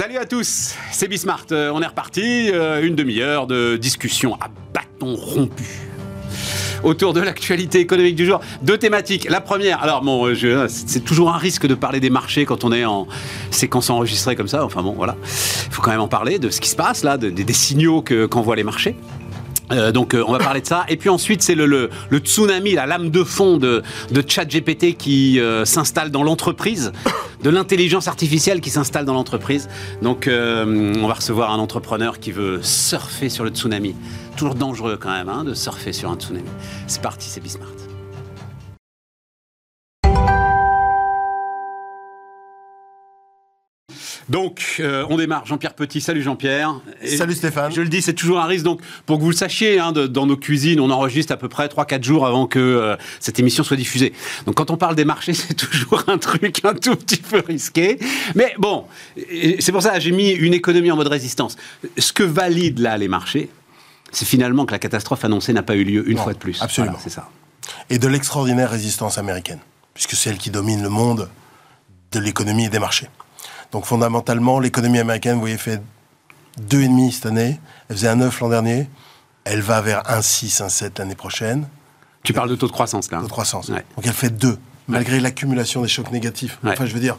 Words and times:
Salut 0.00 0.16
à 0.16 0.24
tous, 0.24 0.76
c'est 0.92 1.08
Bismart. 1.08 1.44
Euh, 1.52 1.70
on 1.74 1.82
est 1.82 1.86
reparti, 1.86 2.50
euh, 2.54 2.82
une 2.82 2.94
demi-heure 2.94 3.46
de 3.46 3.76
discussion 3.76 4.34
à 4.40 4.48
bâton 4.72 5.14
rompu 5.14 5.66
autour 6.82 7.12
de 7.12 7.20
l'actualité 7.20 7.80
économique 7.80 8.16
du 8.16 8.24
jour. 8.24 8.40
Deux 8.62 8.78
thématiques. 8.78 9.28
La 9.28 9.42
première, 9.42 9.82
alors 9.82 10.00
bon, 10.00 10.26
euh, 10.26 10.68
c'est 10.70 11.04
toujours 11.04 11.28
un 11.28 11.36
risque 11.36 11.66
de 11.66 11.74
parler 11.74 12.00
des 12.00 12.08
marchés 12.08 12.46
quand 12.46 12.64
on 12.64 12.72
est 12.72 12.86
en 12.86 13.08
séquence 13.50 13.90
enregistrée 13.90 14.36
comme 14.36 14.48
ça. 14.48 14.64
Enfin 14.64 14.82
bon, 14.82 14.92
voilà. 14.92 15.16
Il 15.22 15.70
faut 15.70 15.82
quand 15.82 15.90
même 15.90 16.00
en 16.00 16.08
parler 16.08 16.38
de 16.38 16.48
ce 16.48 16.62
qui 16.62 16.70
se 16.70 16.76
passe 16.76 17.04
là, 17.04 17.18
des 17.18 17.52
signaux 17.52 18.00
qu'envoient 18.00 18.56
les 18.56 18.64
marchés. 18.64 18.96
Euh, 19.70 19.92
donc 19.92 20.14
euh, 20.14 20.24
on 20.26 20.32
va 20.32 20.38
parler 20.38 20.60
de 20.60 20.66
ça. 20.66 20.84
Et 20.88 20.96
puis 20.96 21.08
ensuite 21.08 21.42
c'est 21.42 21.54
le, 21.54 21.90
tsunami, 22.12 22.72
la 22.72 22.86
lame 22.86 23.10
de 23.10 23.24
fond 23.24 23.56
de, 23.56 23.82
de 24.10 24.20
GPT 24.20 24.96
qui 24.96 25.40
euh, 25.40 25.64
s'installe 25.64 26.10
dans 26.10 26.22
l'entreprise, 26.22 26.92
de 27.42 27.50
l'intelligence 27.50 28.08
artificielle 28.08 28.60
qui 28.60 28.70
s'installe 28.70 29.04
dans 29.04 29.14
l'entreprise. 29.14 29.68
Donc 30.02 30.28
on 30.28 31.06
va 31.06 31.14
recevoir 31.14 31.52
un 31.52 31.58
entrepreneur 31.58 32.18
qui 32.18 32.32
veut 32.32 32.60
surfer 32.62 33.28
sur 33.28 33.44
le 33.44 33.50
tsunami. 33.50 33.94
Toujours 34.36 34.54
dangereux 34.54 34.98
quand 35.00 35.10
même 35.10 35.28
hein, 35.28 35.44
de 35.44 35.54
surfer 35.54 35.92
sur 35.92 36.10
un 36.10 36.16
tsunami. 36.16 36.48
C'est 36.86 37.02
parti, 37.02 37.28
c'est 37.28 37.40
Bismart. 37.40 37.79
Donc, 44.30 44.76
euh, 44.78 45.04
on 45.10 45.16
démarre. 45.16 45.44
Jean-Pierre 45.44 45.74
Petit, 45.74 46.00
salut 46.00 46.22
Jean-Pierre. 46.22 46.80
Salut 47.04 47.34
Stéphane. 47.34 47.72
Je 47.72 47.80
le 47.80 47.88
dis, 47.88 48.00
c'est 48.00 48.14
toujours 48.14 48.38
un 48.38 48.46
risque. 48.46 48.64
Donc, 48.64 48.80
pour 49.04 49.18
que 49.18 49.24
vous 49.24 49.30
le 49.30 49.36
sachiez, 49.36 49.80
hein, 49.80 49.90
dans 49.90 50.24
nos 50.24 50.36
cuisines, 50.36 50.78
on 50.78 50.88
enregistre 50.90 51.32
à 51.32 51.36
peu 51.36 51.48
près 51.48 51.66
3-4 51.66 52.04
jours 52.04 52.24
avant 52.24 52.46
que 52.46 52.60
euh, 52.60 52.96
cette 53.18 53.40
émission 53.40 53.64
soit 53.64 53.76
diffusée. 53.76 54.12
Donc, 54.46 54.54
quand 54.54 54.70
on 54.70 54.76
parle 54.76 54.94
des 54.94 55.04
marchés, 55.04 55.34
c'est 55.34 55.54
toujours 55.54 56.04
un 56.06 56.16
truc 56.16 56.64
un 56.64 56.74
tout 56.74 56.94
petit 56.94 57.16
peu 57.16 57.42
risqué. 57.44 57.98
Mais 58.36 58.54
bon, 58.56 58.84
c'est 59.58 59.72
pour 59.72 59.82
ça 59.82 59.94
que 59.94 60.00
j'ai 60.00 60.12
mis 60.12 60.30
une 60.30 60.54
économie 60.54 60.92
en 60.92 60.96
mode 60.96 61.08
résistance. 61.08 61.56
Ce 61.98 62.12
que 62.12 62.22
valident 62.22 62.78
là 62.78 62.98
les 62.98 63.08
marchés, 63.08 63.50
c'est 64.12 64.26
finalement 64.26 64.64
que 64.64 64.72
la 64.72 64.78
catastrophe 64.78 65.24
annoncée 65.24 65.52
n'a 65.52 65.64
pas 65.64 65.74
eu 65.74 65.82
lieu 65.82 66.08
une 66.08 66.18
fois 66.18 66.34
de 66.34 66.38
plus. 66.38 66.62
Absolument. 66.62 66.98
c'est 67.02 67.10
ça. 67.10 67.28
Et 67.88 67.98
de 67.98 68.06
l'extraordinaire 68.06 68.70
résistance 68.70 69.18
américaine, 69.18 69.58
puisque 69.92 70.14
c'est 70.14 70.30
elle 70.30 70.38
qui 70.38 70.50
domine 70.50 70.84
le 70.84 70.88
monde 70.88 71.28
de 72.12 72.20
l'économie 72.20 72.66
et 72.66 72.68
des 72.68 72.78
marchés. 72.78 73.08
Donc 73.72 73.84
fondamentalement, 73.84 74.58
l'économie 74.58 74.98
américaine, 74.98 75.34
vous 75.34 75.40
voyez, 75.40 75.56
fait 75.56 75.80
2,5 76.68 77.12
cette 77.12 77.26
année. 77.26 77.60
Elle 77.88 77.96
faisait 77.96 78.08
un 78.08 78.16
9 78.16 78.40
l'an 78.40 78.48
dernier. 78.48 78.88
Elle 79.44 79.60
va 79.60 79.80
vers 79.80 80.02
1,6, 80.02 80.62
1,7 80.62 80.98
l'année 80.98 81.14
prochaine. 81.14 81.66
Tu 82.22 82.32
parles 82.32 82.50
de 82.50 82.56
taux 82.56 82.66
de 82.66 82.72
croissance, 82.72 83.10
là. 83.10 83.18
Taux 83.18 83.26
de 83.26 83.30
croissance. 83.30 83.70
Donc 83.70 83.80
elle 84.04 84.12
fait 84.12 84.30
2, 84.30 84.58
malgré 84.88 85.20
l'accumulation 85.20 85.80
des 85.80 85.88
chocs 85.88 86.10
négatifs. 86.12 86.58
Enfin, 86.64 86.84
je 86.84 86.92
veux 86.92 87.00
dire, 87.00 87.16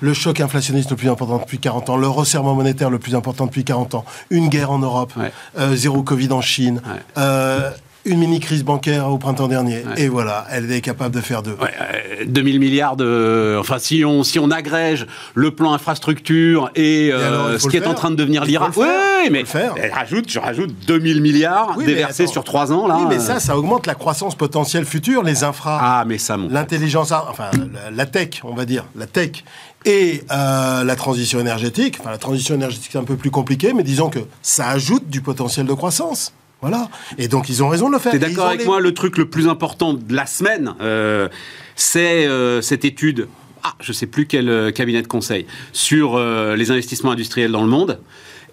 le 0.00 0.14
choc 0.14 0.40
inflationniste 0.40 0.90
le 0.90 0.96
plus 0.96 1.08
important 1.08 1.38
depuis 1.38 1.58
40 1.58 1.90
ans, 1.90 1.96
le 1.96 2.06
resserrement 2.06 2.54
monétaire 2.54 2.90
le 2.90 2.98
plus 3.00 3.14
important 3.16 3.46
depuis 3.46 3.64
40 3.64 3.96
ans, 3.96 4.04
une 4.30 4.48
guerre 4.48 4.70
en 4.70 4.78
Europe, 4.78 5.12
euh, 5.58 5.74
zéro 5.74 6.02
Covid 6.02 6.30
en 6.32 6.40
Chine, 6.40 6.80
euh, 7.18 7.70
une 8.04 8.18
mini-crise 8.18 8.64
bancaire 8.64 9.08
au 9.08 9.18
printemps 9.18 9.48
dernier. 9.48 9.82
Et 9.96 10.08
voilà, 10.08 10.46
elle 10.50 10.70
est 10.70 10.80
capable 10.80 11.14
de 11.14 11.20
faire 11.20 11.42
deux. 11.42 11.56
Ouais, 11.60 12.26
2000 12.26 12.56
euh, 12.56 12.58
milliards 12.58 12.96
de... 12.96 13.56
Enfin, 13.58 13.78
si 13.78 14.04
on, 14.04 14.22
si 14.22 14.38
on 14.38 14.50
agrège 14.50 15.06
le 15.34 15.50
plan 15.50 15.72
infrastructure 15.72 16.70
et, 16.74 17.10
euh, 17.12 17.58
ce 17.58 17.68
qui 17.68 17.76
est 17.76 17.86
en 17.86 17.94
train 17.94 18.10
de 18.10 18.16
devenir 18.16 18.44
l'IRA... 18.44 18.70
Oui, 18.76 18.86
mais 19.30 19.44
elle 19.76 19.92
rajoute, 19.92 20.30
je 20.30 20.38
rajoute 20.38 20.74
2000 20.86 21.20
milliards 21.22 21.76
déversés 21.78 22.26
sur 22.26 22.44
trois 22.44 22.72
ans. 22.72 22.86
Là. 22.86 22.98
Oui, 23.00 23.06
mais 23.08 23.18
ça, 23.18 23.40
ça 23.40 23.56
augmente 23.56 23.86
la 23.86 23.94
croissance 23.94 24.34
potentielle 24.34 24.84
future, 24.84 25.22
les 25.22 25.44
infras. 25.44 25.78
Ah, 25.80 26.04
mais 26.06 26.18
ça, 26.18 26.36
L'intelligence... 26.36 27.12
Enfin, 27.12 27.50
la, 27.92 28.06
tech, 28.06 28.40
on 28.44 28.54
va 28.54 28.64
dire. 28.64 28.84
La 28.96 29.06
tech 29.06 29.44
et 29.84 30.24
euh, 30.30 30.84
la 30.84 30.96
transition 30.96 31.40
énergétique. 31.40 31.98
Enfin, 32.00 32.10
la 32.10 32.18
transition 32.18 32.54
énergétique, 32.54 32.90
c'est 32.92 32.98
un 32.98 33.04
peu 33.04 33.16
plus 33.16 33.30
compliqué, 33.30 33.72
mais 33.72 33.82
disons 33.82 34.08
que 34.10 34.20
ça 34.42 34.68
ajoute 34.68 35.08
du 35.08 35.20
potentiel 35.20 35.66
de 35.66 35.72
croissance. 35.72 36.32
Voilà. 36.64 36.88
Et 37.18 37.28
donc, 37.28 37.50
ils 37.50 37.62
ont 37.62 37.68
raison 37.68 37.88
de 37.88 37.92
le 37.92 37.98
faire. 37.98 38.10
Tu 38.10 38.16
es 38.16 38.18
d'accord 38.18 38.46
avec 38.46 38.64
moi 38.64 38.80
Le 38.80 38.94
truc 38.94 39.18
le 39.18 39.28
plus 39.28 39.48
important 39.48 39.92
de 39.92 40.14
la 40.14 40.24
semaine, 40.24 40.74
euh, 40.80 41.28
c'est 41.76 42.26
euh, 42.26 42.62
cette 42.62 42.86
étude. 42.86 43.28
Ah, 43.62 43.74
je 43.80 43.90
ne 43.90 43.94
sais 43.94 44.06
plus 44.06 44.24
quel 44.24 44.48
euh, 44.48 44.70
cabinet 44.70 45.02
de 45.02 45.06
conseil 45.06 45.44
sur 45.74 46.18
les 46.18 46.70
investissements 46.70 47.10
industriels 47.10 47.52
dans 47.52 47.60
le 47.60 47.68
monde. 47.68 48.00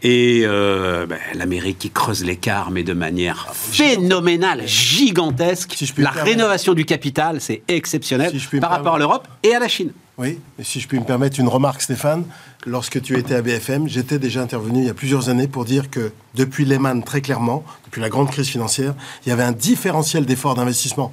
Et 0.03 0.41
ben, 0.45 1.17
l'Amérique 1.35 1.79
qui 1.79 1.89
creuse 1.89 2.25
l'écart, 2.25 2.69
mais 2.69 2.83
de 2.83 2.91
manière 2.91 3.47
ah, 3.47 3.53
phénoménale, 3.53 4.67
gigantesque. 4.67 5.81
la 5.97 6.09
rénovation 6.09 6.73
du 6.73 6.83
capital, 6.83 7.39
c'est 7.39 7.61
exceptionnel 7.69 8.33
par 8.59 8.71
rapport 8.71 8.95
à 8.95 8.99
l'Europe 8.99 9.25
et 9.43 9.55
à 9.55 9.59
la 9.59 9.69
Chine. 9.69 9.93
Oui, 10.17 10.37
et 10.59 10.63
si 10.63 10.81
je 10.81 10.87
puis 10.87 10.99
me 10.99 11.05
permettre 11.05 11.39
une 11.39 11.47
remarque, 11.47 11.81
Stéphane, 11.81 12.25
lorsque 12.65 13.01
tu 13.01 13.17
étais 13.17 13.35
à 13.35 13.41
BFM, 13.41 13.87
j'étais 13.87 14.19
déjà 14.19 14.41
intervenu 14.41 14.79
il 14.79 14.85
y 14.85 14.89
a 14.89 14.93
plusieurs 14.93 15.29
années 15.29 15.47
pour 15.47 15.65
dire 15.65 15.89
que 15.89 16.11
depuis 16.35 16.65
Lehman, 16.65 17.03
très 17.03 17.21
clairement, 17.21 17.63
depuis 17.85 18.01
la 18.01 18.09
grande 18.09 18.29
crise 18.29 18.47
financière, 18.47 18.93
il 19.25 19.29
y 19.29 19.31
avait 19.31 19.43
un 19.43 19.51
différentiel 19.51 20.25
d'efforts 20.25 20.55
d'investissement 20.55 21.11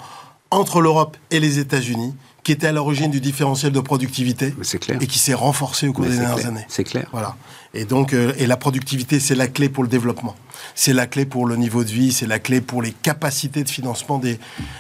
entre 0.51 0.81
l'Europe 0.81 1.17
et 1.31 1.41
les 1.41 1.59
États-Unis 1.59 2.15
qui 2.45 2.53
était 2.53 2.69
à 2.69 2.73
l'origine 2.73 3.11
du 3.11 3.21
différentiel 3.21 3.73
de 3.73 3.81
productivité 3.81 4.55
clair. 4.81 4.99
et 5.03 5.07
qui 5.07 5.19
s'est 5.19 5.35
renforcé 5.35 5.87
au 5.87 5.93
cours 5.93 6.07
des 6.07 6.17
dernières 6.17 6.47
années. 6.47 6.65
C'est 6.69 6.85
clair. 6.85 7.07
Voilà. 7.13 7.37
Et 7.75 7.85
donc, 7.85 8.15
euh, 8.15 8.33
et 8.39 8.47
la 8.47 8.57
productivité, 8.57 9.21
c'est 9.21 9.35
la 9.35 9.49
clé 9.49 9.69
pour 9.69 9.83
le 9.83 9.89
développement. 9.91 10.35
C'est 10.75 10.95
la 10.95 11.07
clé 11.07 11.27
pour 11.27 11.47
le 11.47 11.57
niveau 11.57 11.85
de 11.85 11.91
vie, 11.91 12.11
c'est 12.11 12.27
la 12.27 12.39
clé 12.39 12.63
pour 12.63 12.81
les 12.81 12.93
capacités 12.93 13.65
de 13.65 13.69
financement 13.69 14.19
des, 14.19 14.39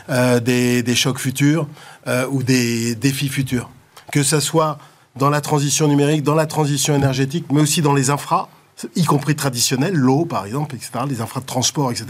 euh, 0.09 0.41
des, 0.41 0.83
des, 0.83 0.95
chocs 0.95 1.19
futurs 1.19 1.69
euh, 2.07 2.27
ou 2.31 2.43
des 2.43 2.95
défis 2.95 3.29
futurs 3.29 3.69
que 4.13 4.23
ce 4.23 4.41
soit 4.41 4.79
dans 5.19 5.31
la 5.31 5.41
transition 5.41 5.89
numérique, 5.89 6.23
dans 6.23 6.35
la 6.35 6.47
transition 6.47 6.95
énergétique, 6.95 7.47
mais 7.53 7.61
aussi 7.61 7.83
dans 7.83 7.95
les 7.95 8.11
infras, 8.11 8.49
y 8.95 9.05
compris 9.05 9.35
traditionnelles, 9.35 9.95
l'eau 9.95 10.25
par 10.25 10.47
exemple, 10.47 10.77
etc., 10.77 10.91
les 11.09 11.21
infras 11.21 11.41
de 11.41 11.47
transport, 11.47 11.91
etc., 11.91 12.07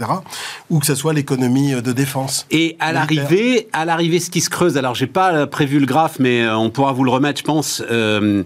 ou 0.69 0.79
que 0.79 0.85
ce 0.85 0.95
soit 0.95 1.13
l'économie 1.13 1.73
euh, 1.73 1.81
de 1.81 1.91
défense. 1.91 2.45
Et 2.51 2.77
à 2.79 2.91
l'arrivée, 2.91 3.67
à 3.73 3.85
l'arrivée, 3.85 4.19
ce 4.19 4.29
qui 4.29 4.41
se 4.41 4.49
creuse, 4.49 4.77
alors 4.77 4.95
j'ai 4.95 5.07
pas 5.07 5.47
prévu 5.47 5.79
le 5.79 5.85
graphe, 5.85 6.19
mais 6.19 6.43
euh, 6.43 6.57
on 6.57 6.69
pourra 6.69 6.93
vous 6.93 7.03
le 7.03 7.11
remettre, 7.11 7.39
je 7.39 7.45
pense. 7.45 7.83
Euh, 7.89 8.43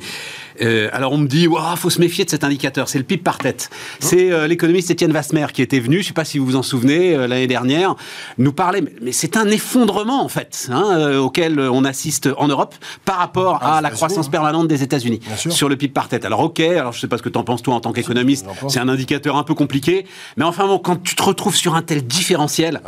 euh, 0.62 0.90
alors 0.92 1.12
on 1.14 1.18
me 1.18 1.28
dit, 1.28 1.48
il 1.48 1.78
faut 1.78 1.90
se 1.90 2.00
méfier 2.00 2.26
de 2.26 2.30
cet 2.30 2.44
indicateur, 2.44 2.88
c'est 2.90 2.98
le 2.98 3.04
PIB 3.04 3.24
par 3.24 3.38
tête. 3.38 3.70
C'est 4.00 4.32
euh, 4.32 4.48
l'économiste 4.48 4.92
Étienne 4.92 5.12
Vasmer 5.12 5.48
qui 5.54 5.62
était 5.62 5.80
venu, 5.80 5.98
je 5.98 6.02
ne 6.02 6.06
sais 6.06 6.14
pas 6.14 6.26
si 6.26 6.38
vous 6.38 6.46
vous 6.46 6.56
en 6.56 6.64
souvenez, 6.64 7.16
euh, 7.16 7.28
l'année 7.28 7.48
dernière, 7.48 7.96
nous 8.38 8.54
parler, 8.54 8.84
mais, 9.02 9.12
c'est 9.12 9.38
un 9.38 9.48
effondrement 9.48 10.24
en 10.24 10.28
fait, 10.28 10.68
hein, 10.72 11.18
auquel 11.18 11.60
on 11.60 11.86
assiste 11.86 12.30
en 12.38 12.48
Europe 12.48 12.76
par 13.06 13.18
rapport 13.18 13.60
ah, 13.62 13.78
à 13.78 13.82
la 13.82 13.90
croissance 13.90 14.30
permanente 14.30 14.68
des 14.68 14.84
États-Unis 14.84 15.22
sur 15.50 15.70
le 15.70 15.76
PIB 15.76 15.94
par 15.94 16.10
tête. 16.10 16.26
Alors 16.26 16.42
ok, 16.42 16.60
alors 16.60 16.92
je 16.92 16.98
ne 16.98 17.02
sais 17.02 17.08
pas 17.08 17.18
ce 17.18 17.24
que 17.24 17.30
tu 17.30 17.38
en 17.38 17.44
penses 17.44 17.62
toi 17.62 17.76
en 17.76 17.80
tant 17.80 17.94
qu'économiste, 17.94 18.46
c'est 18.68 18.80
un 18.80 18.90
indicateur 18.90 19.38
un 19.38 19.44
peu 19.44 19.54
compliqué, 19.54 20.06
mais 20.38 20.44
enfin 20.44 20.68
bon, 20.68 20.80
quand 20.80 21.02
tu 21.02 21.16
te 21.16 21.24
retrouves 21.24 21.56
sur 21.56 21.76
un 21.76 21.82
tel 21.82 22.06
différentiel, 22.06 22.82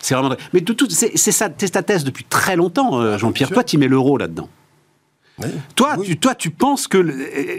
c'est 0.00 0.14
vraiment... 0.14 0.34
Mais 0.52 0.60
tout, 0.60 0.76
c'est 0.88 1.16
ça, 1.16 1.48
ta 1.48 1.82
thèse 1.82 2.04
depuis 2.04 2.24
très 2.24 2.56
longtemps, 2.56 3.00
ah, 3.00 3.18
Jean-Pierre. 3.18 3.50
Toi, 3.50 3.64
tu 3.64 3.78
mets 3.78 3.88
l'euro 3.88 4.18
là-dedans. 4.18 4.48
Toi, 5.74 5.96
tu, 6.02 6.16
toi, 6.16 6.34
tu 6.34 6.50
penses 6.50 6.88
que 6.88 6.98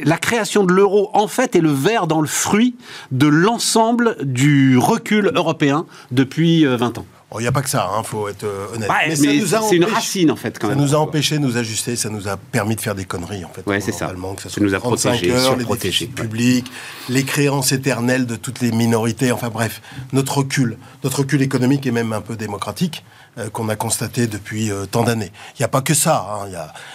la 0.03 0.17
création 0.17 0.63
de 0.63 0.73
l'euro, 0.73 1.09
en 1.13 1.27
fait, 1.27 1.55
est 1.55 1.61
le 1.61 1.71
verre 1.71 2.07
dans 2.07 2.21
le 2.21 2.27
fruit 2.27 2.75
de 3.11 3.27
l'ensemble 3.27 4.17
du 4.23 4.77
recul 4.77 5.31
européen 5.35 5.85
depuis 6.11 6.65
20 6.65 6.97
euh, 6.97 7.01
ans 7.01 7.05
il 7.39 7.43
n'y 7.43 7.47
a 7.47 7.51
pas 7.51 7.61
que 7.61 7.69
ça, 7.69 7.89
il 7.91 7.99
hein, 7.99 8.03
faut 8.03 8.27
être 8.27 8.43
euh, 8.43 8.67
honnête. 8.75 8.89
mais, 9.07 9.15
c'est 9.15 9.75
une 9.75 9.85
racine, 9.85 10.31
en 10.31 10.35
fait, 10.35 10.59
quand 10.59 10.69
ça 10.69 10.75
nous 10.75 10.93
a 10.93 10.97
empêché 10.97 11.37
de 11.37 11.41
nous 11.41 11.57
ajuster, 11.57 11.95
ça 11.95 12.09
nous 12.09 12.27
a 12.27 12.37
permis 12.37 12.75
de 12.75 12.81
faire 12.81 12.95
des 12.95 13.05
conneries, 13.05 13.43
en 13.45 13.49
fait. 13.49 13.65
Ouais, 13.65 13.81
c'est 13.81 13.91
ça. 13.91 14.13
Que 14.13 14.49
ça, 14.49 14.61
nous 14.61 14.73
a 14.73 14.79
protégés, 14.79 15.31
heures, 15.31 15.55
les 15.55 15.65
déficits 15.65 16.07
publics, 16.07 16.71
les 17.09 17.23
créances 17.23 17.71
éternelles 17.71 18.25
de 18.25 18.35
toutes 18.35 18.61
les 18.61 18.71
minorités, 18.71 19.31
enfin 19.31 19.49
bref, 19.49 19.81
notre 20.11 20.37
recul, 20.39 20.77
notre 21.03 21.19
recul 21.19 21.41
économique 21.41 21.85
est 21.87 21.91
même 21.91 22.13
un 22.13 22.21
peu 22.21 22.35
démocratique. 22.35 23.03
Euh, 23.39 23.49
qu'on 23.49 23.67
a 23.67 23.75
constaté 23.75 24.27
depuis 24.27 24.69
euh, 24.69 24.85
tant 24.85 25.01
d'années. 25.01 25.31
Il 25.55 25.61
n'y 25.61 25.65
a 25.65 25.67
pas 25.67 25.81
que 25.81 25.95
ça, 25.95 26.27
hein. 26.29 26.47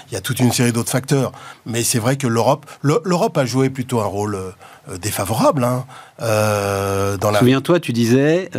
il 0.08 0.12
y, 0.14 0.16
a, 0.16 0.20
toute 0.20 0.38
une 0.38 0.52
série 0.52 0.70
d'autres 0.70 0.90
facteurs. 0.90 1.32
Mais 1.66 1.82
c'est 1.82 1.98
vrai 1.98 2.16
que 2.16 2.28
l'Europe, 2.28 2.64
l'Europe 2.82 3.36
a 3.38 3.44
joué 3.44 3.70
plutôt 3.70 4.00
un 4.00 4.04
rôle 4.04 4.36
euh, 4.36 4.98
défavorable. 4.98 5.64
Hein, 5.64 5.84
dans 6.20 7.32
la... 7.32 7.40
Souviens-toi, 7.40 7.80
tu 7.80 7.92
disais 7.92 8.50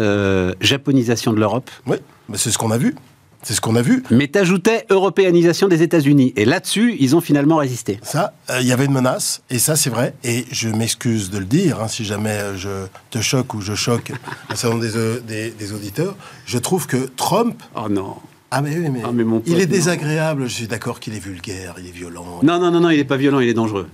japonisation 0.59 1.31
de 1.31 1.39
l'Europe. 1.39 1.71
Oui, 1.87 1.97
mais 2.27 2.37
c'est 2.37 2.51
ce 2.51 2.57
qu'on 2.57 2.71
a 2.71 2.77
vu. 2.77 2.95
C'est 3.41 3.53
ce 3.53 3.61
qu'on 3.61 3.75
a 3.75 3.81
vu. 3.81 4.03
Mais 4.11 4.27
t'ajoutais 4.27 4.85
européanisation 4.89 5.67
des 5.67 5.81
États-Unis. 5.81 6.33
Et 6.35 6.45
là-dessus, 6.45 6.95
ils 6.99 7.15
ont 7.15 7.21
finalement 7.21 7.57
résisté. 7.57 7.99
Ça, 8.03 8.33
il 8.59 8.67
y 8.67 8.71
avait 8.71 8.85
une 8.85 8.93
menace. 8.93 9.41
Et 9.49 9.59
ça, 9.59 9.75
c'est 9.75 9.89
vrai. 9.89 10.13
Et 10.23 10.45
je 10.51 10.69
m'excuse 10.69 11.29
de 11.29 11.37
le 11.37 11.45
dire, 11.45 11.81
hein, 11.81 11.87
si 11.87 12.03
jamais 12.03 12.39
je 12.57 12.85
te 13.09 13.19
choque 13.19 13.53
ou 13.53 13.61
je 13.61 13.75
choque 13.75 14.11
un 14.49 14.55
certain 14.55 14.75
nombre 14.75 15.21
des, 15.25 15.51
des, 15.51 15.73
auditeurs. 15.73 16.15
Je 16.45 16.57
trouve 16.57 16.87
que 16.87 17.09
Trump. 17.15 17.61
Oh 17.75 17.87
non. 17.89 18.15
Ah 18.51 18.61
mais 18.61 18.75
oui, 18.75 18.89
mais, 18.89 19.01
ah, 19.05 19.11
il 19.45 19.59
est 19.59 19.67
désagréable. 19.67 20.47
Je 20.47 20.53
suis 20.53 20.67
d'accord 20.67 20.99
qu'il 20.99 21.15
est 21.15 21.19
vulgaire, 21.19 21.75
il 21.77 21.87
est 21.87 21.91
violent. 21.91 22.39
Non, 22.41 22.59
non, 22.59 22.71
non, 22.71 22.79
non, 22.79 22.89
il 22.89 22.97
n'est 22.97 23.03
pas 23.03 23.17
violent, 23.17 23.39
il 23.39 23.47
est 23.47 23.53
dangereux 23.53 23.87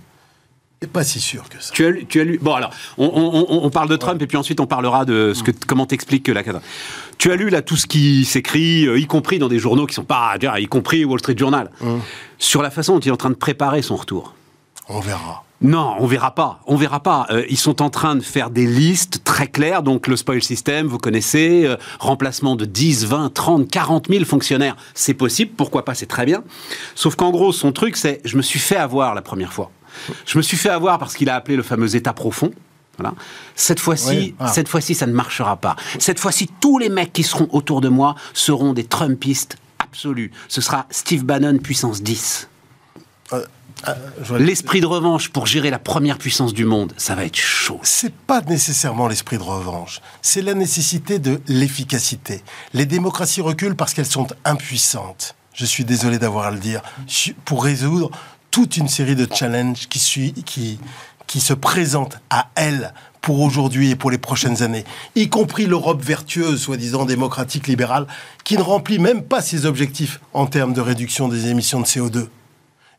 pas 0.87 1.03
si 1.03 1.19
sûr 1.19 1.47
que 1.49 1.61
ça. 1.61 1.71
Tu 1.73 1.85
as, 1.85 1.89
lu, 1.89 2.05
tu 2.07 2.21
as 2.21 2.23
lu. 2.23 2.39
Bon, 2.41 2.53
alors, 2.53 2.71
on, 2.97 3.69
parle 3.69 3.89
de 3.89 3.95
Trump 3.95 4.21
et 4.21 4.27
puis 4.27 4.37
ensuite 4.37 4.59
on 4.59 4.67
parlera 4.67 5.05
de 5.05 5.33
ce 5.33 5.43
que, 5.43 5.51
comment 5.67 5.85
t'expliques 5.85 6.23
que 6.23 6.31
la. 6.31 6.43
Tu 7.17 7.31
as 7.31 7.35
lu 7.35 7.49
là 7.49 7.61
tout 7.61 7.77
ce 7.77 7.87
qui 7.87 8.25
s'écrit, 8.25 8.87
euh, 8.87 8.99
y 8.99 9.07
compris 9.07 9.39
dans 9.39 9.47
des 9.47 9.59
journaux 9.59 9.85
qui 9.85 9.95
sont 9.95 10.03
pas, 10.03 10.35
y 10.59 10.67
compris 10.67 11.05
Wall 11.05 11.19
Street 11.19 11.37
Journal, 11.37 11.71
sur 12.37 12.61
la 12.61 12.69
façon 12.69 12.93
dont 12.93 12.99
il 12.99 13.07
est 13.07 13.11
en 13.11 13.17
train 13.17 13.29
de 13.29 13.35
préparer 13.35 13.81
son 13.81 13.95
retour. 13.95 14.33
On 14.87 14.99
verra. 14.99 15.45
Non, 15.61 15.95
on 15.99 16.05
verra 16.05 16.35
pas. 16.35 16.59
On 16.67 16.75
verra 16.75 16.99
pas. 16.99 17.27
Euh, 17.31 17.45
ils 17.49 17.57
sont 17.57 17.81
en 17.81 17.89
train 17.89 18.15
de 18.15 18.21
faire 18.21 18.49
des 18.49 18.65
listes 18.67 19.23
très 19.23 19.47
claires. 19.47 19.83
Donc 19.83 20.07
le 20.07 20.15
spoil 20.15 20.43
system, 20.43 20.85
vous 20.85 20.97
connaissez, 20.97 21.65
euh, 21.65 21.77
remplacement 21.99 22.55
de 22.55 22.65
10, 22.65 23.05
20, 23.05 23.33
30, 23.33 23.69
40 23.69 24.07
000 24.09 24.25
fonctionnaires, 24.25 24.75
c'est 24.93 25.13
possible. 25.13 25.51
Pourquoi 25.55 25.85
pas? 25.85 25.95
C'est 25.95 26.05
très 26.05 26.25
bien. 26.25 26.43
Sauf 26.93 27.15
qu'en 27.15 27.31
gros, 27.31 27.51
son 27.53 27.71
truc, 27.71 27.95
c'est 27.95 28.21
je 28.25 28.37
me 28.37 28.41
suis 28.41 28.59
fait 28.59 28.75
avoir 28.75 29.15
la 29.15 29.21
première 29.21 29.53
fois. 29.53 29.71
Je 30.25 30.37
me 30.37 30.43
suis 30.43 30.57
fait 30.57 30.69
avoir 30.69 30.99
parce 30.99 31.15
qu'il 31.15 31.29
a 31.29 31.35
appelé 31.35 31.55
le 31.55 31.63
fameux 31.63 31.95
état 31.95 32.13
profond. 32.13 32.51
Voilà. 32.97 33.13
Cette 33.55 33.79
fois-ci, 33.79 34.07
Oui, 34.07 34.35
ah. 34.39 34.47
cette 34.47 34.69
fois-ci, 34.69 34.95
ça 34.95 35.05
ne 35.05 35.13
marchera 35.13 35.57
pas. 35.57 35.75
Cette 35.99 36.19
fois-ci, 36.19 36.49
tous 36.59 36.77
les 36.77 36.89
mecs 36.89 37.11
qui 37.11 37.23
seront 37.23 37.47
autour 37.51 37.81
de 37.81 37.89
moi 37.89 38.15
seront 38.33 38.73
des 38.73 38.85
Trumpistes 38.85 39.57
absolus. 39.79 40.31
Ce 40.47 40.61
sera 40.61 40.85
Steve 40.89 41.23
Bannon 41.23 41.57
puissance 41.57 42.01
10. 42.01 42.49
Euh, 43.33 43.45
euh, 43.87 44.39
L'esprit 44.39 44.81
de 44.81 44.85
revanche 44.85 45.29
pour 45.29 45.45
gérer 45.45 45.69
la 45.69 45.79
première 45.79 46.17
puissance 46.17 46.53
du 46.53 46.65
monde, 46.65 46.93
ça 46.97 47.15
va 47.15 47.25
être 47.25 47.35
chaud. 47.35 47.79
C'est 47.83 48.13
pas 48.13 48.41
nécessairement 48.41 49.07
l'esprit 49.07 49.37
de 49.37 49.43
revanche, 49.43 50.01
c'est 50.21 50.41
la 50.41 50.53
nécessité 50.53 51.19
de 51.19 51.41
l'efficacité. 51.47 52.43
Les 52.73 52.85
démocraties 52.85 53.41
reculent 53.41 53.75
parce 53.75 53.93
qu'elles 53.93 54.05
sont 54.05 54.27
impuissantes. 54.45 55.35
Je 55.53 55.65
suis 55.65 55.85
désolé 55.85 56.19
d'avoir 56.19 56.47
à 56.47 56.51
le 56.51 56.59
dire, 56.59 56.81
pour 57.45 57.63
résoudre 57.63 58.11
toute 58.55 58.77
une 58.77 58.87
série 58.87 59.17
de 59.17 59.27
challenges 59.33 59.89
qui, 59.89 59.99
sui- 59.99 60.31
qui, 60.45 60.79
qui 61.27 61.41
se 61.41 61.53
présentent 61.53 62.19
à 62.29 62.47
elles 62.55 62.93
pour 63.19 63.41
aujourd'hui 63.41 63.89
et 63.91 63.95
pour 63.97 64.11
les 64.11 64.17
prochaines 64.17 64.63
années, 64.63 64.85
y 65.15 65.27
compris 65.27 65.65
l'Europe 65.65 66.01
vertueuse, 66.01 66.61
soi-disant 66.61 67.03
démocratique 67.03 67.67
libérale, 67.67 68.07
qui 68.45 68.55
ne 68.55 68.61
remplit 68.61 68.97
même 68.97 69.23
pas 69.23 69.41
ses 69.41 69.65
objectifs 69.65 70.21
en 70.33 70.45
termes 70.45 70.71
de 70.71 70.79
réduction 70.79 71.27
des 71.27 71.47
émissions 71.47 71.81
de 71.81 71.85
CO2 71.85 72.27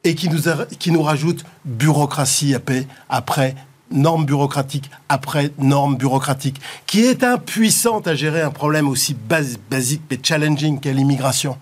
et 0.05 0.15
qui 0.15 0.29
nous, 0.29 0.43
qui 0.79 0.91
nous 0.91 1.01
rajoute 1.03 1.43
bureaucratie 1.65 2.55
après, 2.55 2.87
après 3.09 3.55
normes 3.91 4.27
bureaucratiques 4.27 4.91
après 5.09 5.53
normes 5.57 5.97
bureaucratiques, 5.97 6.61
qui 6.87 7.01
est 7.01 7.25
impuissante 7.25 8.07
à 8.09 8.15
gérer 8.15 8.43
un 8.43 8.51
problème 8.51 8.89
aussi 8.91 9.15
bas- 9.15 9.41
basique 9.71 10.03
mais 10.11 10.19
challenging 10.23 10.81
qu'est 10.81 10.93
l'immigration. 10.93 11.57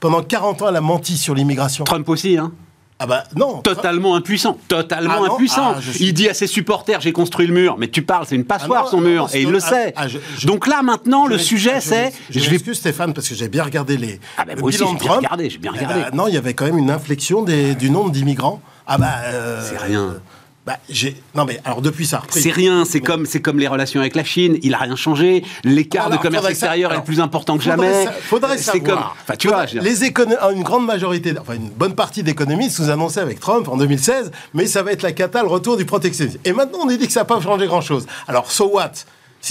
Pendant 0.00 0.22
40 0.22 0.62
ans, 0.62 0.68
elle 0.70 0.76
a 0.76 0.80
menti 0.80 1.18
sur 1.18 1.34
l'immigration. 1.34 1.84
Trump 1.84 2.08
aussi, 2.08 2.38
hein 2.38 2.52
Ah 3.02 3.06
bah 3.06 3.24
non. 3.34 3.62
Totalement 3.62 4.14
impuissant, 4.14 4.58
totalement 4.68 5.14
Ah 5.16 5.20
non, 5.26 5.34
impuissant. 5.34 5.72
ah, 5.76 5.80
suis- 5.80 6.04
Il 6.04 6.12
dit 6.12 6.28
à 6.28 6.34
ses 6.34 6.46
supporters 6.46 7.00
j'ai 7.00 7.12
construit 7.12 7.46
le 7.46 7.54
mur, 7.54 7.76
mais 7.78 7.88
tu 7.88 8.02
parles, 8.02 8.26
c'est 8.28 8.36
une 8.36 8.44
passoire 8.44 8.82
Ah 8.82 8.84
non, 8.84 8.90
son 8.90 9.00
mur, 9.00 9.22
non, 9.22 9.28
et 9.32 9.40
il 9.40 9.50
le 9.50 9.58
sait. 9.58 9.94
je- 10.06 10.18
je- 10.38 10.46
Donc 10.46 10.66
là 10.66 10.82
maintenant, 10.82 11.24
Je 11.24 11.30
le 11.30 11.38
sujet 11.38 11.76
je 11.76 11.80
c'est 11.80 12.12
Je, 12.28 12.50
m'excuse 12.50 12.76
Stéphane 12.76 13.14
parce 13.14 13.26
que 13.26 13.34
j'ai 13.34 13.48
bien 13.48 13.64
regardé 13.64 13.96
les. 13.96 14.20
Ah 14.36 14.44
ben 14.44 14.54
le 14.54 14.60
moi 14.60 14.68
aussi, 14.68 14.78
j'ai 14.78 14.84
bien 15.02 15.12
regardé, 15.12 15.48
j'ai 15.48 15.56
bien 15.58 15.72
regardé. 15.72 16.02
non, 16.14 16.28
il 16.28 16.34
y 16.34 16.36
avait 16.36 16.52
quand 16.52 16.66
même 16.66 16.76
une 16.78 16.90
inflexion 16.90 17.42
des- 17.42 17.74
du 17.74 17.88
nombre 17.90 18.10
d'immigrants. 18.10 18.60
Ah 18.86 18.98
bah. 18.98 19.06
euh, 19.24 19.62
C'est 19.66 19.78
rien. 19.78 20.16
Bah. 20.78 21.08
Non 21.34 21.44
mais 21.44 21.60
alors 21.64 21.80
depuis 21.82 22.06
ça 22.06 22.22
c'est 22.30 22.50
rien, 22.50 22.84
c'est 22.84 23.00
comme 23.00 23.26
c'est 23.26 23.40
comme 23.40 23.58
les 23.58 23.68
relations 23.68 24.00
avec 24.00 24.14
la 24.14 24.24
Chine, 24.24 24.58
il 24.62 24.74
a 24.74 24.78
rien 24.78 24.96
changé, 24.96 25.44
l'écart 25.64 26.10
de 26.10 26.16
commerce 26.16 26.44
ça- 26.44 26.50
extérieur 26.50 26.90
est 26.90 26.94
alors, 26.94 27.02
le 27.02 27.06
plus 27.06 27.20
important 27.20 27.56
que 27.56 27.62
jamais. 27.64 28.06
faudrait 28.22 28.58
savoir. 28.58 28.84
comme 28.84 29.04
enfin 29.22 29.36
tu 29.36 29.48
vois, 29.48 29.66
Faudrait- 29.66 29.82
les 29.82 30.04
écono- 30.04 30.36
une 30.54 30.62
grande 30.62 30.86
majorité, 30.86 31.34
enfin 31.40 31.54
une 31.54 31.70
bonne 31.70 31.94
partie 31.94 32.22
d'économistes 32.22 32.80
nous 32.80 32.90
annonçaient 32.90 33.20
avec 33.20 33.40
Trump 33.40 33.68
en 33.68 33.76
2016, 33.76 34.30
mais 34.54 34.66
ça 34.66 34.82
va 34.82 34.92
être 34.92 35.02
la 35.02 35.12
cata, 35.12 35.42
le 35.42 35.48
retour 35.48 35.76
du 35.76 35.84
protectionnisme. 35.84 36.38
Et 36.44 36.52
maintenant, 36.52 36.80
on 36.82 36.86
nous 36.86 36.96
dit 36.96 37.06
que 37.06 37.12
ça 37.12 37.20
n'a 37.20 37.24
pas 37.24 37.40
changé 37.40 37.66
grand-chose. 37.66 38.06
Alors, 38.28 38.50
so 38.50 38.66
what? 38.74 38.92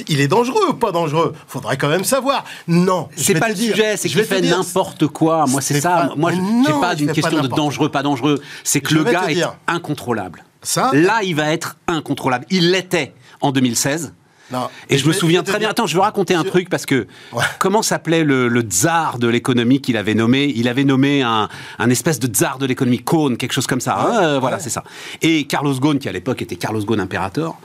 Il 0.07 0.21
est 0.21 0.27
dangereux 0.27 0.69
ou 0.69 0.73
pas 0.73 0.91
dangereux? 0.91 1.33
Faudrait 1.47 1.75
quand 1.75 1.87
même 1.87 2.03
savoir. 2.03 2.43
Non. 2.67 3.09
c'est 3.15 3.33
pas 3.39 3.47
le 3.49 3.55
dire, 3.55 3.73
sujet, 3.73 3.97
c'est 3.97 4.07
je 4.07 4.17
qu'il 4.19 4.23
fait 4.27 4.39
dire, 4.39 4.55
n'importe 4.55 5.07
quoi. 5.07 5.45
Moi, 5.47 5.61
c'est 5.61 5.81
ça. 5.81 5.89
pas- 6.09 6.13
Moi, 6.15 6.31
j'ai 6.31 6.73
pas 6.79 6.93
d'une 6.93 7.07
pas 7.07 7.13
question 7.13 7.41
de 7.41 7.47
dangereux, 7.47 7.89
pas 7.89 8.03
dangereux. 8.03 8.39
C'est 8.63 8.81
que 8.81 8.89
Je 8.91 8.95
le 8.99 9.03
gars 9.05 9.23
est 9.29 9.43
incontrôlable. 9.67 10.43
Ça 10.61 10.91
Là, 10.93 11.21
il 11.23 11.35
va 11.35 11.51
être 11.53 11.77
incontrôlable. 11.87 12.45
Il 12.49 12.71
l'était 12.71 13.13
en 13.41 13.51
2016. 13.51 14.13
Non. 14.51 14.67
Et 14.89 14.97
je 14.97 15.07
me 15.07 15.13
souviens 15.13 15.43
très 15.43 15.59
bien. 15.59 15.69
Attends, 15.69 15.85
je 15.85 15.93
veux 15.93 16.01
raconter 16.01 16.33
un 16.33 16.43
Je- 16.43 16.49
truc 16.49 16.69
parce 16.69 16.87
que 16.87 17.05
Ouais. 17.33 17.43
comment 17.59 17.83
s'appelait 17.83 18.23
le, 18.23 18.47
le 18.47 18.61
tsar 18.61 19.19
de 19.19 19.27
l'économie 19.27 19.79
qu'il 19.79 19.95
avait 19.95 20.15
nommé? 20.15 20.51
Il 20.55 20.67
avait 20.67 20.85
nommé 20.85 21.21
un, 21.21 21.47
un 21.77 21.89
espèce 21.91 22.19
de 22.19 22.25
tsar 22.25 22.57
de 22.57 22.65
l'économie, 22.65 22.97
Cohn, 22.97 23.37
quelque 23.37 23.51
chose 23.53 23.67
comme 23.67 23.79
ça. 23.79 23.95
hein, 23.99 24.39
Voilà, 24.39 24.57
c'est 24.57 24.71
ça. 24.71 24.83
Et 25.21 25.43
Carlos 25.45 25.75
Ghosn, 25.79 25.99
qui 25.99 26.09
à 26.09 26.11
l'époque 26.11 26.41
était 26.41 26.55
Carlos 26.55 26.83
Ghosn 26.83 26.99
Imperator, 26.99 27.59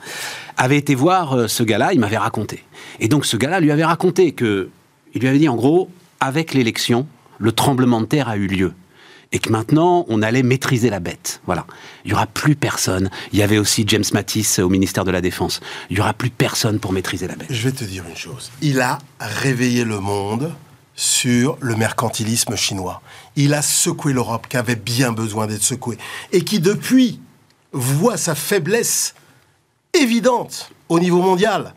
avait 0.57 0.77
été 0.77 0.93
voir 0.93 1.33
euh, 1.33 1.47
ce 1.47 1.63
gars-là. 1.63 1.91
Il 1.91 1.99
m'avait 1.99 2.17
raconté. 2.19 2.63
Et 2.99 3.07
donc 3.07 3.25
ce 3.25 3.35
gars-là 3.35 3.59
lui 3.61 3.71
avait 3.71 3.83
raconté 3.85 4.33
que 4.33 4.69
il 5.15 5.21
lui 5.21 5.27
avait 5.27 5.39
dit 5.39 5.49
en 5.49 5.55
gros, 5.55 5.89
avec 6.19 6.53
l'élection, 6.53 7.07
le 7.39 7.51
tremblement 7.51 7.99
de 7.99 8.05
terre 8.05 8.29
a 8.29 8.37
eu 8.37 8.45
lieu. 8.45 8.73
Et 9.35 9.39
que 9.39 9.49
maintenant, 9.49 10.05
on 10.07 10.21
allait 10.21 10.43
maîtriser 10.43 10.89
la 10.89 11.01
bête. 11.01 11.41
Voilà. 11.45 11.65
Il 12.05 12.07
n'y 12.07 12.13
aura 12.13 12.25
plus 12.25 12.55
personne. 12.55 13.09
Il 13.33 13.39
y 13.39 13.43
avait 13.43 13.57
aussi 13.57 13.83
James 13.85 14.05
Mattis 14.13 14.61
au 14.61 14.69
ministère 14.69 15.03
de 15.03 15.11
la 15.11 15.19
Défense. 15.19 15.59
Il 15.89 15.97
n'y 15.97 15.99
aura 15.99 16.13
plus 16.13 16.29
personne 16.29 16.79
pour 16.79 16.93
maîtriser 16.93 17.27
la 17.27 17.35
bête. 17.35 17.49
Je 17.49 17.67
vais 17.67 17.73
te 17.73 17.83
dire 17.83 18.05
une 18.07 18.15
chose. 18.15 18.49
Il 18.61 18.79
a 18.79 18.97
réveillé 19.19 19.83
le 19.83 19.99
monde 19.99 20.53
sur 20.95 21.57
le 21.59 21.75
mercantilisme 21.75 22.55
chinois. 22.55 23.01
Il 23.35 23.53
a 23.53 23.61
secoué 23.61 24.13
l'Europe 24.13 24.47
qui 24.47 24.55
avait 24.55 24.77
bien 24.77 25.11
besoin 25.11 25.47
d'être 25.47 25.63
secouée 25.63 25.97
et 26.31 26.45
qui 26.45 26.61
depuis 26.61 27.19
voit 27.73 28.15
sa 28.15 28.35
faiblesse 28.35 29.15
évidente 29.93 30.71
au 30.87 30.97
niveau 30.97 31.21
mondial. 31.21 31.73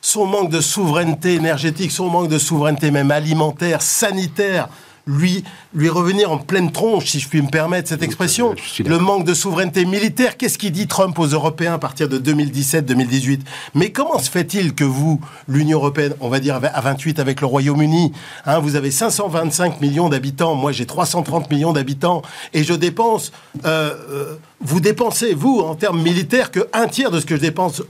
Son 0.00 0.26
manque 0.26 0.50
de 0.50 0.60
souveraineté 0.60 1.34
énergétique, 1.34 1.90
son 1.90 2.08
manque 2.08 2.28
de 2.28 2.38
souveraineté 2.38 2.92
même 2.92 3.10
alimentaire, 3.10 3.82
sanitaire, 3.82 4.68
lui, 5.10 5.44
lui 5.74 5.88
revenir 5.88 6.30
en 6.32 6.38
pleine 6.38 6.70
tronche, 6.72 7.06
si 7.06 7.20
je 7.20 7.28
puis 7.28 7.42
me 7.42 7.48
permettre 7.50 7.88
cette 7.88 8.02
expression. 8.02 8.54
Le 8.90 8.98
manque 8.98 9.24
de 9.24 9.34
souveraineté 9.34 9.84
militaire, 9.84 10.36
qu'est-ce 10.36 10.58
qu'il 10.58 10.72
dit 10.72 10.86
Trump 10.86 11.18
aux 11.18 11.26
Européens 11.26 11.74
à 11.74 11.78
partir 11.78 12.08
de 12.08 12.18
2017-2018 12.18 13.40
Mais 13.74 13.90
comment 13.90 14.18
se 14.18 14.30
fait-il 14.30 14.74
que 14.74 14.84
vous, 14.84 15.20
l'Union 15.48 15.78
Européenne, 15.78 16.14
on 16.20 16.28
va 16.28 16.40
dire 16.40 16.60
à 16.62 16.80
28 16.80 17.18
avec 17.18 17.40
le 17.40 17.46
Royaume-Uni, 17.46 18.12
hein, 18.46 18.58
vous 18.60 18.76
avez 18.76 18.90
525 18.90 19.80
millions 19.80 20.08
d'habitants, 20.08 20.54
moi 20.54 20.72
j'ai 20.72 20.86
330 20.86 21.50
millions 21.50 21.72
d'habitants, 21.72 22.22
et 22.52 22.62
je 22.64 22.74
dépense, 22.74 23.32
euh, 23.64 23.94
euh, 24.10 24.36
vous 24.60 24.80
dépensez, 24.80 25.34
vous, 25.34 25.60
en 25.60 25.74
termes 25.74 26.02
militaires, 26.02 26.50
que 26.50 26.60
un 26.72 26.86
tiers 26.86 27.10
de 27.10 27.20
ce 27.20 27.26
que 27.26 27.36
je 27.36 27.40
dépense, 27.40 27.82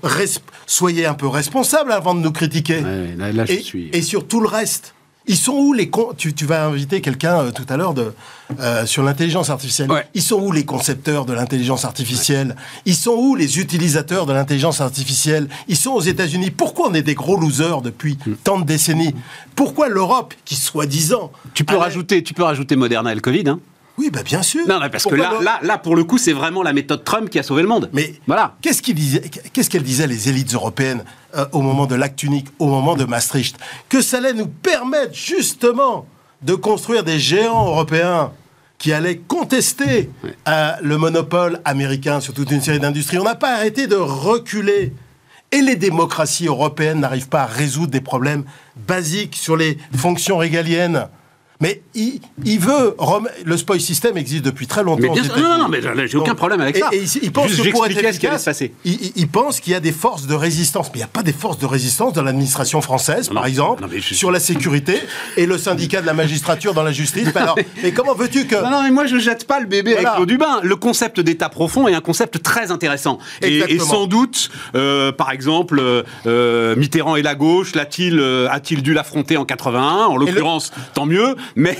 soyez 0.66 1.06
un 1.06 1.14
peu 1.14 1.26
responsable 1.28 1.92
avant 1.92 2.14
de 2.14 2.20
nous 2.20 2.32
critiquer. 2.32 2.78
Ouais, 2.80 3.14
là- 3.16 3.32
là, 3.32 3.44
je 3.44 3.52
et, 3.52 3.60
suis- 3.60 3.90
et 3.92 4.02
sur 4.02 4.26
tout 4.26 4.40
le 4.40 4.48
reste. 4.48 4.94
Ils 5.30 5.36
sont 5.36 5.52
où 5.52 5.72
les 5.72 5.88
con- 5.90 6.12
tu, 6.16 6.34
tu 6.34 6.44
vas 6.44 6.64
inviter 6.64 7.00
quelqu'un 7.00 7.38
euh, 7.38 7.50
tout 7.52 7.64
à 7.68 7.76
l'heure 7.76 7.94
de 7.94 8.12
euh, 8.58 8.84
sur 8.84 9.04
l'intelligence 9.04 9.48
artificielle. 9.48 9.88
Ouais. 9.88 10.04
Ils 10.12 10.22
sont 10.22 10.40
où 10.40 10.50
les 10.50 10.64
concepteurs 10.64 11.24
de 11.24 11.32
l'intelligence 11.32 11.84
artificielle? 11.84 12.56
Ils 12.84 12.96
sont 12.96 13.12
où 13.12 13.36
les 13.36 13.60
utilisateurs 13.60 14.26
de 14.26 14.32
l'intelligence 14.32 14.80
artificielle? 14.80 15.48
Ils 15.68 15.76
sont 15.76 15.92
aux 15.92 16.00
États-Unis. 16.00 16.50
Pourquoi 16.50 16.88
on 16.90 16.94
est 16.94 17.02
des 17.02 17.14
gros 17.14 17.36
losers 17.38 17.80
depuis 17.80 18.18
Hmm. 18.26 18.32
tant 18.42 18.58
de 18.58 18.64
décennies? 18.66 19.14
Pourquoi 19.54 19.88
l'Europe, 19.88 20.34
qui 20.44 20.56
soi-disant 20.56 21.30
Tu 21.54 21.64
peux 21.64 21.74
allait- 21.74 21.82
rajouter, 21.84 22.22
tu 22.24 22.34
peux 22.34 22.42
rajouter 22.42 22.74
Moderna 22.74 23.12
et 23.12 23.14
le 23.14 23.20
Covid. 23.20 23.44
Hein 23.48 23.60
Oui, 23.98 24.10
bah 24.10 24.22
bien 24.22 24.42
sûr. 24.42 24.66
non, 24.66 24.80
non, 24.80 24.88
parce 24.90 25.02
Pourquoi 25.02 25.18
que 25.18 25.44
là, 25.44 25.58
là, 25.60 25.60
là, 25.62 25.78
pour 25.78 25.94
le 25.94 26.04
coup, 26.04 26.16
c'est 26.16 26.32
vraiment 26.32 26.62
la 26.62 26.72
méthode 26.72 27.04
Trump 27.04 27.28
qui 27.28 27.38
a 27.38 27.42
sauvé 27.42 27.62
le 27.62 27.68
monde. 27.68 27.90
Mais 27.92 28.14
voilà. 28.26 28.56
qu'est-ce 28.62 28.80
qu'elles 28.82 29.82
disaient 29.82 30.06
les 30.06 30.28
élites 30.28 30.54
européennes 30.54 31.04
euh, 31.36 31.44
au 31.52 31.60
moment 31.60 31.86
de 31.86 31.94
l'acte 31.94 32.22
unique, 32.22 32.46
au 32.58 32.66
moment 32.66 32.96
de 32.96 33.04
Maastricht? 33.04 33.56
Que 33.88 34.00
ça 34.00 34.16
allait 34.18 34.32
nous 34.32 34.46
permettre 34.46 35.14
justement 35.14 36.06
de 36.42 36.54
construire 36.54 37.04
des 37.04 37.18
géants 37.18 37.66
européens 37.66 38.32
qui 38.78 38.94
allaient 38.94 39.18
contester 39.18 40.10
euh, 40.48 40.72
le 40.82 40.96
monopole 40.96 41.60
américain 41.66 42.20
sur 42.20 42.32
toute 42.32 42.50
une 42.50 42.62
série 42.62 42.80
d'industries. 42.80 43.18
On 43.18 43.24
n'a 43.24 43.34
pas 43.34 43.52
arrêté 43.54 43.86
de 43.86 43.96
reculer. 43.96 44.94
Et 45.52 45.62
les 45.62 45.76
démocraties 45.76 46.46
européennes 46.46 47.00
n'arrivent 47.00 47.28
pas 47.28 47.42
à 47.42 47.46
résoudre 47.46 47.90
des 47.90 48.00
problèmes 48.00 48.44
basiques 48.86 49.36
sur 49.36 49.56
les 49.56 49.78
fonctions 49.94 50.38
régaliennes. 50.38 51.08
Mais 51.60 51.82
il, 51.94 52.20
il 52.44 52.58
veut... 52.58 52.94
rem- 52.98 53.28
Le 53.44 53.56
spoil 53.56 53.80
system 53.80 54.16
existe 54.16 54.44
depuis 54.44 54.66
très 54.66 54.82
longtemps. 54.82 55.02
Mais 55.02 55.10
bien 55.10 55.24
sûr, 55.24 55.36
non, 55.38 55.58
non, 55.58 55.68
mais 55.68 55.80
j'ai 56.08 56.16
aucun 56.16 56.34
problème 56.34 56.60
avec 56.60 56.76
et- 56.76 56.80
ça. 56.80 56.88
Et, 56.92 56.98
il, 57.02 57.24
il 57.24 57.32
pense 57.32 57.48
Juste, 57.50 57.64
que 57.64 57.70
pour 57.70 57.84
être 57.86 58.02
efficace, 58.02 58.40
se 58.40 58.44
passer. 58.46 58.72
il, 58.84 59.12
il- 59.16 59.28
pense 59.28 59.60
qu'il 59.60 59.72
y 59.72 59.76
a 59.76 59.80
des 59.80 59.92
forces 59.92 60.26
de 60.26 60.34
résistance. 60.34 60.86
Mais 60.88 60.94
il 60.94 60.98
n'y 60.98 61.04
a 61.04 61.08
pas 61.08 61.22
des 61.22 61.32
forces 61.32 61.58
de 61.58 61.66
résistance 61.66 62.12
dans 62.14 62.22
l'administration 62.22 62.80
française, 62.80 63.28
Non, 63.28 63.34
par 63.34 63.46
exemple, 63.46 63.82
non, 63.82 63.88
mais 63.92 64.00
je- 64.00 64.14
sur 64.14 64.30
la 64.30 64.40
sécurité, 64.40 64.94
et 65.36 65.46
le 65.46 65.58
syndicat 65.58 66.00
de 66.00 66.06
la 66.06 66.14
magistrature 66.14 66.72
dans 66.74 66.82
la 66.82 66.92
justice. 66.92 67.28
Mais 67.34 67.40
alors, 67.40 67.56
mais 67.82 67.92
comment 67.92 68.14
veux-tu 68.14 68.46
que... 68.46 68.54
Non, 68.56 68.70
non, 68.70 68.82
mais 68.82 68.90
moi 68.90 69.06
je 69.06 69.18
jette 69.18 69.46
pas 69.46 69.60
le 69.60 69.66
bébé 69.66 69.92
Voilà. 69.92 70.10
avec 70.10 70.20
l'eau 70.20 70.26
du 70.26 70.38
bain. 70.38 70.60
Le 70.62 70.76
concept 70.76 71.20
d'état 71.20 71.48
profond 71.50 71.86
est 71.88 71.94
un 71.94 72.00
concept 72.00 72.42
très 72.42 72.70
intéressant. 72.70 73.18
Et, 73.42 73.58
et 73.68 73.78
sans 73.78 74.06
doute, 74.06 74.50
euh, 74.74 75.12
par 75.12 75.30
exemple, 75.30 75.78
euh, 75.78 76.02
euh, 76.26 76.74
Mitterrand 76.76 77.16
et 77.16 77.22
la 77.22 77.34
gauche, 77.34 77.74
l'a-t-il, 77.74 78.18
euh, 78.18 78.48
a-t-il 78.50 78.82
dû 78.82 78.94
l'affronter 78.94 79.36
en 79.36 79.44
81 79.44 80.06
En 80.06 80.16
l'occurrence, 80.16 80.72
tant 80.94 81.06
mieux. 81.06 81.36
Mais 81.56 81.76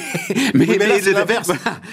mais, 0.55 0.67
mais, 0.67 0.87
là 0.87 0.95
c'est 1.03 1.13
l'inverse. 1.13 1.49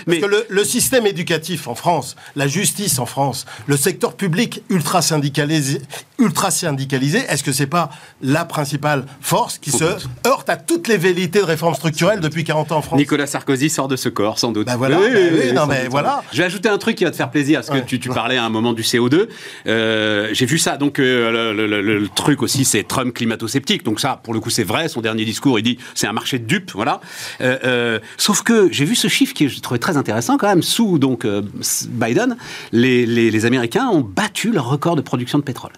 Parce 0.06 0.20
que 0.20 0.26
le, 0.26 0.46
le, 0.50 0.64
système 0.64 1.06
éducatif 1.06 1.68
en 1.68 1.76
France, 1.76 2.16
la 2.36 2.48
justice 2.48 3.00
en 3.00 3.06
France, 3.06 3.46
le 3.68 3.78
secteur 3.78 4.16
public 4.16 4.64
ultra 4.70 5.02
syndicalisé, 5.02 5.82
ultra 6.20 6.52
syndicalisé, 6.52 7.20
est-ce 7.30 7.44
que 7.44 7.52
c'est 7.52 7.68
pas 7.68 7.90
la 8.22 8.46
principale 8.46 9.06
force 9.22 9.58
qui 9.58 9.72
se 9.72 9.84
heurte 10.26 10.50
à 10.50 10.58
toutes 10.58 10.88
les 10.88 10.98
vérités 10.98 11.40
de 11.40 11.46
réforme 11.46 11.76
structurelle 11.76 12.20
depuis 12.20 12.44
40 12.44 12.72
ans 12.72 12.78
en 12.78 12.82
France? 12.82 13.00
Nicolas 13.00 13.28
Sarkozy 13.28 13.70
sort 13.70 13.88
de 13.88 13.96
ce 13.96 14.10
corps, 14.10 14.40
sans 14.40 14.52
doute. 14.52 14.68
Bah 14.68 14.76
voilà. 14.78 15.00
Oui, 15.00 15.08
oui, 15.14 15.54
non 15.54 15.68
mais 15.68 15.88
voilà. 15.88 16.24
Je 16.32 16.38
vais 16.40 16.44
ajouter 16.44 16.70
un 16.70 16.78
truc 16.78 16.96
qui 16.96 17.04
va 17.04 17.12
te 17.12 17.16
faire 17.16 17.30
plaisir, 17.30 17.62
parce 17.62 17.80
que 17.80 17.86
tu, 17.86 18.00
tu, 18.00 18.10
parlais 18.10 18.38
à 18.38 18.44
un 18.44 18.50
moment 18.50 18.74
du 18.74 18.82
CO2. 18.82 19.28
Euh, 19.68 20.30
J'ai 20.34 20.46
vu 20.46 20.58
ça. 20.58 20.78
Donc 20.78 21.00
euh, 21.00 21.54
le, 21.54 21.68
le, 21.68 21.82
le, 21.82 22.08
truc 22.10 22.42
aussi, 22.42 22.66
c'est 22.66 22.84
Trump 22.84 23.14
climato-sceptique. 23.14 23.84
Donc 23.84 24.00
ça, 24.00 24.20
pour 24.24 24.34
le 24.34 24.40
coup, 24.40 24.50
c'est 24.50 24.64
vrai. 24.64 24.88
Son 24.88 25.02
dernier 25.02 25.26
discours, 25.26 25.60
il 25.60 25.64
dit 25.64 25.78
c'est 25.94 26.08
un 26.08 26.14
marché 26.14 26.40
de 26.40 26.46
dupes, 26.46 26.72
voilà. 26.74 27.00
Euh, 27.42 27.58
euh 27.68 28.00
sauf 28.18 28.42
que 28.44 28.72
j'ai 28.72 28.86
vu 28.86 28.96
ce 28.96 29.08
chiffre 29.08 29.34
qui 29.34 29.50
je 29.50 29.60
trouvais 29.62 29.80
très 29.80 29.98
intéressant 29.98 30.38
quand 30.38 30.48
même. 30.48 30.64
Sous 30.64 30.98
donc 31.00 31.26
euh, 31.26 31.42
Biden, 31.90 32.38
les, 32.72 33.06
les, 33.06 33.32
les 33.32 33.46
Américains 33.46 33.88
ont 33.88 34.02
battu 34.02 34.52
leur 34.52 34.70
record 34.70 34.96
de 34.96 35.02
production 35.02 35.38
de 35.38 35.44
pétrole. 35.44 35.72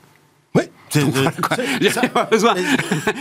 Oui. 0.55 0.63
pas 2.13 2.23
besoin. 2.25 2.55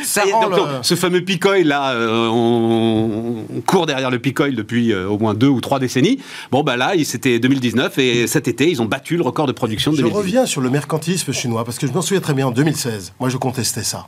Ça, 0.03 0.23
donc, 0.25 0.57
le... 0.57 0.63
ce 0.83 0.95
fameux 0.95 1.21
picoil 1.21 1.67
là, 1.67 1.91
euh, 1.93 2.27
on, 2.29 3.45
on, 3.55 3.61
court 3.61 3.85
derrière 3.85 4.11
le 4.11 4.19
picoil 4.19 4.55
depuis 4.55 4.93
euh, 4.93 5.07
au 5.09 5.19
moins 5.19 5.35
deux 5.35 5.49
ou 5.49 5.61
trois 5.61 5.79
décennies. 5.79 6.19
Bon 6.51 6.63
bah 6.63 6.77
là, 6.79 6.93
c'était 7.05 7.39
2019 7.39 7.99
et 7.99 8.27
cet 8.27 8.49
été, 8.49 8.71
ils 8.71 8.81
ont 8.81 8.87
battu 8.87 9.17
le 9.17 9.23
record 9.23 9.47
de 9.47 9.53
production 9.53 9.91
de 9.91 9.97
Je 9.97 10.03
2019. 10.03 10.25
reviens 10.25 10.47
sur 10.47 10.63
le 10.63 10.71
mercantilisme 10.71 11.33
chinois 11.33 11.65
parce 11.65 11.79
que 11.79 11.87
je 11.87 11.93
m'en 11.93 12.03
souviens 12.03 12.21
très 12.23 12.35
bien 12.35 12.47
en 12.47 12.51
2016. 12.51 13.13
Moi, 13.21 13.29
je 13.29 13.37
contestais 13.37 13.85
ça. 13.85 14.07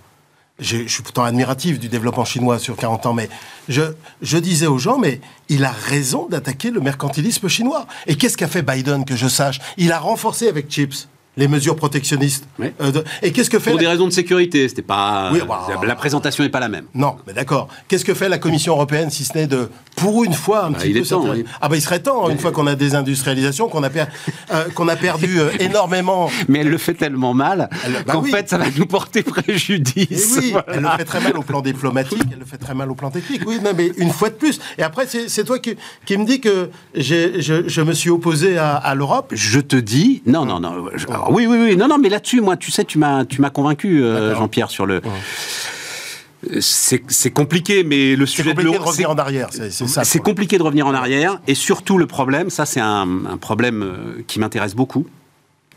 Je, 0.60 0.78
je, 0.78 0.88
suis 0.88 1.02
pourtant 1.02 1.24
admiratif 1.24 1.78
du 1.78 1.88
développement 1.88 2.24
chinois 2.24 2.58
sur 2.58 2.76
40 2.76 3.06
ans, 3.06 3.12
mais 3.14 3.28
je, 3.68 3.82
je 4.22 4.38
disais 4.38 4.66
aux 4.66 4.78
gens, 4.78 4.98
mais 4.98 5.20
il 5.48 5.64
a 5.64 5.72
raison 5.72 6.26
d'attaquer 6.28 6.70
le 6.70 6.80
mercantilisme 6.80 7.48
chinois. 7.48 7.86
Et 8.06 8.16
qu'est-ce 8.16 8.36
qu'a 8.36 8.48
fait 8.48 8.62
Biden, 8.62 9.04
que 9.04 9.16
je 9.16 9.28
sache? 9.28 9.60
Il 9.76 9.92
a 9.92 9.98
renforcé 9.98 10.48
avec 10.48 10.70
Chips 10.70 11.08
les 11.36 11.48
mesures 11.48 11.76
protectionnistes. 11.76 12.46
Oui. 12.58 12.72
Euh, 12.80 12.90
de... 12.90 13.04
Et 13.22 13.32
qu'est-ce 13.32 13.48
que 13.50 13.58
fait 13.58 13.70
Pour 13.70 13.78
la... 13.78 13.84
des 13.84 13.88
raisons 13.88 14.06
de 14.06 14.12
sécurité, 14.12 14.68
c'était 14.68 14.82
pas. 14.82 15.30
Oui, 15.32 15.40
bah, 15.46 15.66
la 15.86 15.94
présentation 15.94 16.42
n'est 16.44 16.50
pas 16.50 16.60
la 16.60 16.68
même. 16.68 16.84
Non, 16.94 17.16
mais 17.26 17.32
d'accord. 17.32 17.68
Qu'est-ce 17.88 18.04
que 18.04 18.14
fait 18.14 18.28
la 18.28 18.38
Commission 18.38 18.72
européenne 18.74 19.10
si 19.10 19.24
ce 19.24 19.36
n'est 19.38 19.46
de, 19.46 19.70
pour 19.96 20.24
une 20.24 20.32
fois, 20.34 20.64
un 20.66 20.70
Bah, 20.70 20.78
petit 20.78 20.88
il 20.88 20.94
peu. 20.94 21.00
est 21.00 21.08
temps, 21.08 21.24
oui. 21.30 21.44
Ah 21.60 21.68
bah 21.68 21.76
il 21.76 21.80
serait 21.82 22.00
temps, 22.00 22.28
une 22.30 22.38
fois 22.38 22.50
qu'on 22.52 22.66
a 22.66 22.74
désindustrialisation, 22.74 23.68
qu'on 23.68 23.82
a, 23.82 23.90
per- 23.90 24.04
euh, 24.52 24.64
qu'on 24.74 24.88
a 24.88 24.96
perdu 24.96 25.38
euh, 25.40 25.50
énormément. 25.60 26.30
Mais 26.48 26.60
elle 26.60 26.68
le 26.68 26.78
fait 26.78 26.94
tellement 26.94 27.32
mal 27.34 27.68
Elle- 27.84 27.92
bah 28.04 28.12
qu'en 28.14 28.22
fait, 28.22 28.48
ça 28.48 28.58
va 28.58 28.66
nous 28.76 28.86
porter 28.86 29.20
Et 29.20 29.22
préjudice. 29.74 30.36
oui, 30.40 30.50
Voilà. 30.52 30.66
elle 30.74 30.82
le 30.82 30.88
fait 30.98 31.04
très 31.04 31.20
mal 31.20 31.36
au 31.36 31.42
plan 31.42 31.60
diplomatique, 31.60 32.22
elle 32.32 32.38
le 32.40 32.44
fait 32.44 32.58
très 32.58 32.74
mal 32.74 32.90
au 32.90 32.94
plan 32.94 33.10
technique. 33.10 33.42
Oui, 33.46 33.58
non, 33.62 33.70
mais 33.76 33.92
une 33.98 34.10
fois 34.10 34.30
de 34.30 34.34
plus. 34.34 34.58
Et 34.78 34.82
après, 34.82 35.06
c'est 35.06 35.44
toi 35.44 35.58
qui, 35.58 35.76
qui 36.06 36.16
me 36.16 36.24
dis 36.24 36.40
que 36.40 36.70
je, 36.94 37.62
je 37.66 37.80
me 37.82 37.92
suis 37.92 38.10
opposé 38.10 38.58
à, 38.58 38.74
à 38.76 38.94
l'Europe. 38.94 39.32
Je 39.34 39.60
te 39.60 39.76
dis, 39.76 40.22
non, 40.26 40.44
non, 40.44 40.60
non. 40.60 40.86
je- 40.94 41.06
alors, 41.22 41.32
oui, 41.34 41.46
oui, 41.46 41.58
oui, 41.60 41.76
non, 41.76 41.88
non, 41.88 41.98
mais 41.98 42.08
là-dessus, 42.08 42.40
moi, 42.40 42.56
tu 42.56 42.70
sais, 42.70 42.84
tu 42.84 42.98
m'as, 42.98 43.24
tu 43.24 43.40
m'as 43.40 43.50
convaincu, 43.50 44.02
euh. 44.02 44.34
Jean-Pierre, 44.34 44.70
sur 44.70 44.86
le. 44.86 45.00
C'est 46.60 47.02
c'est 47.08 47.30
compliqué, 47.30 47.84
mais 47.84 48.16
le 48.16 48.24
C'est 48.24 48.36
sujet 48.36 48.54
de 48.54 48.54
compliqué 48.54 48.78
de 48.78 48.82
revenir 48.82 49.08
c'est- 49.08 49.12
en 49.14 49.18
arrière. 49.18 49.48
C'est 49.50 49.70
c'est 49.70 49.86
ça. 49.86 50.04
C'est 50.04 50.20
compliqué 50.20 50.56
de 50.56 50.62
revenir 50.62 50.86
en 50.86 50.94
arrière. 50.94 51.38
Et 51.46 51.54
surtout, 51.54 51.98
le 51.98 52.06
problème, 52.06 52.48
ça, 52.48 52.64
c'est 52.64 52.80
un, 52.80 53.26
un 53.30 53.36
problème 53.36 53.82
euh, 53.82 54.22
qui 54.26 54.40
m'intéresse 54.40 54.74
beaucoup. 54.74 55.06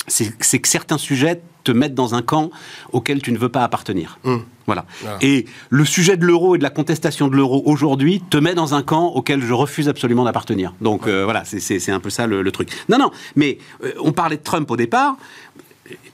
C'est 0.08 0.34
c'est 0.40 0.60
que 0.60 0.70
certains 0.70 0.98
sujets 0.98 1.42
te 1.64 1.72
mettent 1.72 1.96
dans 1.96 2.16
un 2.16 2.22
camp 2.22 2.52
auquel 2.92 3.22
tu 3.22 3.32
ne 3.32 3.38
veux 3.38 3.50
pas 3.50 3.64
appartenir. 3.64 4.20
Voilà. 4.66 4.86
Voilà. 5.02 5.18
Et 5.22 5.46
le 5.70 5.84
sujet 5.86 6.16
de 6.18 6.26
l'euro 6.26 6.56
et 6.56 6.58
de 6.58 6.64
la 6.64 6.70
contestation 6.70 7.28
de 7.28 7.36
l'euro 7.36 7.62
aujourd'hui 7.66 8.22
te 8.30 8.38
met 8.38 8.54
dans 8.56 8.74
un 8.76 8.82
camp 8.84 9.08
auquel 9.08 9.42
je 9.44 9.54
refuse 9.54 9.90
absolument 9.90 10.24
d'appartenir. 10.24 10.74
Donc 10.82 11.08
euh, 11.08 11.24
voilà, 11.26 11.44
c'est- 11.46 11.90
un 11.90 12.00
peu 12.00 12.10
ça 12.10 12.28
le, 12.28 12.42
le 12.42 12.52
truc. 12.52 12.70
Non, 12.90 12.98
non, 12.98 13.12
mais 13.36 13.58
euh, 13.84 13.92
on 14.02 14.12
parlait 14.14 14.38
de 14.38 14.44
Trump 14.44 14.70
au 14.72 14.78
départ. 14.78 15.18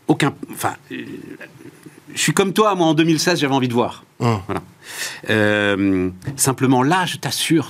Aucun. 0.08 0.34
Enfin. 0.52 0.74
euh, 0.92 1.06
je 2.16 2.20
suis 2.20 2.34
comme 2.34 2.54
toi, 2.54 2.74
moi 2.74 2.88
en 2.88 2.96
2016, 2.96 3.40
j'avais 3.40 3.54
envie 3.54 3.68
de 3.68 3.74
voir. 3.74 4.04
Hum. 4.20 4.40
Voilà. 4.48 4.62
Euh, 5.30 6.10
simplement 6.36 6.82
là, 6.82 7.06
je 7.06 7.18
t'assure, 7.18 7.70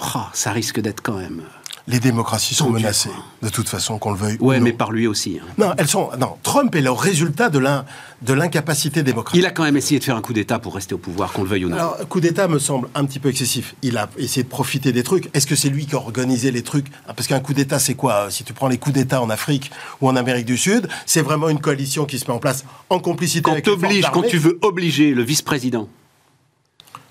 oh, 0.00 0.18
ça 0.32 0.50
risque 0.50 0.80
d'être 0.80 1.00
quand 1.02 1.16
même. 1.18 1.42
Les 1.88 2.00
démocraties 2.00 2.56
sont 2.56 2.70
menacées, 2.70 3.10
de 3.42 3.48
toute 3.48 3.68
façon, 3.68 3.98
qu'on 4.00 4.10
le 4.10 4.16
veuille. 4.16 4.36
Ouais, 4.40 4.56
ou 4.56 4.58
non. 4.58 4.64
mais 4.64 4.72
par 4.72 4.90
lui 4.90 5.06
aussi. 5.06 5.38
hein. 5.40 5.46
Non, 5.56 5.72
elles 5.78 5.86
sont. 5.86 6.10
Non, 6.18 6.36
Trump 6.42 6.74
est 6.74 6.80
le 6.80 6.90
résultat 6.90 7.48
de 7.48 7.60
l'in- 7.60 7.84
de 8.22 8.32
l'incapacité 8.32 9.04
démocratique. 9.04 9.38
Il 9.40 9.46
a 9.46 9.52
quand 9.52 9.62
même 9.62 9.76
essayé 9.76 10.00
de 10.00 10.04
faire 10.04 10.16
un 10.16 10.20
coup 10.20 10.32
d'État 10.32 10.58
pour 10.58 10.74
rester 10.74 10.96
au 10.96 10.98
pouvoir, 10.98 11.32
qu'on 11.32 11.42
le 11.44 11.48
veuille 11.48 11.64
ou 11.64 11.68
non. 11.68 11.76
Alors, 11.76 11.96
coup 12.08 12.18
d'État 12.18 12.48
me 12.48 12.58
semble 12.58 12.88
un 12.96 13.04
petit 13.04 13.20
peu 13.20 13.28
excessif. 13.28 13.76
Il 13.82 13.98
a 13.98 14.08
essayé 14.18 14.42
de 14.42 14.48
profiter 14.48 14.90
des 14.92 15.04
trucs. 15.04 15.30
Est-ce 15.32 15.46
que 15.46 15.54
c'est 15.54 15.68
lui 15.68 15.86
qui 15.86 15.94
a 15.94 15.98
organisé 15.98 16.50
les 16.50 16.62
trucs? 16.64 16.86
Ah, 17.06 17.14
Parce 17.14 17.28
qu'un 17.28 17.38
coup 17.38 17.54
d'État, 17.54 17.78
c'est 17.78 17.94
quoi? 17.94 18.32
Si 18.32 18.42
tu 18.42 18.52
prends 18.52 18.66
les 18.66 18.78
coups 18.78 18.94
d'État 18.94 19.22
en 19.22 19.30
Afrique 19.30 19.70
ou 20.00 20.08
en 20.08 20.16
Amérique 20.16 20.46
du 20.46 20.56
Sud, 20.58 20.88
c'est 21.06 21.22
vraiment 21.22 21.48
une 21.48 21.60
coalition 21.60 22.04
qui 22.04 22.18
se 22.18 22.24
met 22.24 22.32
en 22.34 22.38
place 22.40 22.64
en 22.90 22.98
complicité 22.98 23.42
quand 23.42 23.52
avec 23.52 23.64
les 23.66 24.00
forces 24.02 24.12
quand 24.12 24.22
tu 24.28 24.38
veux 24.38 24.58
obliger 24.62 25.14
le 25.14 25.22
vice-président 25.22 25.88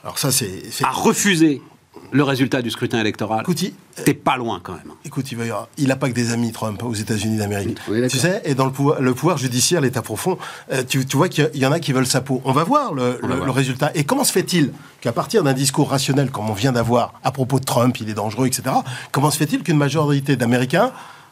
Alors 0.03 0.19
ça, 0.19 0.33
c'est... 0.33 0.63
c'est- 0.69 0.83
à 0.83 0.89
refuser 0.91 1.61
le 2.11 2.23
résultat 2.23 2.61
du 2.61 2.69
scrutin 2.71 2.99
électoral, 2.99 3.41
Écoute, 3.41 3.61
il- 3.61 3.73
t'es 4.03 4.13
pas 4.13 4.37
loin 4.37 4.59
quand 4.63 4.73
même. 4.73 4.91
Écoute, 5.03 5.31
il 5.31 5.37
va 5.37 5.67
il 5.77 5.87
n'a 5.87 5.95
pas 5.95 6.09
que 6.09 6.13
des 6.13 6.31
amis, 6.31 6.51
Trump, 6.51 6.81
aux 6.83 6.93
États-Unis 6.93 7.37
d'Amérique. 7.37 7.77
Oui, 7.89 8.07
tu 8.07 8.17
sais, 8.17 8.41
et 8.45 8.53
dans 8.55 8.65
le 8.65 8.71
pouvoir, 8.71 9.01
le 9.01 9.13
pouvoir 9.13 9.37
judiciaire, 9.37 9.81
l'État 9.81 10.01
profond, 10.01 10.37
euh, 10.71 10.83
tu, 10.87 11.05
tu 11.05 11.17
vois 11.17 11.29
qu'il 11.29 11.49
y, 11.55 11.65
en 11.65 11.71
a 11.71 11.79
qui 11.79 11.93
veulent 11.93 12.05
sa 12.07 12.21
peau. 12.21 12.41
On 12.45 12.51
va 12.51 12.63
voir 12.63 12.93
le, 12.93 13.19
On 13.23 13.27
va 13.27 13.27
le- 13.27 13.35
voir. 13.35 13.45
le 13.45 13.51
résultat. 13.51 13.91
Et 13.95 14.03
comment 14.03 14.23
se 14.23 14.31
fait-il 14.31 14.71
qu'à 15.01 15.11
partir 15.11 15.43
d'un 15.43 15.53
discours 15.53 15.89
rationnel, 15.89 16.31
comme 16.31 16.49
on 16.49 16.53
vient 16.53 16.71
d'avoir 16.71 17.13
à 17.23 17.31
propos 17.31 17.59
de 17.59 17.65
Trump, 17.65 17.97
il 17.99 18.09
est 18.09 18.13
dangereux, 18.13 18.47
etc., 18.47 18.63
comment 19.11 19.31
se 19.31 19.37
fait-il 19.37 19.63
qu'une 19.63 19.77
majorité 19.77 20.35
d'Américains 20.35 20.91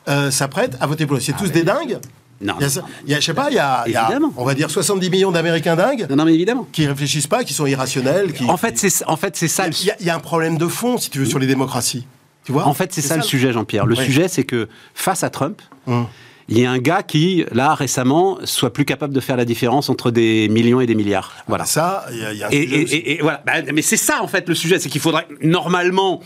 euh, 0.10 0.32
s'apprête 0.32 0.76
à 0.82 0.88
voter 0.88 1.06
pour 1.06 1.16
lui? 1.18 1.24
C'est 1.24 1.34
tous 1.38 1.52
des 1.52 1.64
dingues? 1.64 2.00
Ah, 2.04 2.08
Non, 2.44 2.54
il 2.60 2.64
y 2.64 2.66
a, 2.66 2.70
ça- 2.70 2.84
il 3.06 3.12
y 3.12 3.16
a, 3.16 3.20
je 3.20 3.26
sais 3.26 3.34
pas, 3.34 3.48
il 3.50 3.56
y 3.56 3.60
a, 3.60 3.84
il 3.88 3.94
y 3.94 3.96
a, 3.96 4.04
Évidemment. 4.04 4.34
on 4.38 4.44
va 4.46 4.54
dire 4.54 4.70
70 4.70 5.10
millions 5.10 5.32
d'Américains 5.32 5.76
dingues 5.76 6.06
non, 6.10 6.18
non, 6.18 6.26
mais 6.26 6.34
évidemment. 6.34 6.68
qui 6.72 6.86
réfléchissent 6.88 7.28
pas, 7.28 7.44
qui 7.44 7.54
sont 7.54 7.66
irrationnels. 7.66 8.34
Qui, 8.34 8.46
En 8.46 8.58
fait, 8.58 8.78
c'est 8.78 9.06
en 9.08 9.16
fait 9.18 9.36
c'est 9.36 9.48
ça. 9.48 9.68
il 9.68 9.86
y, 9.86 9.92
a, 9.92 9.96
il 10.00 10.06
y 10.06 10.10
a 10.10 10.16
un 10.16 10.20
problème 10.20 10.58
de 10.58 10.68
fond, 10.68 10.98
si 10.98 11.10
tu 11.10 11.20
veux, 11.20 11.26
sur 11.26 11.40
les 11.40 11.48
démocraties. 11.48 12.06
Tu 12.46 12.52
vois? 12.52 12.66
En 12.68 12.74
fait, 12.74 12.92
c'est 12.94 13.02
ça, 13.02 13.16
le 13.16 13.24
sujet, 13.24 13.54
Jean-Pierre. 13.54 13.86
Le 13.86 13.96
sujet, 13.96 14.28
c'est 14.28 14.44
que 14.44 14.68
face 14.94 15.24
à 15.24 15.30
Trump, 15.30 15.62
Hum. 15.88 16.06
il 16.50 16.60
y 16.60 16.66
a 16.66 16.72
un 16.72 16.78
gars 16.78 17.02
qui, 17.04 17.46
là, 17.54 17.74
récemment, 17.74 18.38
soit 18.44 18.74
plus 18.74 18.84
capable 18.84 19.14
de 19.14 19.20
faire 19.22 19.38
la 19.38 19.46
différence 19.46 19.90
entre 19.90 20.12
des 20.12 20.50
millions 20.50 20.82
et 20.82 20.86
des 20.86 20.96
milliards. 20.96 21.32
Voilà. 21.48 21.64
Ça, 21.66 22.06
il 22.12 22.18
y 22.38 22.44
a, 22.44 22.48
un 22.48 22.50
Et, 22.52 22.68
sujet 22.68 22.98
et- 22.98 23.12
et 23.14 23.22
voilà. 23.22 23.42
Bah, 23.46 23.54
mais 23.74 23.82
c'est 23.82 23.96
ça, 23.98 24.22
en 24.22 24.28
fait, 24.28 24.50
le 24.50 24.56
sujet. 24.56 24.78
C'est 24.80 24.90
qu'il 24.90 25.00
faudrait, 25.00 25.26
normalement, 25.42 26.20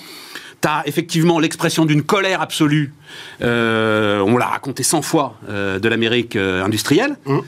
tu 0.62 0.68
as 0.68 0.84
effectivement 0.86 1.40
l'expression 1.40 1.86
d'une 1.86 2.04
colère 2.04 2.42
absolue. 2.42 2.94
euh, 3.42 4.20
on 4.22 4.38
l'a 4.38 4.48
raconté 4.48 4.84
100 4.84 5.02
fois 5.02 5.36
euh, 5.50 5.80
de 5.80 5.90
l'Amérique 5.90 6.36
euh, 6.36 6.64
industrielle. 6.64 7.18
Mmh. 7.26 7.40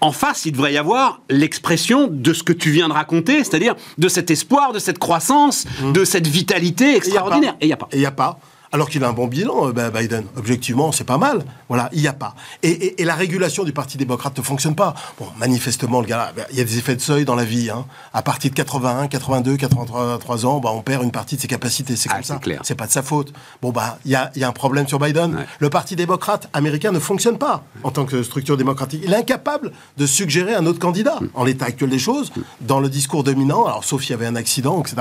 En 0.00 0.12
face, 0.12 0.46
il 0.46 0.52
devrait 0.52 0.72
y 0.72 0.78
avoir 0.78 1.22
l'expression 1.28 2.06
de 2.08 2.32
ce 2.32 2.44
que 2.44 2.52
tu 2.52 2.70
viens 2.70 2.88
de 2.88 2.92
raconter, 2.92 3.38
c'est-à-dire 3.38 3.74
de 3.98 4.08
cet 4.08 4.30
espoir, 4.30 4.72
de 4.72 4.78
cette 4.78 5.00
croissance, 5.00 5.66
de 5.92 6.04
cette 6.04 6.28
vitalité 6.28 6.94
extraordinaire. 6.94 7.56
Et 7.60 7.64
il 7.64 7.68
n'y 7.68 7.72
a 7.72 7.76
pas. 7.76 7.88
Et 7.90 7.96
il 7.96 8.00
n'y 8.00 8.06
a 8.06 8.12
pas. 8.12 8.38
Alors 8.72 8.88
qu'il 8.90 9.02
a 9.04 9.08
un 9.08 9.12
bon 9.12 9.26
bilan, 9.26 9.68
euh, 9.68 9.72
bah, 9.72 9.90
Biden. 9.90 10.24
Objectivement, 10.36 10.92
c'est 10.92 11.04
pas 11.04 11.16
mal. 11.18 11.44
Voilà, 11.68 11.88
il 11.92 12.00
n'y 12.02 12.06
a 12.08 12.12
pas. 12.12 12.34
Et, 12.62 12.68
et- 12.70 13.02
et 13.02 13.04
la 13.04 13.14
régulation 13.14 13.64
du 13.64 13.72
Parti 13.72 13.96
démocrate 13.96 14.36
ne 14.36 14.42
fonctionne 14.42 14.74
pas. 14.74 14.94
Bon, 15.18 15.26
manifestement, 15.38 16.00
le 16.00 16.06
gars, 16.06 16.32
bah, 16.36 16.42
il 16.50 16.58
y 16.58 16.60
a 16.60 16.64
des 16.64 16.76
effets 16.78 16.94
de 16.96 17.00
seuil 17.00 17.24
dans 17.24 17.34
la 17.34 17.44
vie. 17.44 17.70
Hein. 17.70 17.86
À 18.12 18.22
partir 18.22 18.50
de 18.50 18.56
81, 18.56 19.08
82, 19.08 19.56
83 19.56 20.44
ans, 20.46 20.60
bah, 20.60 20.70
on 20.74 20.82
perd 20.82 21.02
une 21.02 21.10
partie 21.12 21.36
de 21.36 21.40
ses 21.40 21.48
capacités. 21.48 21.96
C'est 21.96 22.10
Ah, 22.10 22.14
comme 22.16 22.22
c'est 22.24 22.32
ça. 22.34 22.38
clair. 22.38 22.60
C'est 22.64 22.74
pas 22.74 22.86
de 22.86 22.92
sa 22.92 23.02
faute. 23.02 23.32
Bon, 23.62 23.70
bah, 23.70 23.98
il 24.04 24.10
y 24.10 24.14
a, 24.16 24.30
il 24.34 24.42
y 24.42 24.44
a 24.44 24.48
un 24.48 24.52
problème 24.52 24.86
sur 24.86 24.98
Biden. 24.98 25.34
Ouais. 25.34 25.46
Le 25.60 25.70
Parti 25.70 25.96
démocrate 25.96 26.48
américain 26.52 26.92
ne 26.92 26.98
fonctionne 26.98 27.38
pas 27.38 27.62
en 27.84 27.90
tant 27.90 28.04
que 28.04 28.22
structure 28.22 28.56
démocratique. 28.58 29.00
Il 29.04 29.12
est 29.12 29.16
incapable 29.16 29.72
de 29.96 30.06
suggérer 30.06 30.54
un 30.54 30.66
autre 30.66 30.78
candidat. 30.78 31.16
Mm. 31.20 31.28
En 31.34 31.44
l'état 31.44 31.64
actuel 31.66 31.88
des 31.90 31.98
choses, 31.98 32.32
dans 32.60 32.80
le 32.80 32.90
discours 32.90 33.24
dominant, 33.24 33.64
alors 33.64 33.84
sauf 33.84 34.02
s'il 34.02 34.10
y 34.10 34.14
avait 34.14 34.26
un 34.26 34.36
accident, 34.36 34.80
etc., 34.82 34.96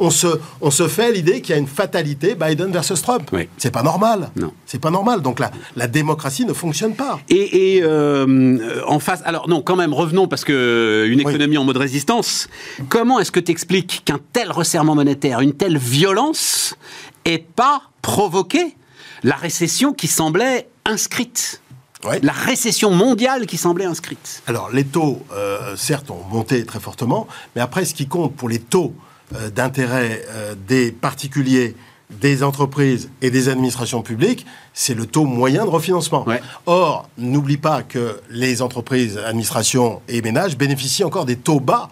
on 0.00 0.10
se, 0.10 0.40
on 0.60 0.70
se 0.72 0.88
fait 0.88 1.12
l'idée 1.12 1.40
qu'il 1.40 1.54
y 1.54 1.56
a 1.56 1.60
une 1.60 1.68
fatalité 1.68 2.34
Biden 2.34 2.72
versus 2.72 3.00
Trump. 3.00 3.11
Oui. 3.32 3.48
C'est 3.58 3.70
pas 3.70 3.82
normal. 3.82 4.30
Non. 4.36 4.52
C'est 4.66 4.78
pas 4.80 4.90
normal. 4.90 5.20
Donc 5.22 5.38
la, 5.38 5.50
la 5.76 5.86
démocratie 5.86 6.44
ne 6.44 6.52
fonctionne 6.52 6.94
pas. 6.94 7.18
Et, 7.28 7.76
et, 7.76 7.82
euh, 7.82 8.82
en 8.86 8.98
face, 8.98 9.20
alors 9.24 9.48
non, 9.48 9.62
quand 9.62 9.76
même, 9.76 9.92
revenons 9.92 10.28
parce 10.28 10.44
que 10.44 11.06
une 11.08 11.20
économie 11.20 11.58
en 11.58 11.64
mode 11.64 11.76
résistance. 11.76 12.48
Comment 12.88 13.18
est-ce 13.20 13.32
que 13.32 13.40
tu 13.40 13.52
expliques 13.52 14.02
qu'un 14.04 14.20
tel 14.32 14.50
resserrement 14.50 14.94
monétaire, 14.94 15.40
une 15.40 15.52
telle 15.54 15.78
violence, 15.78 16.76
ait 17.24 17.38
pas 17.38 17.82
provoqué 18.02 18.76
la 19.22 19.36
récession 19.36 19.92
qui 19.92 20.08
semblait 20.08 20.68
inscrite, 20.84 21.60
Ouais. 22.04 22.18
la 22.24 22.32
récession 22.32 22.90
mondiale 22.90 23.46
qui 23.46 23.56
semblait 23.56 23.84
inscrite 23.84 24.42
Alors, 24.48 24.70
les 24.72 24.84
taux, 24.84 25.24
euh, 25.32 25.76
certes, 25.76 26.10
ont 26.10 26.24
monté 26.32 26.64
très 26.66 26.80
fortement, 26.80 27.28
mais 27.54 27.62
après, 27.62 27.84
ce 27.84 27.94
qui 27.94 28.08
compte 28.08 28.34
pour 28.34 28.48
les 28.48 28.58
taux 28.58 28.92
euh, 29.36 29.50
d'intérêt 29.50 30.24
euh, 30.30 30.56
des 30.66 30.90
particuliers, 30.90 31.76
des 32.20 32.42
entreprises 32.42 33.10
et 33.20 33.30
des 33.30 33.48
administrations 33.48 34.02
publiques, 34.02 34.46
c'est 34.74 34.94
le 34.94 35.06
taux 35.06 35.24
moyen 35.24 35.64
de 35.64 35.70
refinancement. 35.70 36.26
Ouais. 36.26 36.40
Or, 36.66 37.08
n'oublie 37.18 37.56
pas 37.56 37.82
que 37.82 38.20
les 38.30 38.62
entreprises, 38.62 39.18
administrations 39.18 40.02
et 40.08 40.22
ménages 40.22 40.56
bénéficient 40.56 41.04
encore 41.04 41.24
des 41.24 41.36
taux 41.36 41.60
bas 41.60 41.88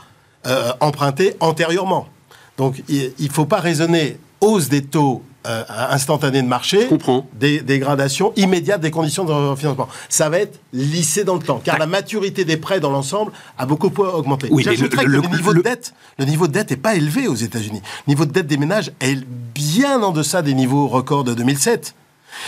euh, 0.46 0.72
empruntés 0.80 1.34
antérieurement. 1.40 2.08
Donc 2.56 2.82
il 2.88 3.12
ne 3.18 3.32
faut 3.32 3.46
pas 3.46 3.60
raisonner 3.60 4.18
hausse 4.40 4.68
des 4.68 4.82
taux 4.82 5.22
euh, 5.46 5.64
instantanée 5.90 6.42
de 6.42 6.46
marché, 6.46 6.86
Des, 7.32 7.60
dégradations 7.60 8.32
immédiates 8.36 8.82
des 8.82 8.90
conditions 8.90 9.24
de 9.24 9.56
financement. 9.56 9.88
Ça 10.10 10.28
va 10.28 10.38
être 10.40 10.60
lissé 10.74 11.24
dans 11.24 11.34
le 11.34 11.40
temps, 11.40 11.62
car 11.64 11.78
la 11.78 11.86
maturité 11.86 12.44
des 12.44 12.58
prêts 12.58 12.78
dans 12.78 12.90
l'ensemble 12.90 13.32
a 13.56 13.64
beaucoup 13.64 13.86
augmenté. 14.02 14.48
Oui, 14.50 14.64
le, 14.64 14.88
que 14.88 15.00
le, 15.00 15.20
niveau 15.22 15.54
de 15.54 15.62
dette, 15.62 15.94
le 16.18 16.26
niveau 16.26 16.46
de 16.46 16.52
dette 16.52 16.70
n'est 16.70 16.76
pas 16.76 16.94
élevé 16.94 17.26
aux 17.26 17.34
États-Unis. 17.34 17.80
Le 18.06 18.10
niveau 18.10 18.26
de 18.26 18.32
dette 18.32 18.48
des 18.48 18.58
ménages 18.58 18.92
est 19.00 19.18
bien 19.54 20.02
en 20.02 20.12
deçà 20.12 20.42
des 20.42 20.52
niveaux 20.52 20.88
records 20.88 21.24
de 21.24 21.32
2007. 21.32 21.94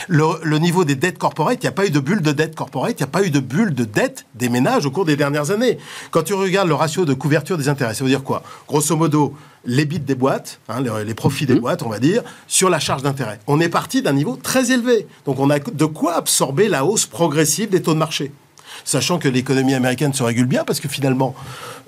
Le, 0.09 0.59
niveau 0.59 0.85
des 0.85 0.95
dettes 0.95 1.19
corporate, 1.19 1.59
il 1.61 1.67
n'y 1.67 1.69
a 1.69 1.73
pas 1.73 1.87
eu 1.87 1.91
de 1.91 2.01
bulle 2.01 2.23
de 2.23 2.33
dette 2.33 2.55
corporate, 2.55 2.93
il 2.93 3.03
n'y 3.03 3.09
a 3.09 3.09
pas 3.09 3.25
eu 3.25 3.31
de 3.31 3.41
bulle 3.41 3.75
de 3.75 3.85
dette 3.85 4.27
des 4.35 4.49
ménages 4.49 4.87
au 4.87 4.91
cours 4.91 5.05
des 5.05 5.17
dernières 5.17 5.51
années. 5.51 5.79
Quand 6.11 6.23
tu 6.23 6.35
regardes 6.35 6.69
le 6.69 6.75
ratio 6.75 7.05
de 7.05 7.15
couverture 7.15 7.59
des 7.59 7.69
intérêts, 7.69 7.95
ça 7.95 8.05
veut 8.05 8.11
dire 8.11 8.23
quoi? 8.23 8.43
Grosso 8.69 8.97
modo, 8.97 9.35
les 9.65 9.85
bits 9.85 10.01
des 10.01 10.15
boîtes, 10.15 10.61
hein, 10.69 10.83
les, 11.05 11.15
profits 11.15 11.47
des 11.47 11.55
mmh. 11.55 11.61
boîtes, 11.61 11.83
on 11.83 11.89
va 11.89 11.99
dire, 11.99 12.23
sur 12.47 12.69
la 12.69 12.79
charge 12.79 13.03
d'intérêt. 13.03 13.39
On 13.47 13.61
est 13.61 13.69
parti 13.69 14.03
d'un 14.03 14.13
niveau 14.13 14.37
très 14.37 14.73
élevé. 14.73 15.07
Donc 15.25 15.39
on 15.39 15.51
a 15.51 15.59
de 15.59 15.85
quoi 15.85 16.15
absorber 16.15 16.69
la 16.69 16.85
hausse 16.85 17.07
progressive 17.07 17.71
des 17.71 17.83
taux 17.83 17.95
de 17.95 17.99
marché. 17.99 18.33
Sachant 18.85 19.19
que 19.19 19.29
l'économie 19.29 19.75
américaine 19.75 20.13
se 20.13 20.23
régule 20.23 20.47
bien 20.47 20.65
parce 20.65 20.81
que 20.81 20.89
finalement, 20.89 21.35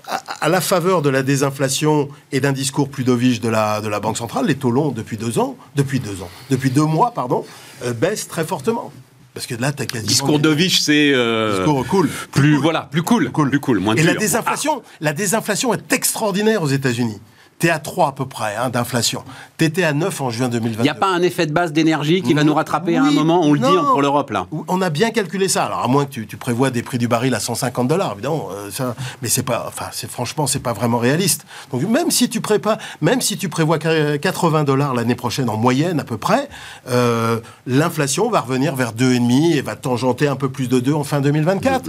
à, 0.07 0.49
la 0.49 0.61
faveur 0.61 1.03
de 1.03 1.09
la 1.09 1.23
désinflation 1.23 2.09
et 2.31 2.41
d'un 2.41 2.53
discours 2.53 2.89
plus 2.89 3.05
dovish 3.05 3.41
de 3.41 3.49
la, 3.49 3.81
de 3.81 3.89
la 3.89 4.01
Banque 4.01 4.19
centrale, 4.19 4.47
les 4.47 4.55
taux 4.55 4.71
longs 4.71 4.91
depuis 4.91 5.17
deux 5.17 5.39
ans, 5.39 5.57
depuis 5.77 5.99
deux 5.99 6.23
ans, 6.23 6.29
depuis 6.51 6.71
deux 6.71 6.85
mois, 6.85 7.13
pardon, 7.13 7.45
euh, 7.83 7.93
baissent 7.93 8.29
très 8.29 8.45
fortement. 8.45 8.93
Parce 9.35 9.47
que 9.47 9.57
là, 9.57 9.73
tu 9.73 9.83
as 9.83 9.87
quasiment. 9.87 10.09
Discours 10.09 10.39
dovish, 10.39 10.81
c'est. 10.81 11.13
Euh, 11.13 11.59
discours 11.59 11.87
cool. 11.89 12.09
Plus, 12.31 12.57
voilà, 12.57 12.89
plus 12.91 13.03
cool. 13.03 13.31
cool. 13.33 13.51
Plus 13.51 13.61
cool, 13.61 13.81
moins 13.81 13.97
Et 13.97 14.03
la 14.05 14.15
désinflation, 14.15 14.83
la 15.01 15.13
désinflation 15.13 15.75
est 15.75 15.93
extraordinaire 15.93 16.63
aux 16.63 16.69
États-Unis. 16.69 17.21
T'es 17.65 17.71
à 17.71 17.79
3 17.79 18.09
à 18.09 18.13
peu 18.13 18.27
près 18.27 18.57
hein, 18.57 18.69
d'inflation. 18.69 19.25
T'étais 19.57 19.85
à 19.85 19.95
9 19.95 20.21
en 20.21 20.29
juin 20.29 20.51
2022. 20.51 20.81
Il 20.81 20.83
n'y 20.83 20.91
a 20.91 20.95
pas 20.95 21.09
un 21.09 21.23
effet 21.23 21.47
de 21.47 21.53
base 21.55 21.73
d'énergie 21.73 22.21
qui 22.21 22.35
va 22.35 22.45
nous 22.45 22.53
rattraper 22.53 22.99
à 22.99 23.05
un 23.05 23.11
moment 23.11 23.41
On 23.43 23.55
le 23.55 23.59
dit 23.59 23.77
pour 23.91 24.03
l'Europe, 24.03 24.29
là? 24.33 24.47
On 24.69 24.83
a 24.83 24.91
bien 24.91 25.11
calculé 25.13 25.49
ça. 25.49 25.65
Alors, 25.65 25.83
à 25.83 25.89
moins 25.89 26.05
que 26.05 26.21
tu, 26.21 26.37
prévois 26.37 26.69
des 26.69 26.83
prix 26.83 26.99
du 26.99 27.09
baril 27.09 27.35
à 27.35 27.41
150 27.41 27.89
dollars, 27.89 28.13
évidemment. 28.13 28.51
Euh, 28.53 28.71
ça, 28.71 28.95
mais 29.23 29.31
c'est 29.31 29.45
pas, 29.45 29.65
enfin, 29.67 29.87
c'est 29.93 30.11
franchement, 30.11 30.47
c'est 30.47 30.59
pas 30.59 30.75
vraiment 30.75 30.99
réaliste. 30.99 31.47
Donc, 31.73 31.89
même 31.89 32.11
si 32.11 32.29
tu 32.29 32.43
prévois, 32.43 32.77
même 33.01 33.23
si 33.23 33.39
tu 33.39 33.49
prévois 33.49 33.79
80 33.79 34.65
dollars 34.65 34.93
l'année 34.93 35.15
prochaine 35.15 35.49
en 35.49 35.57
moyenne, 35.57 36.01
à 36.01 36.05
peu 36.05 36.19
près, 36.19 36.51
euh, 36.91 37.41
l'inflation 37.67 38.29
va 38.29 38.41
revenir 38.41 38.77
vers 38.77 38.93
2,5 38.93 39.57
et 39.57 39.63
va 39.63 39.75
tangenter 39.75 40.29
un 40.29 40.37
peu 40.37 40.51
plus 40.51 40.69
de 40.69 40.81
2 40.81 40.93
en 40.93 41.05
fin 41.05 41.23
2024. 41.23 41.89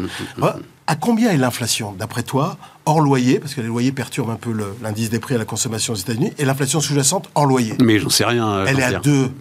À 0.88 0.96
combien 0.96 1.32
est 1.32 1.38
l'inflation, 1.38 1.94
d'après 1.98 2.22
toi, 2.22 2.58
hors 2.86 3.02
loyer, 3.02 3.40
parce 3.40 3.56
que 3.56 3.62
les 3.62 3.68
loyers 3.68 3.92
perturbent 3.92 4.30
un 4.30 4.36
peu 4.36 4.56
l'indice 4.84 5.10
des 5.10 5.20
prix 5.20 5.34
à 5.34 5.38
la 5.40 5.46
consommation 5.46 5.94
aux 5.94 5.98
États-Unis, 5.98 6.32
et 6.38 6.46
l'inflation 6.46 6.80
sous-jacente 6.80 7.30
hors 7.34 7.48
loyer? 7.48 7.74
Mais 7.82 7.98
j'en 7.98 8.10
sais 8.10 8.26
rien. 8.26 8.48
Euh, 8.48 8.66
Elle 8.68 8.80
est 8.80 8.84
à 8.84 9.00
2. 9.00 9.32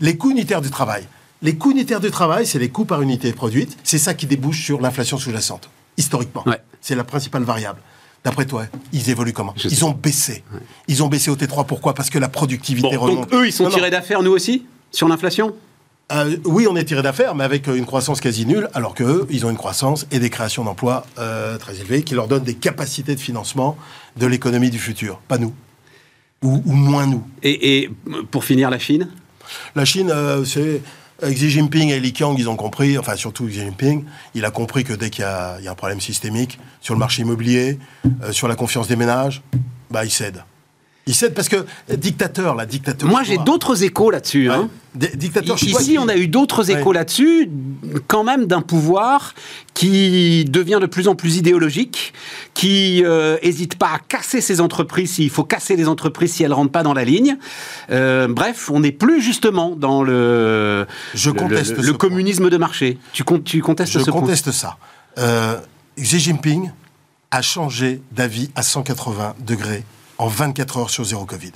Les 0.00 0.16
coûts 0.16 0.32
unitaires 0.32 0.60
du 0.60 0.70
travail. 0.70 1.06
Les 1.40 1.56
coûts 1.56 1.70
unitaires 1.70 2.00
du 2.00 2.10
travail, 2.10 2.46
c'est 2.46 2.58
les 2.58 2.68
coûts 2.68 2.84
par 2.84 3.00
unité 3.00 3.32
produite. 3.32 3.78
C'est 3.84 3.98
ça 3.98 4.14
qui 4.14 4.26
débouche 4.26 4.64
sur 4.64 4.80
l'inflation 4.80 5.18
sous-jacente, 5.18 5.70
historiquement. 5.96 6.44
C'est 6.80 6.96
la 6.96 7.04
principale 7.04 7.44
variable. 7.44 7.80
D'après 8.24 8.46
toi, 8.46 8.66
ils 8.92 9.10
évoluent 9.10 9.32
comment? 9.32 9.54
Ils 9.64 9.84
ont 9.84 9.90
baissé. 9.92 10.42
Ils 10.88 11.02
ont 11.02 11.08
baissé 11.08 11.30
au 11.30 11.36
T3. 11.36 11.66
Pourquoi? 11.66 11.94
Parce 11.94 12.10
que 12.10 12.18
la 12.18 12.28
productivité 12.28 12.96
remonte. 12.96 13.30
Donc 13.30 13.34
eux, 13.34 13.46
ils 13.46 13.52
sont 13.52 13.68
tirés 13.68 13.90
d'affaires, 13.90 14.22
nous 14.22 14.30
aussi, 14.32 14.64
sur 14.90 15.08
l'inflation? 15.08 15.54
Euh, 16.12 16.36
oui, 16.44 16.66
on 16.68 16.76
est 16.76 16.84
tiré 16.84 17.02
d'affaires, 17.02 17.34
mais 17.34 17.44
avec 17.44 17.66
une 17.68 17.86
croissance 17.86 18.20
quasi 18.20 18.44
nulle, 18.44 18.68
alors 18.74 18.94
qu'eux, 18.94 19.26
ils 19.30 19.46
ont 19.46 19.50
une 19.50 19.56
croissance 19.56 20.06
et 20.10 20.18
des 20.18 20.30
créations 20.30 20.64
d'emplois 20.64 21.06
euh, 21.18 21.56
très 21.58 21.80
élevées 21.80 22.02
qui 22.02 22.14
leur 22.14 22.28
donnent 22.28 22.44
des 22.44 22.54
capacités 22.54 23.14
de 23.14 23.20
financement 23.20 23.76
de 24.16 24.26
l'économie 24.26 24.70
du 24.70 24.78
futur. 24.78 25.20
Pas 25.28 25.38
nous. 25.38 25.54
Ou, 26.42 26.60
moins 26.72 27.06
nous. 27.06 27.24
Et, 27.44 27.88
pour 28.32 28.44
finir, 28.44 28.68
la 28.68 28.78
Chine? 28.78 29.08
La 29.76 29.84
Chine, 29.84 30.10
euh, 30.10 30.44
c'est. 30.44 30.82
Xi 31.24 31.50
Jinping 31.50 31.90
et 31.90 32.00
Li 32.00 32.12
Qiang, 32.12 32.34
ils 32.36 32.48
ont 32.48 32.56
compris, 32.56 32.98
enfin 32.98 33.14
surtout 33.14 33.46
Xi 33.46 33.60
Jinping, 33.60 34.04
il 34.34 34.44
a 34.44 34.50
compris 34.50 34.82
que 34.82 34.92
dès 34.92 35.08
qu'il 35.08 35.22
y, 35.22 35.24
a 35.24 35.56
un 35.64 35.74
problème 35.76 36.00
systémique 36.00 36.58
sur 36.80 36.94
le 36.94 36.98
marché 36.98 37.22
immobilier, 37.22 37.78
sur 38.32 38.48
la 38.48 38.56
confiance 38.56 38.88
des 38.88 38.96
ménages, 38.96 39.40
bah, 39.88 40.04
il 40.04 40.10
cède. 40.10 40.42
Il 41.06 41.14
cède 41.14 41.34
parce 41.34 41.48
que 41.48 41.66
dictateur, 41.92 42.54
la 42.54 42.64
dictateur. 42.64 43.08
Moi, 43.08 43.24
j'ai 43.24 43.36
d'autres 43.38 43.82
échos 43.82 44.12
là-dessus. 44.12 44.48
Hein. 44.50 44.68
Dictateur 44.94 45.60
Ici, 45.60 45.96
on 45.98 46.06
a 46.06 46.16
eu 46.16 46.28
d'autres 46.28 46.70
échos 46.70 46.92
là-dessus, 46.92 47.50
quand 48.06 48.22
même 48.22 48.46
d'un 48.46 48.60
pouvoir 48.60 49.34
qui 49.74 50.44
devient 50.44 50.78
de 50.80 50.86
plus 50.86 51.08
en 51.08 51.16
plus 51.16 51.38
idéologique, 51.38 52.12
qui 52.54 53.02
n'hésite 53.42 53.74
euh, 53.74 53.78
pas 53.78 53.88
à 53.94 53.98
casser 53.98 54.40
ses 54.40 54.60
entreprises 54.60 55.14
s'il 55.14 55.30
faut 55.30 55.44
casser 55.44 55.74
les 55.74 55.88
entreprises 55.88 56.34
si 56.34 56.44
elles 56.44 56.52
rentrent 56.52 56.70
pas 56.70 56.84
dans 56.84 56.94
la 56.94 57.04
ligne. 57.04 57.36
Euh, 57.90 58.28
bref, 58.28 58.70
on 58.70 58.80
n'est 58.80 58.92
plus 58.92 59.20
justement 59.20 59.74
dans 59.74 60.04
le, 60.04 60.86
Je 61.14 61.30
conteste 61.30 61.78
le, 61.78 61.94
communisme 61.94 62.48
de 62.48 62.56
marché. 62.58 62.98
Tu, 63.12 63.24
tu 63.44 63.60
contestes 63.60 63.92
Je 63.92 63.98
ce 63.98 64.10
conteste 64.10 64.52
ça. 64.52 64.76
Euh, 65.18 65.58
Xi 65.98 66.20
Jinping 66.20 66.70
a 67.32 67.42
changé 67.42 68.02
d'avis 68.12 68.50
à 68.54 68.62
180 68.62 69.34
degrés 69.40 69.84
en 70.22 70.28
24 70.28 70.78
heures 70.78 70.90
sur 70.90 71.04
zéro 71.04 71.24
Covid. 71.24 71.50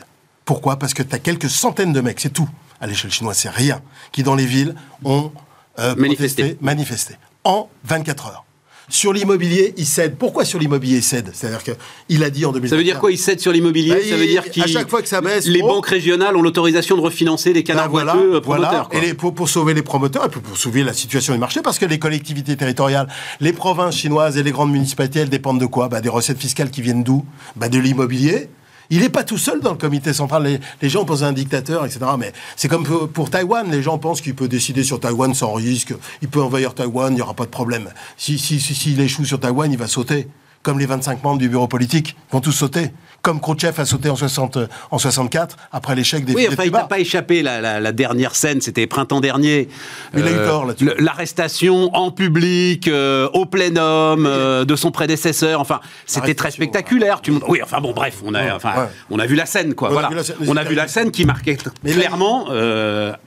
Pourquoi? 0.45 0.77
Parce 0.77 0.93
que 0.93 1.05
tu 1.05 1.15
as 1.15 1.21
quelques 1.21 1.49
centaines 1.49 1.93
de 1.93 2.01
mecs, 2.01 2.19
c'est 2.19 2.33
tout. 2.33 2.49
À 2.81 2.89
l'échelle 2.89 3.13
chinoise, 3.13 3.39
c'est 3.39 3.49
rien. 3.49 3.81
Qui, 4.11 4.25
dans 4.25 4.35
les 4.35 4.45
villes, 4.45 4.75
ont 5.05 5.31
euh, 5.79 5.95
manifesté. 5.95 6.59
manifesté. 6.61 7.15
En 7.45 7.69
24 7.85 8.27
heures. 8.27 8.45
Sur 8.89 9.13
l'immobilier, 9.13 9.75
il 9.77 9.87
cède. 9.87 10.17
Pourquoi 10.17 10.45
sur 10.45 10.59
l'immobilier 10.59 10.99
il 10.99 11.03
cède? 11.03 11.31
C'est-à-dire 11.33 11.63
qu'il 11.63 12.23
a 12.23 12.31
dit 12.31 12.45
en 12.45 12.53
2021... 12.53 12.71
Ça 12.71 12.77
veut 12.77 12.85
dire 12.85 13.01
quoi, 13.01 13.11
il 13.11 13.19
cède 13.19 13.41
sur 13.41 13.53
l'immobilier? 13.53 13.91
Bah, 13.91 14.01
Ça 14.09 14.17
veut 14.17 14.27
dire 14.27 14.51
qu'à 14.51 14.67
chaque 14.67 14.89
fois 14.89 15.03
que 15.03 15.09
ça 15.09 15.21
baisse, 15.21 15.47
les 15.47 15.61
banques 15.61 15.87
régionales 15.87 16.37
ont 16.37 16.43
l'autorisation 16.43 16.97
de 16.97 17.01
refinancer 17.01 17.53
les 17.53 17.65
canards 17.65 17.91
bah, 17.91 18.15
euh, 18.17 18.41
promoteurs. 18.41 18.89
Et 18.93 19.15
pour, 19.15 19.35
pour, 19.35 19.49
sauver 19.49 19.75
les 19.75 19.83
promoteurs 19.83 20.27
et 20.27 20.29
pour, 20.29 20.57
sauver 20.57 20.85
la 20.85 20.93
situation 20.93 21.33
du 21.33 21.41
marché, 21.41 21.63
parce 21.63 21.79
que 21.79 21.87
les 21.87 21.99
collectivités 21.99 22.57
territoriales, 22.57 23.09
les 23.41 23.53
provinces 23.53 23.97
chinoises 23.97 24.37
et 24.37 24.43
les 24.43 24.53
grandes 24.53 24.73
municipalités, 24.73 25.21
elles 25.21 25.29
dépendent 25.29 25.61
de 25.61 25.67
quoi? 25.67 25.89
Bah, 25.89 26.01
Des 26.01 26.09
recettes 26.09 26.39
fiscales 26.39 26.71
qui 26.71 26.83
viennent 26.83 27.03
d'où? 27.03 27.25
Bah, 27.57 27.69
De 27.69 27.79
l'immobilier 27.79 28.49
il 28.91 29.01
n'est 29.01 29.09
pas 29.09 29.25
tout 29.25 29.39
seul 29.39 29.61
dans 29.61 29.73
le 29.73 29.79
comité 29.79 30.13
central. 30.13 30.61
Les, 30.81 30.89
gens 30.89 31.05
pensent 31.05 31.23
à 31.23 31.29
un 31.29 31.33
dictateur, 31.33 31.85
etc. 31.85 32.01
Mais 32.19 32.33
c'est 32.57 32.69
comme 32.69 32.85
pour, 32.85 33.31
Taïwan. 33.31 33.71
Les 33.71 33.83
gens 33.83 33.99
pensent 33.99 34.21
qu'il 34.21 34.35
peut 34.35 34.49
décider 34.49 34.85
sur 34.85 35.01
Taïwan 35.01 35.35
sans 35.35 35.53
risque. 35.53 35.95
Il 36.23 36.29
peut 36.29 36.43
envahir 36.43 36.75
Taïwan, 36.75 37.13
il 37.13 37.17
n'y 37.17 37.23
aura 37.23 37.35
pas 37.35 37.45
de 37.45 37.51
problème. 37.51 37.91
S'il 38.17 38.39
si, 38.39 39.01
échoue 39.01 39.25
sur 39.25 39.41
Taïwan, 39.41 39.71
il 39.71 39.79
va 39.79 39.87
sauter. 39.87 40.29
Comme 40.63 40.79
les 40.79 40.87
25 40.87 41.23
membres 41.23 41.39
du 41.39 41.49
bureau 41.49 41.69
politique 41.69 42.17
vont 42.33 42.41
tous 42.41 42.53
sauter 42.53 42.91
comme 43.23 43.41
Khrouchtchev 43.41 43.81
a 43.81 43.85
sauté 43.85 44.09
en, 44.09 44.17
60, 44.17 44.59
en 44.91 44.99
64, 44.99 45.57
après 45.73 45.95
l'échec 45.95 46.25
des 46.25 46.35
Oui, 46.35 46.47
enfin, 46.49 46.65
il 46.65 46.71
n'a 46.71 46.85
pas 46.85 47.01
échappé. 47.01 47.43
La, 47.43 47.93
dernière 47.93 48.35
scène, 48.35 48.61
c'était 48.61 48.87
printemps 48.87 49.21
dernier. 49.21 49.69
il 50.15 50.23
a 50.23 50.31
eu 50.31 50.35
euh, 50.35 50.47
tort 50.47 50.67
là-dessus. 50.67 50.91
L'arrestation 50.99 51.95
en 51.95 52.11
public, 52.11 52.89
euh, 52.89 53.29
au 53.33 53.47
plénum, 53.47 54.27
euh, 54.27 54.65
de 54.65 54.77
son 54.77 54.91
prédécesseur. 54.91 55.61
Enfin, 55.61 55.81
c'était 56.05 56.35
très 56.35 56.51
spectaculaire. 56.51 57.21
Tu... 57.21 57.33
Oui, 57.49 57.61
enfin 57.63 57.81
bon, 57.81 57.93
bref, 57.93 58.23
on 58.25 58.35
a, 58.35 58.55
enfin, 58.55 58.89
on 59.11 59.19
a 59.19 59.27
vu 59.27 59.35
la 59.35 59.47
scène, 59.47 59.75
quoi. 59.75 59.91
On 59.91 59.93
voilà. 59.93 60.09
A 60.09 60.23
on 60.47 60.57
a 60.57 60.65
vu 60.65 60.75
la 60.75 60.89
scène 60.89 61.11
qui 61.11 61.25
marquait 61.25 61.57
clairement. 61.85 62.47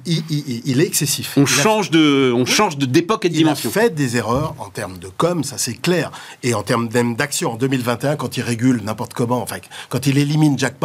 il, 0.05 0.81
est 0.81 0.85
excessif. 0.85 1.33
On 1.37 1.45
change 1.45 1.91
de, 1.91 2.31
on 2.33 2.45
change 2.45 2.77
d'époque 2.77 3.25
et 3.25 3.29
de 3.29 3.33
dimension. 3.33 3.69
Il 3.73 3.77
a 3.77 3.81
fait 3.81 3.89
des 3.93 4.17
erreurs 4.17 4.55
en 4.59 4.69
termes 4.69 4.97
de 4.97 5.07
com, 5.07 5.43
ça 5.43 5.57
c'est 5.57 5.73
clair, 5.73 6.11
et 6.43 6.53
en 6.53 6.63
termes 6.63 6.87
d'action 6.89 7.53
en 7.53 7.55
2021 7.55 8.15
quand 8.15 8.37
il 8.37 8.43
régule 8.43 8.81
n'importe 8.83 9.13
comment. 9.13 9.41
Enfin, 9.41 9.57
quand 9.89 10.07
il 10.07 10.17
élimine 10.17 10.57
Jack 10.57 10.75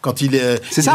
quand 0.00 0.20
il, 0.20 0.40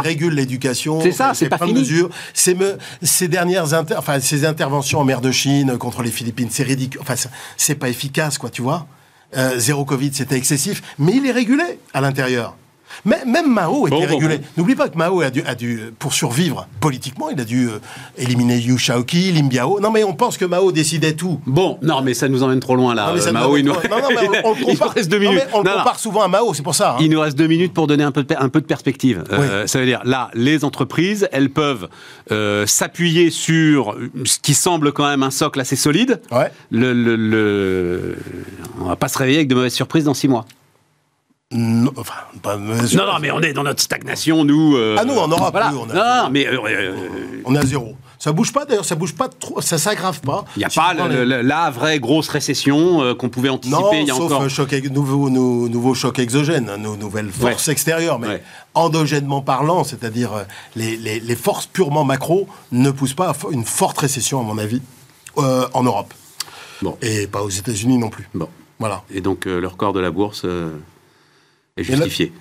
régule 0.03 0.33
l'éducation, 0.33 1.01
c'est 1.01 1.11
ça, 1.11 1.33
c'est 1.33 1.49
pas 1.49 1.57
fini. 1.57 1.73
mesures, 1.79 2.09
ces, 2.33 3.27
dernières 3.27 3.73
enfin 3.97 4.19
ces 4.19 4.45
interventions 4.45 4.99
en 4.99 5.03
mer 5.03 5.21
de 5.21 5.31
Chine 5.31 5.77
contre 5.77 6.01
les 6.01 6.11
Philippines, 6.11 6.49
c'est 6.51 6.63
ridicule. 6.63 7.01
Enfin, 7.01 7.15
c'est 7.57 7.75
pas 7.75 7.89
efficace, 7.89 8.37
quoi, 8.37 8.49
tu 8.49 8.61
vois. 8.61 8.87
Euh, 9.35 9.57
zéro 9.57 9.85
Covid, 9.85 10.11
c'était 10.13 10.37
excessif, 10.37 10.83
mais 10.99 11.13
il 11.15 11.25
est 11.25 11.31
régulé 11.31 11.79
à 11.93 12.01
l'intérieur. 12.01 12.55
Mais 13.05 13.23
même 13.25 13.51
Mao 13.51 13.87
était 13.87 14.05
régulé. 14.05 14.39
N'oublie 14.57 14.75
pas 14.75 14.89
que 14.89 14.97
Mao 14.97 15.21
a 15.21 15.29
dû, 15.29 15.43
a 15.45 15.55
dû, 15.55 15.79
pour 15.99 16.13
survivre 16.13 16.67
politiquement, 16.79 17.29
il 17.29 17.39
a 17.39 17.43
dû 17.43 17.67
euh, 17.67 17.79
éliminer 18.17 18.57
Yu 18.57 18.77
Shaoqi, 18.77 19.31
Lim 19.31 19.49
Biao. 19.49 19.79
Non, 19.79 19.91
mais 19.91 20.03
on 20.03 20.13
pense 20.13 20.37
que 20.37 20.45
Mao 20.45 20.71
décidait 20.71 21.13
tout. 21.13 21.39
Bon, 21.45 21.77
non, 21.81 22.01
mais 22.01 22.13
ça 22.13 22.27
nous 22.27 22.43
emmène 22.43 22.59
trop 22.59 22.75
loin 22.75 22.95
là. 22.95 23.13
Mao, 23.31 23.57
il 23.57 23.65
nous... 23.65 23.73
reste 23.73 25.09
deux 25.09 25.19
minutes. 25.19 25.47
on 25.53 25.63
compare 25.63 25.99
souvent 25.99 26.21
à 26.21 26.27
Mao, 26.27 26.53
c'est 26.53 26.63
pour 26.63 26.75
ça. 26.75 26.93
Hein. 26.93 26.97
Il 27.01 27.09
nous 27.09 27.19
reste 27.19 27.37
deux 27.37 27.47
minutes 27.47 27.73
pour 27.73 27.87
donner 27.87 28.03
un 28.03 28.11
peu 28.11 28.23
de, 28.23 28.35
un 28.37 28.49
peu 28.49 28.61
de 28.61 28.65
perspective. 28.65 29.23
Euh, 29.31 29.67
ça 29.67 29.79
veut 29.79 29.85
dire, 29.85 30.01
là, 30.03 30.29
les 30.33 30.63
entreprises, 30.63 31.27
elles 31.31 31.49
peuvent 31.49 31.87
euh, 32.31 32.65
s'appuyer 32.65 33.29
sur 33.29 33.95
ce 34.25 34.39
qui 34.39 34.53
semble 34.53 34.91
quand 34.91 35.07
même 35.07 35.23
un 35.23 35.31
socle 35.31 35.59
assez 35.59 35.75
solide. 35.75 36.21
Ouais. 36.31 36.51
Le, 36.71 36.93
le, 36.93 37.15
le... 37.15 38.17
On 38.79 38.85
va 38.85 38.95
pas 38.95 39.07
se 39.07 39.17
réveiller 39.17 39.39
avec 39.39 39.47
de 39.47 39.55
mauvaises 39.55 39.73
surprises 39.73 40.05
dans 40.05 40.13
six 40.13 40.27
mois. 40.27 40.45
Non, 41.53 41.91
enfin, 41.97 42.13
pas 42.41 42.57
non, 42.57 42.75
non, 42.75 43.19
mais 43.21 43.31
on 43.31 43.39
est 43.41 43.53
dans 43.53 43.63
notre 43.63 43.81
stagnation, 43.81 44.43
nous. 44.43 44.75
Euh, 44.75 44.95
ah, 44.99 45.05
nous, 45.05 45.13
en 45.13 45.27
Europe, 45.27 45.51
voilà. 45.51 45.71
on 45.75 45.89
a, 45.89 46.23
non, 46.23 46.29
mais. 46.31 46.47
Euh, 46.47 46.91
on 47.45 47.55
est 47.55 47.59
à 47.59 47.65
zéro. 47.65 47.95
Ça 48.23 48.31
bouge 48.31 48.53
pas 48.53 48.63
d'ailleurs, 48.63 48.85
ça 48.85 48.95
bouge 48.95 49.15
pas 49.15 49.27
trop, 49.27 49.59
ça 49.59 49.77
s'aggrave 49.77 50.21
pas. 50.21 50.45
Il 50.55 50.59
n'y 50.59 50.63
a 50.63 50.69
pas 50.69 50.93
la 50.93 51.69
vraie 51.71 51.99
grosse 51.99 52.29
récession 52.29 53.01
euh, 53.01 53.13
qu'on 53.15 53.27
pouvait 53.27 53.49
anticiper 53.49 53.99
il 53.99 54.07
y 54.07 54.11
a 54.11 54.13
sauf 54.13 54.27
encore. 54.27 54.43
un 54.43 54.47
choc, 54.47 54.71
nouveau, 54.89 55.29
nouveau 55.29 55.93
choc 55.93 56.19
exogène, 56.19 56.73
nos 56.77 56.95
nouvelles 56.95 57.31
forces 57.31 57.67
extérieures. 57.67 58.19
Mais 58.19 58.41
endogènement 58.75 59.41
parlant, 59.41 59.83
c'est-à-dire 59.83 60.31
euh, 60.31 60.43
les, 60.77 60.95
les, 60.95 61.35
forces 61.35 61.65
purement 61.65 62.05
macro, 62.05 62.47
ne 62.71 62.91
poussent 62.91 63.13
pas 63.13 63.31
à 63.31 63.35
une 63.51 63.65
forte 63.65 63.97
récession, 63.97 64.39
à 64.39 64.43
mon 64.43 64.57
avis, 64.57 64.81
euh, 65.39 65.67
en 65.73 65.83
Europe. 65.83 66.13
Bon. 66.81 66.97
Et 67.01 67.27
pas 67.27 67.41
aux 67.41 67.49
États-Unis 67.49 67.97
non 67.97 68.09
plus. 68.09 68.29
Bon. 68.33 68.47
Voilà. 68.79 69.03
Et 69.13 69.19
donc 69.19 69.43
le 69.43 69.67
record 69.67 69.91
de 69.91 69.99
la 69.99 70.11
bourse 70.11 70.45
est 71.77 71.83
justifié 71.83 72.31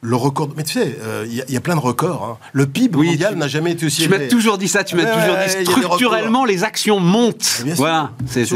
le 0.00 0.16
record. 0.16 0.50
Mais 0.56 0.62
tu 0.62 0.74
sais, 0.74 0.96
il 0.96 1.40
euh, 1.40 1.44
y, 1.48 1.56
a 1.56 1.60
plein 1.60 1.74
de 1.74 1.80
records. 1.80 2.24
Hein. 2.24 2.38
Le 2.52 2.66
PIB 2.66 2.96
mondial 2.96 3.34
n'a 3.34 3.48
jamais 3.48 3.72
été 3.72 3.86
aussi 3.86 4.04
élevé. 4.04 4.16
Tu 4.16 4.22
m'as 4.22 4.28
toujours 4.28 4.58
dit 4.58 4.68
ça. 4.68 4.84
Tu 4.84 4.96
m'as 4.96 5.04
toujours 5.04 5.36
dit 5.36 5.64
structurellement, 5.64 6.44
les 6.44 6.64
actions 6.64 7.00
montent. 7.00 7.64
Voilà, 7.76 8.12
c'est 8.26 8.46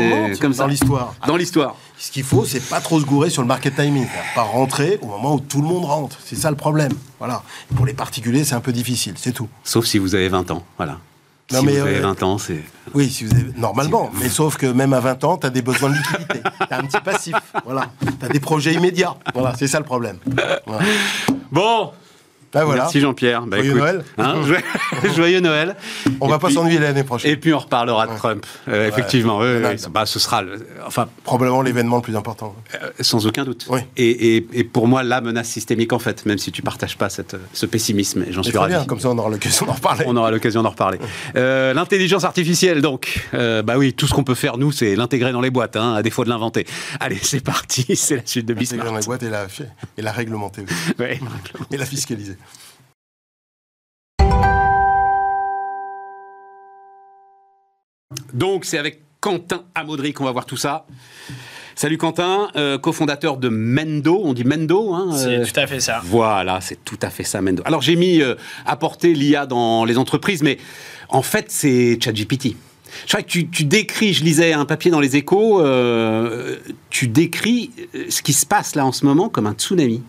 comme 0.41 0.53
ça. 0.53 0.65
Dans 0.65 0.69
l'histoire. 0.69 1.15
Dans 1.27 1.37
l'histoire. 1.37 1.77
Ce 1.99 2.11
qu'il 2.11 2.25
faut, 2.25 2.45
c'est 2.45 2.61
pas 2.61 2.81
trop 2.81 3.01
se 3.01 3.05
gourer 3.05 3.31
sur 3.31 3.43
le 3.43 3.49
market 3.49 3.77
timing. 3.77 4.07
Pas 4.35 4.43
rentrer 4.43 4.99
au 5.03 5.07
moment 5.07 5.35
où 5.35 5.41
tout 5.41 5.63
le 5.63 5.69
monde 5.69 5.85
rentre. 5.85 6.19
C'est 6.25 6.37
ça 6.37 6.51
le 6.51 6.57
problème. 6.57 6.93
Voilà. 7.19 7.43
pour 7.77 7.87
les 7.87 7.95
particuliers, 7.95 8.45
c'est 8.45 8.57
un 8.57 8.61
peu 8.61 8.73
difficile. 8.73 9.15
C'est 9.17 9.33
tout. 9.33 9.49
Sauf 9.63 9.87
si 9.87 9.99
vous 9.99 10.15
avez 10.15 10.29
20 10.29 10.51
ans. 10.51 10.65
Voilà. 10.77 10.99
Non, 11.53 11.61
si 11.61 11.67
mais 11.67 11.73
vous 11.73 11.87
avez 11.87 12.01
20 12.01 12.23
euh, 12.23 12.27
ans, 12.27 12.39
c'est. 12.39 12.63
Oui, 12.95 13.09
si 13.11 13.25
vous 13.25 13.35
avez... 13.35 13.53
normalement. 13.57 14.11
Mais 14.21 14.29
sauf 14.29 14.57
que 14.57 14.67
même 14.67 14.93
à 14.93 15.01
20 15.01 15.25
ans, 15.25 15.37
tu 15.39 15.47
as 15.47 15.51
des 15.51 15.63
besoins 15.63 15.91
de 15.91 15.97
liquidité. 15.97 16.41
tu 16.43 16.75
as 16.75 16.79
un 16.79 16.85
petit 16.85 17.01
passif. 17.01 17.35
Voilà. 17.65 17.87
Tu 18.01 18.27
as 18.27 18.29
des 18.29 18.41
projets 18.41 18.75
immédiats. 18.75 19.15
Voilà, 19.35 19.55
c'est 19.57 19.67
ça 19.67 19.79
le 19.79 19.85
problème. 19.85 20.19
Bon, 21.51 21.93
ben 22.53 22.65
voilà. 22.65 22.83
Merci 22.83 23.01
Jean-Pierre. 23.01 23.47
Bah, 23.47 23.57
joyeux 23.59 23.75
Noël. 23.75 24.05
Hein, 24.19 24.35
joyeux 25.17 25.41
Noël. 25.41 25.77
On 26.21 26.29
va 26.29 26.39
pas 26.39 26.51
s'ennuyer 26.51 26.79
l'année 26.79 27.05
prochaine. 27.05 27.31
Et 27.31 27.37
puis 27.37 27.55
on 27.55 27.59
reparlera 27.59 28.07
de 28.07 28.17
Trump. 28.17 28.45
Euh, 28.69 28.89
effectivement, 28.89 29.41
bah, 29.91 30.07
ce 30.07 30.19
sera 30.19 30.43
enfin 30.87 31.09
probablement 31.25 31.63
l'événement 31.63 31.97
le 31.97 32.03
plus 32.03 32.17
important. 32.17 32.55
Euh, 32.75 32.91
sans 33.01 33.27
aucun 33.27 33.45
doute. 33.45 33.67
Et, 33.97 34.37
et, 34.53 34.65
pour 34.65 34.87
moi 34.87 35.03
la 35.03 35.21
menace 35.21 35.49
systémique 35.49 35.93
en 35.93 35.99
fait, 35.99 36.27
même 36.27 36.39
si 36.39 36.53
tu 36.53 36.63
partages 36.63 36.97
pas 36.97 37.09
cette, 37.09 37.37
ce 37.53 37.67
pessimisme, 37.67 38.25
j'en 38.31 38.43
suis 38.43 38.57
ravi. 38.57 38.75
Bien, 38.75 38.85
comme 38.85 39.01
ça 39.01 39.11
on 39.11 39.19
aura 39.19 39.31
l'occasion 39.31 39.67
d'en 39.67 39.73
reparler. 39.73 40.05
On 40.07 40.17
aura 40.17 40.31
l'occasion 40.31 40.63
d'en 40.63 40.71
reparler. 40.71 40.99
Euh, 41.37 41.73
l'intelligence 41.73 42.25
artificielle 42.25 42.83
donc, 42.83 43.29
bah 43.33 43.75
oui, 43.77 43.95
tout 43.95 44.07
ce 44.07 44.13
qu'on 44.13 44.25
peut 44.25 44.35
faire 44.35 44.59
nous, 44.59 44.73
c'est 44.73 44.97
l'intégrer 44.97 45.33
dans 45.33 45.41
les 45.41 45.51
boîtes, 45.51 45.77
hein, 45.77 45.95
à 45.95 46.03
défaut 46.03 46.25
de 46.25 46.29
l'inventer. 46.29 46.67
Allez, 47.01 47.19
c'est 47.23 47.43
parti, 47.43 47.97
c'est 47.97 48.17
la 48.17 48.23
suite 48.27 48.47
de 48.47 48.55
Bismarck. 48.55 48.85
L'intégrer 48.85 48.93
dans 48.93 48.99
les 49.01 49.07
boîtes 49.07 49.23
et 49.23 49.31
la, 49.31 49.47
et 49.97 50.03
la 50.03 50.13
réglementer 50.13 50.63
aussi. 50.63 51.05
et 51.71 51.77
la 51.77 51.87
fiscaliser. 51.87 52.37
Donc 58.33 58.65
c'est 58.65 58.79
avec 58.79 59.03
Quentin 59.21 59.65
Amodry 59.75 60.13
qu'on 60.13 60.25
va 60.25 60.33
voir 60.33 60.47
tout 60.47 60.57
ça. 60.57 60.87
Salut 61.75 61.97
Quentin, 61.97 62.49
euh, 62.57 62.77
cofondateur 62.77 63.39
de 63.39 63.49
Mendo, 63.49 64.21
on 64.23 64.35
dit 64.35 64.45
Mendo 64.45 64.93
hein, 64.93 65.11
C'est 65.17 65.39
euh, 65.39 65.45
tout 65.47 65.59
à 65.59 65.67
fait 65.67 65.81
ça. 65.81 66.01
Voilà, 66.05 66.61
c'est 66.61 66.85
tout 66.85 66.99
à 67.01 67.09
fait 67.09 67.25
ça 67.25 67.41
Mendo. 67.41 67.63
Alors 67.65 67.81
j'ai 67.81 67.97
mis 67.97 68.21
euh, 68.21 68.35
apporter 68.67 69.15
l'IA 69.15 69.47
dans 69.47 69.85
les 69.85 69.97
entreprises, 69.97 70.43
mais 70.43 70.59
en 71.09 71.23
fait 71.23 71.47
c'est 71.51 71.99
ChatGPT. 72.03 72.57
Je 73.07 73.09
crois 73.09 73.23
que 73.23 73.29
tu, 73.29 73.49
tu, 73.49 73.65
décris, 73.65 74.13
je 74.13 74.23
lisais 74.23 74.53
un 74.53 74.67
papier 74.67 74.91
dans 74.91 75.01
les 75.01 75.17
échos, 75.17 75.63
tu 76.91 77.09
décris 77.09 77.71
ce 78.11 78.21
qui 78.21 78.35
se 78.35 78.45
passe 78.45 78.75
là 78.75 78.85
en 78.85 78.93
ce 78.93 79.07
moment 79.07 79.31
comme 79.31 79.47
un 79.47 79.55
tsunami. 79.55 80.03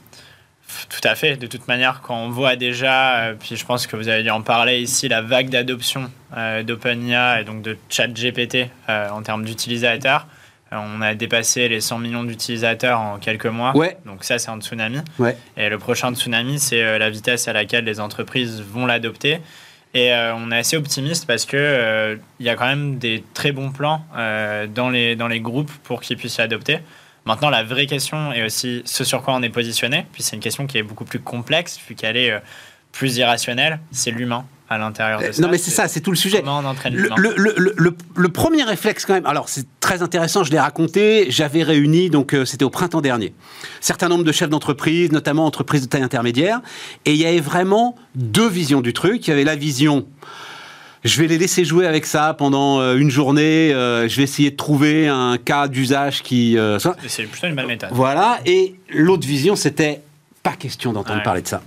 Tout 0.90 1.08
à 1.08 1.16
fait. 1.16 1.38
De 1.38 1.48
toute 1.48 1.68
manière, 1.68 2.02
quand 2.02 2.16
on 2.16 2.30
voit 2.30 2.56
déjà, 2.56 3.18
euh, 3.18 3.36
puis 3.40 3.56
je 3.56 3.66
pense 3.66 3.88
que 3.88 3.96
vous 3.96 4.08
avez 4.08 4.24
dû 4.24 4.30
en 4.30 4.42
parler 4.42 4.80
ici, 4.80 5.08
la 5.08 5.22
vague 5.22 5.50
d'adoption 5.50 6.10
euh, 6.38 6.64
d'OpenIA 6.64 7.42
et 7.42 7.44
donc 7.44 7.62
de 7.62 7.78
ChatGPT 7.90 8.70
euh, 8.90 9.10
en 9.10 9.22
termes 9.22 9.44
d'utilisateurs, 9.44 10.28
on 10.72 11.02
a 11.02 11.14
dépassé 11.14 11.70
les 11.70 11.82
100 11.82 12.00
millions 12.00 12.24
d'utilisateurs 12.24 13.00
en 13.00 13.20
quelques 13.20 13.46
mois. 13.46 13.78
Ouais. 13.78 13.96
Donc 14.08 14.24
ça, 14.24 14.40
c'est 14.40 14.50
un 14.50 14.60
tsunami. 14.60 15.02
Ouais. 15.20 15.38
Et 15.56 15.70
le 15.70 15.78
prochain 15.78 16.12
tsunami, 16.16 16.58
c'est 16.58 16.98
la 16.98 17.12
vitesse 17.12 17.48
à 17.48 17.54
laquelle 17.54 17.86
les 17.86 18.00
entreprises 18.00 18.60
vont 18.60 18.88
l'adopter. 18.88 19.40
Et 19.94 20.12
on 20.12 20.52
est 20.52 20.58
assez 20.58 20.76
optimiste 20.76 21.28
parce 21.28 21.46
que 21.46 22.18
il 22.40 22.46
y 22.48 22.50
a 22.50 22.56
quand 22.56 22.66
même 22.66 22.98
des 22.98 23.24
très 23.36 23.52
bons 23.52 23.70
plans 23.70 24.04
dans, 24.74 24.90
les, 24.90 25.16
dans 25.16 25.28
les 25.28 25.42
groupes 25.42 25.72
pour 25.84 26.02
qu'ils 26.02 26.18
puissent 26.18 26.40
l'adopter. 26.40 26.80
Maintenant, 27.26 27.50
la 27.50 27.64
vraie 27.64 27.86
question 27.86 28.34
est 28.34 28.44
aussi 28.44 28.82
ce 28.86 29.04
sur 29.04 29.22
quoi 29.22 29.34
on 29.36 29.42
est 29.42 29.50
positionné, 29.50 30.06
puis 30.12 30.24
c'est 30.24 30.36
une 30.36 30.42
question 30.42 30.68
qui 30.68 30.78
est 30.78 30.84
beaucoup 30.84 31.06
plus 31.06 31.20
complexe, 31.20 31.80
vu 31.88 31.96
qu'elle 31.96 32.18
est 32.18 32.32
euh, 32.32 32.40
plus 32.92 33.16
irrationnelle, 33.18 33.80
c'est 33.92 34.12
l'humain 34.12 34.46
à 34.70 34.78
l'intérieur 34.78 35.20
de 35.22 35.26
euh, 35.26 35.32
ça. 35.32 35.42
Non, 35.42 35.48
mais 35.50 35.58
c'est 35.58 35.72
ça, 35.72 35.88
c'est 35.88 36.02
tout 36.02 36.12
le 36.12 36.18
sujet. 36.18 36.40
Comment 36.40 36.60
on 36.60 36.66
entraîne 36.66 36.96
le, 36.96 37.10
le, 37.16 37.54
le, 37.58 37.96
le, 38.16 38.30
premier 38.30 38.64
réflexe, 38.64 39.06
quand 39.06 39.14
même, 39.14 39.26
alors 39.26 39.48
c'est 39.48 39.66
très 39.80 40.02
intéressant, 40.02 40.44
je 40.44 40.52
l'ai 40.52 40.60
raconté, 40.60 41.28
j'avais 41.30 41.64
réuni, 41.64 42.10
donc 42.10 42.34
euh, 42.34 42.44
c'était 42.44 42.66
au 42.66 42.70
printemps 42.70 43.02
dernier, 43.02 43.34
certain 43.80 44.10
nombre 44.10 44.26
de 44.26 44.32
chefs 44.34 44.50
d'entreprise, 44.50 45.12
notamment 45.14 45.46
entreprises 45.46 45.82
de 45.82 45.88
taille 45.88 46.04
intermédiaire, 46.04 46.62
et 47.06 47.14
il 47.14 47.18
y 47.18 47.26
avait 47.26 47.40
vraiment 47.40 47.96
deux 48.16 48.50
visions 48.50 48.82
du 48.82 48.92
truc. 48.92 49.28
Il 49.28 49.30
y 49.30 49.34
avait 49.34 49.46
la 49.46 49.56
vision 49.56 50.06
je 51.04 51.22
vais 51.22 51.28
les 51.28 51.38
laisser 51.38 51.66
jouer 51.66 51.86
avec 51.86 52.06
ça 52.06 52.34
pendant 52.34 52.80
euh, 52.80 52.96
une 52.96 53.10
journée. 53.10 53.74
Euh, 53.74 54.08
je 54.08 54.18
vais 54.18 54.24
essayer 54.24 54.52
de 54.52 54.56
trouver 54.56 55.08
un 55.08 55.38
cas 55.38 55.68
d'usage 55.68 56.24
qui. 56.24 56.58
Euh, 56.58 56.80
c'est 57.08 57.24
plutôt 57.24 57.48
une 57.48 57.56
bonne 57.56 57.68
méthode. 57.68 57.90
Voilà. 57.92 58.40
Et 58.46 58.76
l'autre 58.90 59.28
vision, 59.28 59.56
c'était 59.56 60.02
pas 60.44 60.54
question 60.54 60.94
d'entendre 60.94 61.24
parler 61.24 61.42
de 61.42 61.48
ça. 61.48 61.62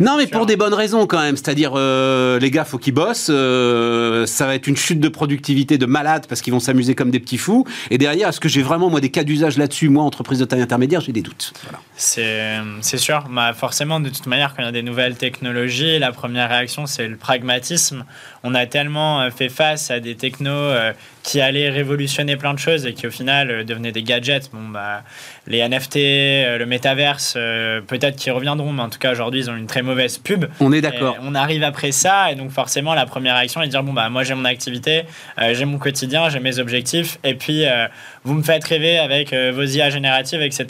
Non, 0.00 0.16
mais 0.16 0.26
pour 0.26 0.46
des 0.46 0.56
bonnes 0.56 0.74
raisons 0.74 1.06
quand 1.06 1.20
même. 1.20 1.36
C'est-à-dire, 1.36 1.72
euh, 1.74 2.38
les 2.38 2.50
gars, 2.50 2.64
faut 2.64 2.78
qu'ils 2.78 2.94
bossent. 2.94 3.30
Euh, 3.30 4.26
ça 4.26 4.46
va 4.46 4.54
être 4.54 4.66
une 4.66 4.76
chute 4.76 5.00
de 5.00 5.08
productivité 5.08 5.78
de 5.78 5.86
malade 5.86 6.26
parce 6.28 6.40
qu'ils 6.40 6.52
vont 6.52 6.60
s'amuser 6.60 6.94
comme 6.94 7.10
des 7.10 7.20
petits 7.20 7.38
fous. 7.38 7.66
Et 7.90 7.98
derrière, 7.98 8.28
est-ce 8.28 8.40
que 8.40 8.48
j'ai 8.48 8.62
vraiment 8.62 8.90
moi 8.90 9.00
des 9.00 9.10
cas 9.10 9.24
d'usage 9.24 9.58
là-dessus 9.58 9.88
Moi, 9.88 10.02
entreprise 10.02 10.38
de 10.38 10.44
taille 10.44 10.62
intermédiaire, 10.62 11.00
j'ai 11.00 11.12
des 11.12 11.22
doutes. 11.22 11.52
C'est 11.96 12.62
sûr. 12.96 13.26
Bah, 13.30 13.52
forcément, 13.52 14.00
de 14.00 14.08
toute 14.08 14.26
manière, 14.26 14.54
quand 14.54 14.62
il 14.62 14.66
y 14.66 14.68
a 14.68 14.72
des 14.72 14.82
nouvelles 14.82 15.16
technologies, 15.16 15.98
la 15.98 16.12
première 16.12 16.48
réaction, 16.48 16.86
c'est 16.86 17.08
le 17.08 17.16
pragmatisme. 17.16 18.04
On 18.44 18.54
a 18.54 18.66
tellement 18.66 19.20
euh, 19.20 19.30
fait 19.30 19.48
face 19.48 19.90
à 19.90 20.00
des 20.00 20.14
technos 20.14 20.70
qui 21.22 21.40
allaient 21.40 21.70
révolutionner 21.70 22.36
plein 22.36 22.52
de 22.54 22.58
choses 22.58 22.86
et 22.86 22.94
qui 22.94 23.06
au 23.06 23.10
final 23.10 23.64
devenaient 23.64 23.92
des 23.92 24.02
gadgets. 24.02 24.50
Bon, 24.52 24.68
bah, 24.68 25.02
les 25.46 25.66
NFT, 25.66 25.96
le 26.58 26.64
métaverse, 26.64 27.34
peut-être 27.34 28.16
qu'ils 28.16 28.32
reviendront, 28.32 28.72
mais 28.72 28.82
en 28.82 28.88
tout 28.88 28.98
cas 28.98 29.12
aujourd'hui 29.12 29.40
ils 29.40 29.50
ont 29.50 29.56
une 29.56 29.66
très 29.66 29.82
mauvaise 29.82 30.18
pub. 30.18 30.46
On 30.60 30.72
est 30.72 30.80
d'accord. 30.80 31.16
On 31.22 31.34
arrive 31.34 31.62
après 31.62 31.92
ça 31.92 32.32
et 32.32 32.34
donc 32.34 32.50
forcément 32.50 32.94
la 32.94 33.06
première 33.06 33.36
réaction 33.36 33.62
est 33.62 33.66
de 33.66 33.70
dire 33.70 33.82
bon 33.82 33.92
bah 33.92 34.08
moi 34.08 34.24
j'ai 34.24 34.34
mon 34.34 34.44
activité, 34.44 35.04
euh, 35.40 35.54
j'ai 35.54 35.64
mon 35.64 35.78
quotidien, 35.78 36.28
j'ai 36.28 36.40
mes 36.40 36.58
objectifs 36.58 37.18
et 37.24 37.34
puis 37.34 37.64
euh, 37.66 37.86
vous 38.24 38.34
me 38.34 38.42
faites 38.42 38.64
rêver 38.64 38.98
avec 38.98 39.32
euh, 39.32 39.52
vos 39.54 39.64
IA 39.64 39.90
génératives 39.90 40.42
etc. 40.42 40.66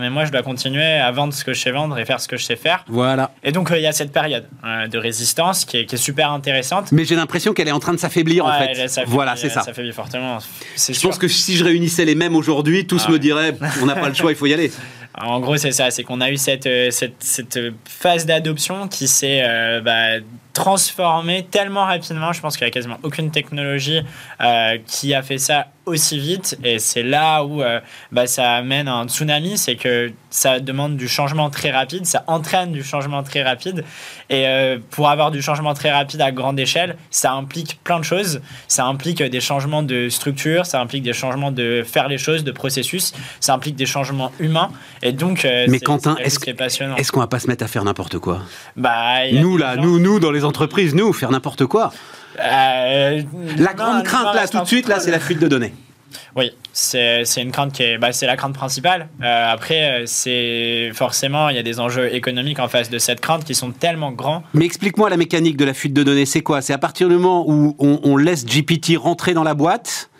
mais 0.00 0.10
moi 0.10 0.24
je 0.24 0.32
dois 0.32 0.42
continuer 0.42 0.84
à 0.84 1.10
vendre 1.10 1.32
ce 1.32 1.44
que 1.44 1.52
je 1.52 1.60
sais 1.60 1.70
vendre 1.70 1.98
et 1.98 2.04
faire 2.04 2.20
ce 2.20 2.28
que 2.28 2.36
je 2.36 2.44
sais 2.44 2.56
faire. 2.56 2.84
Voilà. 2.88 3.30
Et 3.42 3.52
donc 3.52 3.70
il 3.74 3.80
y 3.80 3.86
a 3.86 3.92
cette 3.92 4.12
période 4.12 4.46
de 4.64 4.98
résistance 4.98 5.64
qui 5.64 5.78
est, 5.78 5.84
qui 5.86 5.94
est, 5.94 5.98
super 5.98 6.30
intéressante. 6.30 6.92
Mais 6.92 7.04
j'ai 7.08 7.16
l'impression 7.16 7.52
qu'elle 7.52 7.68
est 7.68 7.72
en 7.72 7.80
train 7.80 7.94
de 7.94 7.98
s'affaiblir 7.98 8.44
en 8.46 8.52
fait. 8.52 8.90
voilà 9.06 9.36
c'est 9.36 9.48
ça. 9.48 9.60
Ça 9.60 9.66
s'affaiblit 9.66 9.92
fortement. 9.92 10.38
Je 10.76 11.00
pense 11.00 11.18
que 11.18 11.28
si 11.28 11.56
je 11.56 11.64
réunissais 11.64 12.04
les 12.04 12.14
mêmes 12.14 12.36
aujourd'hui, 12.36 12.86
tous 12.86 13.04
ah 13.06 13.12
me 13.12 13.18
diraient 13.18 13.56
on 13.82 13.86
n'a 13.86 13.94
pas 13.94 14.08
le 14.08 14.14
choix, 14.14 14.30
il 14.30 14.36
faut 14.36 14.46
y 14.46 14.54
aller. 14.54 14.70
En 15.20 15.40
gros, 15.40 15.56
c'est 15.56 15.72
ça, 15.72 15.90
c'est 15.90 16.04
qu'on 16.04 16.20
a 16.20 16.30
eu 16.30 16.36
cette, 16.36 16.68
cette, 16.90 17.16
cette 17.18 17.58
phase 17.84 18.24
d'adoption 18.24 18.86
qui 18.86 19.08
s'est 19.08 19.40
euh, 19.42 19.80
bah, 19.80 20.20
transformée 20.58 21.46
tellement 21.48 21.84
rapidement. 21.84 22.32
Je 22.32 22.40
pense 22.40 22.56
qu'il 22.56 22.64
n'y 22.64 22.70
a 22.70 22.72
quasiment 22.72 22.98
aucune 23.04 23.30
technologie 23.30 24.02
euh, 24.40 24.76
qui 24.86 25.14
a 25.14 25.22
fait 25.22 25.38
ça 25.38 25.68
aussi 25.86 26.18
vite. 26.18 26.58
Et 26.64 26.80
c'est 26.80 27.04
là 27.04 27.44
où 27.44 27.62
euh, 27.62 27.78
bah, 28.10 28.26
ça 28.26 28.54
amène 28.54 28.88
un 28.88 29.06
tsunami, 29.06 29.56
c'est 29.56 29.76
que 29.76 30.10
ça 30.30 30.58
demande 30.58 30.96
du 30.96 31.08
changement 31.08 31.48
très 31.48 31.70
rapide, 31.70 32.04
ça 32.06 32.24
entraîne 32.26 32.72
du 32.72 32.82
changement 32.82 33.22
très 33.22 33.42
rapide. 33.44 33.84
Et 34.30 34.46
euh, 34.48 34.78
pour 34.90 35.08
avoir 35.08 35.30
du 35.30 35.40
changement 35.40 35.74
très 35.74 35.92
rapide 35.92 36.20
à 36.20 36.32
grande 36.32 36.58
échelle, 36.58 36.96
ça 37.10 37.32
implique 37.32 37.78
plein 37.84 38.00
de 38.00 38.04
choses. 38.04 38.40
Ça 38.66 38.84
implique 38.84 39.22
des 39.22 39.40
changements 39.40 39.84
de 39.84 40.08
structure, 40.08 40.66
ça 40.66 40.80
implique 40.80 41.04
des 41.04 41.12
changements 41.12 41.52
de 41.52 41.84
faire 41.86 42.08
les 42.08 42.18
choses, 42.18 42.42
de 42.42 42.52
processus, 42.52 43.14
ça 43.38 43.54
implique 43.54 43.76
des 43.76 43.86
changements 43.86 44.32
humains. 44.40 44.70
Et 45.02 45.12
donc, 45.12 45.46
mais 45.68 45.78
Quentin, 45.78 46.16
est-ce 46.16 46.38
est 46.50 47.10
qu'on 47.10 47.20
va 47.20 47.28
pas 47.28 47.38
se 47.38 47.46
mettre 47.46 47.64
à 47.64 47.68
faire 47.68 47.84
n'importe 47.84 48.18
quoi? 48.18 48.40
Bah, 48.76 49.30
Nous 49.32 49.56
là, 49.56 49.76
nous, 49.76 50.00
nous 50.00 50.18
dans 50.18 50.32
les 50.32 50.44
entreprises, 50.48 50.94
nous 50.94 51.12
faire 51.12 51.30
n'importe 51.30 51.66
quoi. 51.66 51.92
Euh, 52.40 53.22
la 53.56 53.74
grande 53.74 54.04
crainte 54.04 54.34
là, 54.34 54.46
tout 54.48 54.60
de 54.60 54.66
suite, 54.66 54.88
là, 54.88 55.00
c'est 55.00 55.10
la 55.10 55.20
fuite 55.20 55.38
de 55.38 55.48
données. 55.48 55.72
Oui, 56.36 56.52
c'est 56.72 57.24
une 57.36 57.52
crainte 57.52 57.72
qui 57.72 57.82
est, 57.82 57.98
bah, 57.98 58.12
c'est 58.12 58.26
la 58.26 58.36
crainte 58.36 58.54
principale. 58.54 59.08
Euh, 59.22 59.52
après, 59.52 60.04
c'est 60.06 60.90
forcément, 60.94 61.48
il 61.48 61.56
y 61.56 61.58
a 61.58 61.62
des 61.62 61.80
enjeux 61.80 62.14
économiques 62.14 62.60
en 62.60 62.68
face 62.68 62.90
de 62.90 62.98
cette 62.98 63.20
crainte 63.20 63.44
qui 63.44 63.54
sont 63.54 63.72
tellement 63.72 64.12
grands. 64.12 64.42
Mais 64.54 64.64
explique-moi 64.64 65.10
la 65.10 65.16
mécanique 65.16 65.56
de 65.56 65.64
la 65.64 65.74
fuite 65.74 65.92
de 65.92 66.02
données. 66.02 66.26
C'est 66.26 66.42
quoi? 66.42 66.62
C'est 66.62 66.72
à 66.72 66.78
partir 66.78 67.08
du 67.08 67.16
moment 67.16 67.44
où 67.46 67.76
on, 67.78 68.16
laisse 68.16 68.46
GPT 68.46 68.96
rentrer 68.96 69.34
dans 69.34 69.44
la 69.44 69.54
boîte. 69.54 70.10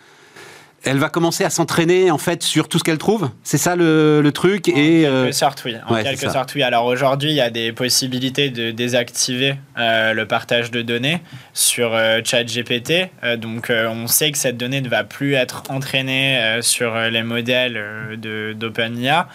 Elle 0.83 0.97
va 0.97 1.09
commencer 1.09 1.43
à 1.43 1.49
s'entraîner 1.49 2.11
en 2.11 2.17
fait 2.17 2.43
sur 2.43 2.69
tout 2.69 2.79
ce 2.79 2.83
qu'elle 2.83 2.97
trouve. 2.97 3.29
C'est 3.43 3.57
ça 3.57 3.75
le, 3.75 4.21
le 4.21 4.31
truc. 4.31 4.69
En 4.69 4.71
et 4.71 5.01
quelque 5.01 5.05
euh, 5.05 5.31
sorte, 5.31 5.63
oui. 5.65 5.75
En 5.87 5.93
ouais, 5.93 6.03
quelque 6.03 6.29
sorte, 6.29 6.53
oui. 6.55 6.63
Alors 6.63 6.85
aujourd'hui, 6.85 7.31
il 7.31 7.35
y 7.35 7.41
a 7.41 7.49
des 7.49 7.71
possibilités 7.71 8.49
de 8.49 8.71
désactiver 8.71 9.55
euh, 9.77 10.13
le 10.13 10.25
partage 10.25 10.71
de 10.71 10.81
données 10.81 11.21
sur 11.53 11.93
euh, 11.93 12.21
ChatGPT. 12.23 13.09
Euh, 13.23 13.35
donc 13.35 13.71
on 13.71 14.07
sait 14.07 14.31
que 14.31 14.37
cette 14.37 14.57
donnée 14.57 14.81
ne 14.81 14.89
va 14.89 15.03
plus 15.03 15.33
être 15.33 15.63
entraînée 15.69 16.59
sur 16.61 16.95
les 16.95 17.23
modèles 17.23 18.17
de- 18.17 18.53
d'OpenIA, 18.53 19.27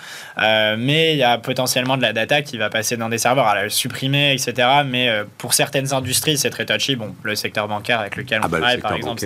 mais 0.79 1.13
il 1.13 1.19
y 1.19 1.23
a 1.23 1.39
potentiellement 1.39 1.97
de 1.97 2.03
la 2.03 2.13
data 2.13 2.43
qui 2.43 2.57
va 2.59 2.71
passer 2.71 2.97
dans 2.97 3.09
des 3.09 3.19
serveurs, 3.19 3.47
à 3.47 3.55
la 3.55 3.69
supprimer, 3.69 4.33
etc. 4.33 4.69
Mais 4.87 5.11
pour 5.39 5.55
certaines 5.55 5.93
industries, 5.93 6.39
c'est 6.39 6.51
très 6.51 6.65
touchy. 6.65 6.97
Bon, 6.97 7.15
le 7.23 7.35
secteur 7.35 7.69
bancaire 7.69 8.01
avec 8.01 8.17
lequel 8.17 8.41
on 8.43 8.47
ah 8.47 8.49
bah, 8.49 8.57
le 8.59 8.63
travaille, 8.63 8.81
par 8.81 8.95
exemple, 8.95 9.25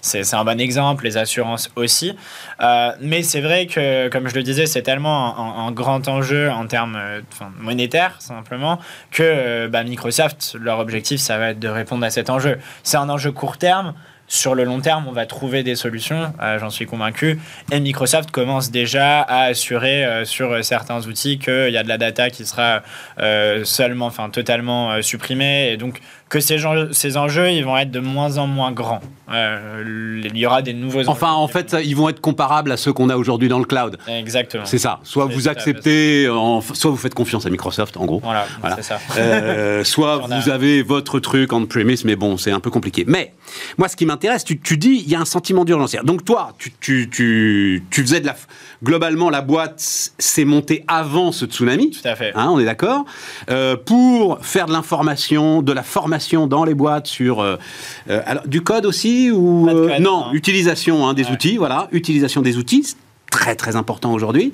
c'est 0.00 0.34
un 0.34 0.44
bon 0.44 0.60
exemple, 0.60 1.04
les 1.04 1.16
assurances 1.16 1.57
aussi. 1.76 2.14
Euh, 2.60 2.92
mais 3.00 3.22
c'est 3.22 3.40
vrai 3.40 3.66
que, 3.66 4.08
comme 4.08 4.28
je 4.28 4.34
le 4.34 4.42
disais, 4.42 4.66
c'est 4.66 4.82
tellement 4.82 5.66
un, 5.66 5.70
grand 5.72 6.08
enjeu 6.08 6.50
en 6.50 6.66
termes 6.66 6.96
euh, 6.96 7.20
monétaires, 7.58 8.16
simplement, 8.20 8.78
que 9.10 9.22
euh, 9.22 9.68
bah, 9.68 9.84
Microsoft, 9.84 10.56
leur 10.60 10.78
objectif, 10.78 11.20
ça 11.20 11.38
va 11.38 11.50
être 11.50 11.58
de 11.58 11.68
répondre 11.68 12.04
à 12.04 12.10
cet 12.10 12.30
enjeu. 12.30 12.58
C'est 12.82 12.96
un 12.96 13.08
enjeu 13.08 13.32
court 13.32 13.58
terme. 13.58 13.94
Sur 14.30 14.54
le 14.54 14.64
long 14.64 14.80
terme, 14.80 15.06
on 15.08 15.12
va 15.12 15.24
trouver 15.24 15.62
des 15.62 15.74
solutions, 15.74 16.34
j'en 16.60 16.68
suis 16.68 16.84
convaincu. 16.84 17.40
Et 17.72 17.80
Microsoft 17.80 18.30
commence 18.30 18.70
déjà 18.70 19.22
à 19.22 19.44
assurer 19.44 20.26
sur 20.26 20.62
certains 20.62 21.06
outils 21.06 21.38
qu'il 21.38 21.70
y 21.70 21.78
a 21.78 21.82
de 21.82 21.88
la 21.88 21.96
data 21.96 22.28
qui 22.28 22.44
sera 22.44 22.82
seulement, 23.64 24.04
enfin 24.04 24.28
totalement 24.28 25.00
supprimée. 25.00 25.70
Et 25.72 25.78
donc 25.78 26.02
que 26.28 26.40
ces, 26.40 26.58
gens- 26.58 26.92
ces 26.92 27.16
enjeux, 27.16 27.50
ils 27.50 27.64
vont 27.64 27.76
être 27.76 27.90
de 27.90 28.00
moins 28.00 28.38
en 28.38 28.46
moins 28.46 28.72
grands. 28.72 29.00
Euh, 29.30 30.20
il 30.24 30.36
y 30.38 30.46
aura 30.46 30.62
des 30.62 30.72
nouveaux 30.72 31.00
enjeux. 31.00 31.08
Enfin, 31.08 31.32
en 31.32 31.48
fait, 31.48 31.76
ils 31.84 31.94
vont 31.94 32.08
être 32.08 32.20
comparables 32.20 32.72
à 32.72 32.76
ceux 32.76 32.92
qu'on 32.92 33.08
a 33.10 33.16
aujourd'hui 33.16 33.48
dans 33.48 33.58
le 33.58 33.64
cloud. 33.64 33.98
Exactement. 34.08 34.64
C'est 34.66 34.78
ça. 34.78 35.00
Soit 35.04 35.26
vous 35.26 35.40
ça, 35.42 35.50
acceptez, 35.50 36.28
en- 36.28 36.60
soit 36.60 36.90
vous 36.90 36.96
faites 36.96 37.14
confiance 37.14 37.44
à 37.46 37.50
Microsoft, 37.50 37.96
en 37.98 38.04
gros. 38.06 38.20
Voilà, 38.22 38.46
Voilà. 38.60 38.76
c'est 38.76 38.82
ça. 38.82 38.98
Euh, 39.16 39.84
soit 39.84 40.18
vous 40.18 40.48
avez 40.50 40.82
votre 40.82 41.20
truc 41.20 41.52
en 41.52 41.64
premise, 41.66 42.04
mais 42.04 42.16
bon, 42.16 42.36
c'est 42.36 42.50
un 42.52 42.60
peu 42.60 42.70
compliqué. 42.70 43.04
Mais 43.06 43.34
moi, 43.76 43.88
ce 43.88 43.96
qui 43.96 44.06
m'intéresse, 44.06 44.44
tu, 44.44 44.58
tu 44.60 44.76
dis, 44.78 45.02
il 45.04 45.10
y 45.10 45.14
a 45.14 45.20
un 45.20 45.24
sentiment 45.26 45.64
d'urgence. 45.64 45.94
Donc 46.04 46.24
toi, 46.24 46.52
tu, 46.58 46.72
tu, 46.80 47.08
tu, 47.10 47.84
tu 47.90 48.02
faisais 48.02 48.20
de 48.20 48.26
la... 48.26 48.36
Globalement, 48.84 49.28
la 49.28 49.40
boîte 49.40 49.74
s'est 50.18 50.44
montée 50.44 50.84
avant 50.88 51.32
ce 51.32 51.46
tsunami. 51.46 51.90
Tout 51.90 52.06
à 52.08 52.14
fait. 52.14 52.32
Hein, 52.36 52.48
on 52.52 52.60
est 52.60 52.64
d'accord 52.64 53.04
Euh, 53.50 53.76
Pour 53.76 54.38
faire 54.40 54.66
de 54.66 54.72
l'information, 54.72 55.62
de 55.62 55.72
la 55.72 55.82
formation 55.82 56.17
dans 56.46 56.64
les 56.64 56.74
boîtes 56.74 57.06
sur... 57.06 57.40
euh, 57.40 57.56
euh, 58.10 58.20
alors, 58.26 58.46
du 58.46 58.62
code 58.62 58.86
aussi 58.86 59.30
ou 59.30 59.68
euh, 59.68 59.88
code, 59.88 60.00
Non, 60.02 60.26
non. 60.26 60.32
utilisation 60.32 61.06
hein, 61.06 61.14
des 61.14 61.24
Ouais. 61.24 61.32
outils, 61.32 61.56
voilà. 61.56 61.88
Utilisation 61.92 62.42
des 62.42 62.56
outils, 62.56 62.82
c'est 62.84 62.96
très 63.30 63.54
très 63.56 63.76
important 63.76 64.12
aujourd'hui. 64.12 64.52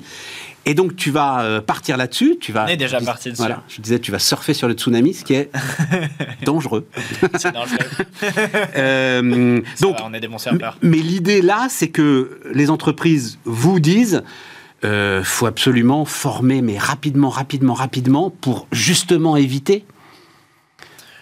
Et 0.67 0.73
donc 0.73 0.95
tu 0.95 1.11
vas 1.11 1.61
partir 1.61 1.95
là-dessus, 1.95 2.37
tu 2.41 2.51
vas... 2.51 2.65
On 2.65 2.67
est 2.69 2.75
déjà 2.77 2.99
parti 2.99 3.29
dessus. 3.29 3.37
Voilà, 3.37 3.61
je 3.67 3.81
disais, 3.81 3.99
tu 3.99 4.11
vas 4.11 4.17
surfer 4.17 4.55
sur 4.55 4.67
le 4.67 4.73
tsunami, 4.73 5.13
ce 5.13 5.23
qui 5.23 5.35
est 5.35 5.51
dangereux. 6.43 6.87
C'est 7.37 7.53
dangereux. 7.53 7.77
Euh, 8.75 9.61
donc, 9.81 9.97
va, 9.99 10.05
on 10.09 10.13
est 10.13 10.19
des 10.19 10.27
bons 10.27 10.37
serveurs. 10.37 10.77
mais 10.81 10.97
l'idée 10.97 11.41
là, 11.41 11.67
c'est 11.69 11.89
que 11.89 12.39
les 12.53 12.69
entreprises 12.69 13.37
vous 13.45 13.79
disent, 13.79 14.23
euh, 14.83 15.23
faut 15.23 15.45
absolument 15.45 16.03
former, 16.05 16.61
mais 16.61 16.77
rapidement, 16.77 17.29
rapidement, 17.29 17.73
rapidement, 17.73 18.29
pour 18.29 18.67
justement 18.71 19.35
éviter 19.37 19.85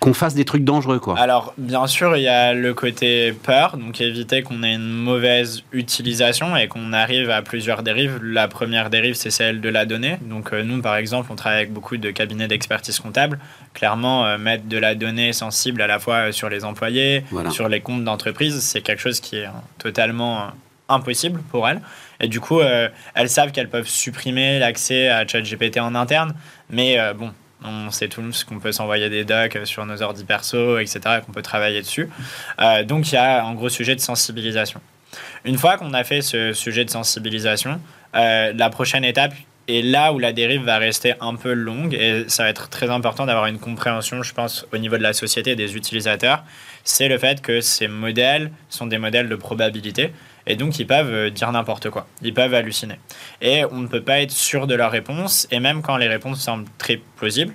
qu'on 0.03 0.13
fasse 0.13 0.35
des 0.35 0.43
trucs 0.43 0.65
dangereux, 0.65 0.99
quoi. 0.99 1.17
Alors, 1.17 1.53
bien 1.57 1.87
sûr, 1.87 2.17
il 2.17 2.23
y 2.23 2.27
a 2.27 2.53
le 2.53 2.73
côté 2.73 3.31
peur, 3.31 3.77
donc 3.77 4.01
éviter 4.01 4.43
qu'on 4.43 4.61
ait 4.61 4.73
une 4.73 4.89
mauvaise 4.89 5.63
utilisation 5.71 6.57
et 6.57 6.67
qu'on 6.67 6.91
arrive 6.91 7.29
à 7.29 7.41
plusieurs 7.41 7.83
dérives. 7.83 8.19
La 8.21 8.49
première 8.49 8.89
dérive, 8.89 9.13
c'est 9.15 9.29
celle 9.31 9.61
de 9.61 9.69
la 9.69 9.85
donnée. 9.85 10.17
Donc, 10.23 10.51
euh, 10.51 10.61
nous, 10.61 10.81
par 10.81 10.97
exemple, 10.97 11.29
on 11.31 11.37
travaille 11.37 11.59
avec 11.59 11.71
beaucoup 11.71 11.95
de 11.95 12.11
cabinets 12.11 12.49
d'expertise 12.49 12.99
comptable. 12.99 13.39
Clairement, 13.73 14.25
euh, 14.25 14.37
mettre 14.37 14.65
de 14.67 14.77
la 14.77 14.93
donnée 14.93 15.31
sensible 15.31 15.81
à 15.81 15.87
la 15.87 15.99
fois 15.99 16.33
sur 16.33 16.49
les 16.49 16.65
employés, 16.65 17.23
Voilà. 17.31 17.49
sur 17.51 17.69
les 17.69 17.79
comptes 17.79 18.03
d'entreprise, 18.03 18.59
c'est 18.59 18.81
quelque 18.81 19.01
chose 19.01 19.21
qui 19.21 19.37
est 19.37 19.45
euh, 19.45 19.51
totalement 19.77 20.41
euh, 20.41 20.45
impossible 20.89 21.39
pour 21.49 21.65
elles. 21.69 21.79
Et 22.19 22.27
du 22.27 22.41
coup, 22.41 22.59
euh, 22.59 22.89
elles 23.15 23.29
savent 23.29 23.53
qu'elles 23.53 23.69
peuvent 23.69 23.87
supprimer 23.87 24.59
l'accès 24.59 25.07
à 25.07 25.25
ChatGPT 25.25 25.79
en 25.79 25.95
interne, 25.95 26.33
mais 26.69 26.99
euh, 26.99 27.13
bon, 27.13 27.31
on 27.63 27.91
sait 27.91 28.07
tous 28.07 28.43
qu'on 28.43 28.59
peut 28.59 28.71
s'envoyer 28.71 29.09
des 29.09 29.23
docs 29.23 29.59
sur 29.65 29.85
nos 29.85 30.01
ordi 30.01 30.23
perso, 30.23 30.77
etc., 30.79 30.99
et 31.17 31.25
qu'on 31.25 31.31
peut 31.31 31.41
travailler 31.41 31.81
dessus. 31.81 32.09
Euh, 32.61 32.83
donc, 32.83 33.11
il 33.11 33.15
y 33.15 33.17
a 33.17 33.43
un 33.43 33.53
gros 33.53 33.69
sujet 33.69 33.95
de 33.95 34.01
sensibilisation. 34.01 34.81
Une 35.45 35.57
fois 35.57 35.77
qu'on 35.77 35.93
a 35.93 36.03
fait 36.03 36.21
ce 36.21 36.53
sujet 36.53 36.85
de 36.85 36.89
sensibilisation, 36.89 37.79
euh, 38.15 38.53
la 38.55 38.69
prochaine 38.69 39.03
étape 39.03 39.33
est 39.67 39.81
là 39.81 40.11
où 40.13 40.19
la 40.19 40.33
dérive 40.33 40.63
va 40.63 40.77
rester 40.77 41.13
un 41.21 41.35
peu 41.35 41.53
longue 41.53 41.93
et 41.93 42.25
ça 42.27 42.43
va 42.43 42.49
être 42.49 42.69
très 42.69 42.89
important 42.89 43.25
d'avoir 43.25 43.45
une 43.47 43.59
compréhension, 43.59 44.21
je 44.23 44.33
pense, 44.33 44.65
au 44.73 44.77
niveau 44.77 44.97
de 44.97 45.03
la 45.03 45.13
société 45.13 45.51
et 45.51 45.55
des 45.55 45.75
utilisateurs. 45.75 46.43
C'est 46.83 47.07
le 47.07 47.17
fait 47.17 47.41
que 47.41 47.61
ces 47.61 47.87
modèles 47.87 48.51
sont 48.69 48.87
des 48.87 48.97
modèles 48.97 49.29
de 49.29 49.35
probabilité 49.35 50.11
et 50.47 50.55
donc 50.57 50.79
ils 50.79 50.87
peuvent 50.87 51.13
euh, 51.13 51.29
dire 51.29 51.49
n'importe 51.51 51.89
quoi. 51.89 52.07
Ils 52.21 52.33
peuvent 52.33 52.53
halluciner. 52.53 52.99
Et 53.41 53.63
on 53.65 53.77
ne 53.77 53.87
peut 53.87 54.01
pas 54.01 54.19
être 54.19 54.31
sûr 54.31 54.67
de 54.67 54.75
leurs 54.75 54.91
réponses 54.91 55.47
et 55.51 55.59
même 55.61 55.81
quand 55.81 55.95
les 55.97 56.07
réponses 56.09 56.41
semblent 56.41 56.67
très 56.77 56.97
plausibles, 57.15 57.53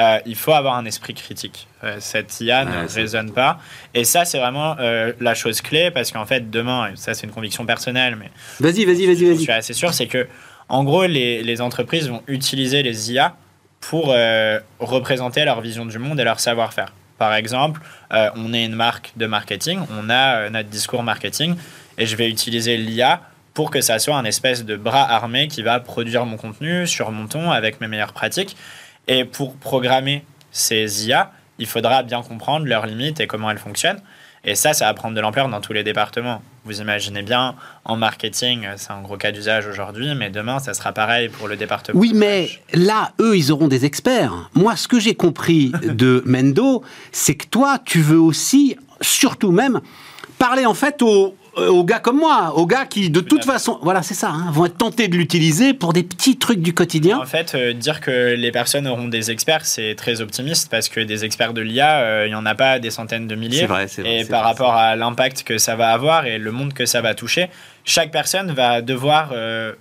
euh, 0.00 0.18
il 0.26 0.34
faut 0.34 0.52
avoir 0.52 0.74
un 0.74 0.84
esprit 0.86 1.14
critique. 1.14 1.68
Euh, 1.84 1.98
cette 2.00 2.40
IA 2.40 2.64
Ouais, 2.64 2.82
ne 2.82 2.88
c'est- 2.88 3.00
raisonne 3.02 3.30
pas. 3.32 3.60
Et 3.94 4.02
ça, 4.02 4.24
c'est 4.24 4.38
vraiment 4.40 4.74
euh, 4.80 5.12
la 5.20 5.34
chose 5.34 5.60
clé 5.60 5.92
parce 5.92 6.10
qu'en 6.10 6.26
fait, 6.26 6.50
demain, 6.50 6.90
et 6.92 6.96
ça 6.96 7.14
c'est 7.14 7.28
une 7.28 7.32
conviction 7.32 7.64
personnelle, 7.64 8.16
mais 8.16 8.32
Vas-y, 8.58 8.84
vas-y, 8.86 9.06
vas-y, 9.06 9.16
je 9.18 9.24
vas-y. 9.26 9.38
suis 9.38 9.52
assez 9.52 9.72
sûr, 9.72 9.94
c'est 9.94 10.08
que 10.08 10.26
en 10.68 10.84
gros, 10.84 11.06
les, 11.06 11.60
entreprises 11.60 12.08
vont 12.08 12.22
utiliser 12.26 12.82
les 12.82 13.12
IA 13.12 13.36
pour 13.80 14.06
euh, 14.08 14.58
représenter 14.80 15.44
leur 15.44 15.60
vision 15.60 15.84
du 15.86 15.98
monde 15.98 16.18
et 16.20 16.24
leur 16.24 16.40
savoir-faire. 16.40 16.92
Par 17.18 17.34
exemple, 17.34 17.80
euh, 18.12 18.30
on 18.36 18.52
est 18.52 18.64
une 18.64 18.74
marque 18.74 19.12
de 19.16 19.26
marketing, 19.26 19.80
on 19.90 20.10
a 20.10 20.36
euh, 20.36 20.50
notre 20.50 20.68
discours 20.68 21.02
marketing, 21.02 21.54
et 21.98 22.06
je 22.06 22.16
vais 22.16 22.28
utiliser 22.28 22.76
l'IA 22.76 23.20
pour 23.52 23.70
que 23.70 23.80
ça 23.80 23.98
soit 23.98 24.16
un 24.16 24.24
espèce 24.24 24.64
de 24.64 24.76
bras 24.76 25.08
armé 25.08 25.46
qui 25.46 25.62
va 25.62 25.78
produire 25.78 26.26
mon 26.26 26.36
contenu 26.36 26.86
sur 26.86 27.12
mon 27.12 27.28
ton 27.28 27.52
avec 27.52 27.80
mes 27.80 27.86
meilleures 27.86 28.12
pratiques. 28.12 28.56
Et 29.06 29.24
pour 29.24 29.54
programmer 29.56 30.24
ces 30.50 31.06
IA, 31.06 31.30
il 31.58 31.66
faudra 31.66 32.02
bien 32.02 32.22
comprendre 32.22 32.66
leurs 32.66 32.86
limites 32.86 33.20
et 33.20 33.28
comment 33.28 33.50
elles 33.50 33.58
fonctionnent. 33.58 34.00
Et 34.44 34.54
ça, 34.54 34.74
ça 34.74 34.86
va 34.86 34.94
prendre 34.94 35.14
de 35.14 35.20
l'ampleur 35.20 35.48
dans 35.48 35.60
tous 35.60 35.72
les 35.72 35.82
départements. 35.82 36.42
Vous 36.64 36.80
imaginez 36.80 37.22
bien, 37.22 37.54
en 37.84 37.96
marketing, 37.96 38.66
c'est 38.76 38.90
un 38.90 39.00
gros 39.02 39.16
cas 39.16 39.32
d'usage 39.32 39.66
aujourd'hui, 39.66 40.14
mais 40.14 40.30
demain, 40.30 40.58
ça 40.58 40.74
sera 40.74 40.92
pareil 40.92 41.28
pour 41.28 41.48
le 41.48 41.56
département. 41.56 41.98
Oui, 41.98 42.12
mais 42.14 42.50
là, 42.72 43.12
eux, 43.20 43.36
ils 43.36 43.52
auront 43.52 43.68
des 43.68 43.84
experts. 43.84 44.50
Moi, 44.54 44.76
ce 44.76 44.88
que 44.88 44.98
j'ai 44.98 45.14
compris 45.14 45.72
de 45.82 46.22
Mendo, 46.26 46.82
c'est 47.12 47.34
que 47.34 47.46
toi, 47.46 47.78
tu 47.84 48.00
veux 48.00 48.20
aussi, 48.20 48.76
surtout 49.00 49.50
même, 49.50 49.80
parler 50.38 50.66
en 50.66 50.74
fait 50.74 51.00
aux, 51.02 51.34
aux 51.56 51.84
gars 51.84 51.98
comme 51.98 52.18
moi, 52.18 52.52
aux 52.56 52.66
gars 52.66 52.86
qui, 52.86 53.10
de 53.10 53.20
toute 53.20 53.44
façon, 53.44 53.78
voilà, 53.82 54.02
c'est 54.02 54.14
ça, 54.14 54.28
hein, 54.30 54.50
vont 54.52 54.66
être 54.66 54.76
tentés 54.78 55.08
de 55.08 55.16
l'utiliser 55.16 55.74
pour 55.74 55.92
des 55.92 56.02
petits 56.02 56.36
trucs 56.38 56.60
du 56.60 56.74
quotidien. 56.74 57.18
En 57.18 57.26
fait, 57.26 57.54
euh, 57.54 57.72
dire 57.72 58.00
que 58.00 58.34
les 58.34 58.50
personnes 58.52 58.86
auront 58.86 59.08
des 59.08 59.30
experts, 59.30 59.64
c'est 59.66 59.94
très 59.96 60.20
optimiste 60.20 60.70
parce 60.70 60.88
que 60.88 61.00
des 61.00 61.24
experts 61.24 61.52
de 61.54 61.60
l'IA, 61.60 61.98
euh, 62.00 62.26
il 62.26 62.30
n'y 62.30 62.34
en 62.34 62.46
a 62.46 62.54
pas 62.54 62.78
des 62.78 62.90
centaines 62.90 63.26
de 63.28 63.34
milliers. 63.34 63.60
C'est 63.60 63.66
vrai, 63.66 63.88
c'est 63.88 64.02
vrai. 64.02 64.20
Et 64.20 64.24
par 64.24 64.40
vrai, 64.42 64.50
rapport 64.50 64.74
à 64.74 64.96
l'impact 64.96 65.42
que 65.44 65.58
ça 65.58 65.76
va 65.76 65.90
avoir 65.92 66.26
et 66.26 66.38
le 66.38 66.50
monde 66.52 66.72
que 66.74 66.86
ça 66.86 67.00
va 67.00 67.14
toucher, 67.14 67.48
chaque 67.84 68.10
personne 68.10 68.52
va 68.52 68.80
devoir, 68.82 69.30
euh, 69.32 69.72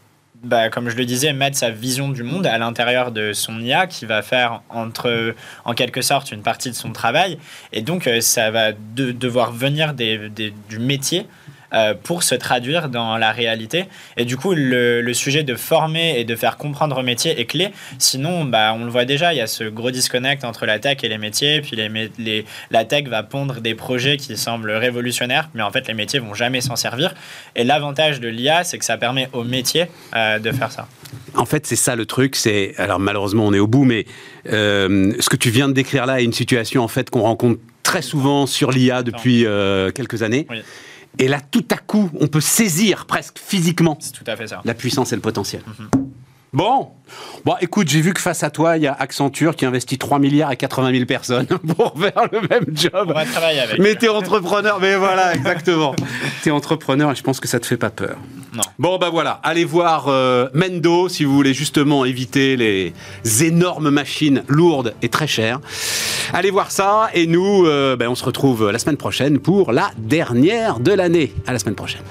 bah, 0.43 0.69
comme 0.69 0.89
je 0.89 0.97
le 0.97 1.05
disais, 1.05 1.31
mettre 1.31 1.57
sa 1.57 1.69
vision 1.69 2.09
du 2.09 2.21
monde 2.23 2.45
à 2.45 2.57
l'intérieur 2.57 3.11
de 3.11 3.31
son 3.31 3.61
IA 3.61 3.87
qui 3.87 4.05
va 4.05 4.21
faire 4.21 4.61
entre, 4.69 5.33
en 5.63 5.73
quelque 5.73 6.01
sorte 6.01 6.31
une 6.33 6.41
partie 6.41 6.69
de 6.69 6.75
son 6.75 6.91
travail. 6.91 7.37
Et 7.71 7.81
donc, 7.81 8.07
euh, 8.07 8.19
ça 8.19 8.51
va 8.51 8.73
de- 8.73 9.11
devoir 9.11 9.53
venir 9.53 9.93
des- 9.93 10.29
des- 10.29 10.53
du 10.69 10.79
métier. 10.79 11.25
Euh, 11.73 11.93
pour 11.93 12.23
se 12.23 12.35
traduire 12.35 12.89
dans 12.89 13.17
la 13.17 13.31
réalité. 13.31 13.85
Et 14.17 14.25
du 14.25 14.37
coup, 14.37 14.53
le, 14.53 15.01
le 15.01 15.13
sujet 15.13 15.43
de 15.43 15.55
former 15.55 16.19
et 16.19 16.23
de 16.25 16.35
faire 16.35 16.57
comprendre 16.57 16.97
au 16.99 17.03
métier 17.03 17.39
est 17.39 17.45
clé. 17.45 17.69
Sinon, 17.99 18.45
bah, 18.45 18.75
on 18.77 18.85
le 18.85 18.91
voit 18.91 19.05
déjà, 19.05 19.33
il 19.33 19.37
y 19.37 19.41
a 19.41 19.47
ce 19.47 19.63
gros 19.65 19.91
disconnect 19.91 20.43
entre 20.43 20.65
la 20.65 20.79
tech 20.79 20.97
et 21.03 21.09
les 21.09 21.17
métiers. 21.17 21.61
Puis 21.61 21.75
les, 21.75 21.89
mé- 21.89 22.11
les- 22.17 22.45
la 22.71 22.85
tech 22.85 23.05
va 23.05 23.23
pondre 23.23 23.61
des 23.61 23.75
projets 23.75 24.17
qui 24.17 24.37
semblent 24.37 24.71
révolutionnaires, 24.71 25.49
mais 25.53 25.63
en 25.63 25.71
fait, 25.71 25.87
les 25.87 25.93
métiers 25.93 26.19
vont 26.19 26.33
jamais 26.33 26.61
s'en 26.61 26.75
servir. 26.75 27.13
Et 27.55 27.63
l'avantage 27.63 28.19
de 28.19 28.27
l'IA, 28.27 28.63
c'est 28.63 28.77
que 28.77 28.85
ça 28.85 28.97
permet 28.97 29.29
aux 29.33 29.43
métiers 29.43 29.85
euh, 30.15 30.39
de 30.39 30.51
faire 30.51 30.71
ça. 30.71 30.87
En 31.35 31.45
fait, 31.45 31.65
c'est 31.65 31.75
ça 31.75 31.95
le 31.95 32.05
truc. 32.05 32.35
C'est 32.35 32.73
alors 32.77 32.99
malheureusement, 32.99 33.45
on 33.47 33.53
est 33.53 33.59
au 33.59 33.67
bout, 33.67 33.83
mais 33.85 34.05
euh, 34.51 35.13
ce 35.19 35.29
que 35.29 35.35
tu 35.35 35.49
viens 35.49 35.67
de 35.67 35.73
décrire 35.73 36.05
là 36.05 36.21
est 36.21 36.23
une 36.23 36.33
situation 36.33 36.83
en 36.83 36.87
fait 36.87 37.09
qu'on 37.09 37.21
rencontre 37.21 37.59
très 37.81 38.01
souvent 38.01 38.45
sur 38.45 38.71
l'IA 38.71 39.03
depuis 39.03 39.45
euh, 39.45 39.91
quelques 39.91 40.23
années. 40.23 40.45
Oui. 40.49 40.61
Et 41.19 41.27
là, 41.27 41.39
tout 41.39 41.65
à 41.71 41.77
coup, 41.77 42.09
on 42.19 42.27
peut 42.27 42.41
saisir 42.41 43.05
presque 43.05 43.37
physiquement 43.39 43.97
C'est 44.01 44.13
tout 44.13 44.23
à 44.25 44.35
fait 44.35 44.47
ça. 44.47 44.61
la 44.65 44.73
puissance 44.73 45.13
et 45.13 45.15
le 45.15 45.21
potentiel. 45.21 45.61
Bon, 46.53 46.91
Bon, 47.45 47.55
écoute, 47.59 47.89
j'ai 47.89 47.99
vu 47.99 48.13
que 48.13 48.21
face 48.21 48.43
à 48.43 48.49
toi, 48.49 48.77
il 48.77 48.83
y 48.83 48.87
a 48.87 48.93
Accenture 48.93 49.55
qui 49.55 49.65
investit 49.65 49.97
3 49.97 50.19
milliards 50.19 50.51
et 50.51 50.55
80 50.55 50.93
000 50.93 51.05
personnes 51.05 51.45
pour 51.77 51.93
faire 51.99 52.27
le 52.31 52.39
même 52.47 52.65
job. 52.73 53.07
On 53.07 53.13
va 53.13 53.25
travailler 53.25 53.59
avec. 53.59 53.79
Mais 53.79 53.95
t'es 53.95 54.07
entrepreneur, 54.07 54.79
mais 54.79 54.95
voilà, 54.95 55.35
exactement. 55.35 55.93
t'es 56.43 56.51
entrepreneur 56.51 57.11
et 57.11 57.15
je 57.15 57.23
pense 57.23 57.39
que 57.39 57.47
ça 57.47 57.59
te 57.59 57.65
fait 57.65 57.77
pas 57.77 57.89
peur. 57.89 58.17
Non. 58.53 58.61
Bon, 58.79 58.97
bah 58.97 59.09
voilà, 59.09 59.41
allez 59.43 59.65
voir 59.65 60.05
euh, 60.07 60.47
Mendo 60.53 61.09
si 61.09 61.25
vous 61.25 61.33
voulez 61.33 61.53
justement 61.53 62.05
éviter 62.05 62.55
les 62.55 62.93
énormes 63.43 63.89
machines 63.89 64.43
lourdes 64.47 64.93
et 65.01 65.09
très 65.09 65.27
chères. 65.27 65.59
Allez 66.33 66.51
voir 66.51 66.71
ça 66.71 67.09
et 67.13 67.27
nous, 67.27 67.65
euh, 67.65 67.97
ben, 67.97 68.07
on 68.07 68.15
se 68.15 68.23
retrouve 68.23 68.71
la 68.71 68.79
semaine 68.79 68.97
prochaine 68.97 69.39
pour 69.39 69.73
la 69.73 69.91
dernière 69.97 70.79
de 70.79 70.93
l'année. 70.93 71.33
À 71.45 71.51
la 71.51 71.59
semaine 71.59 71.75
prochaine. 71.75 72.03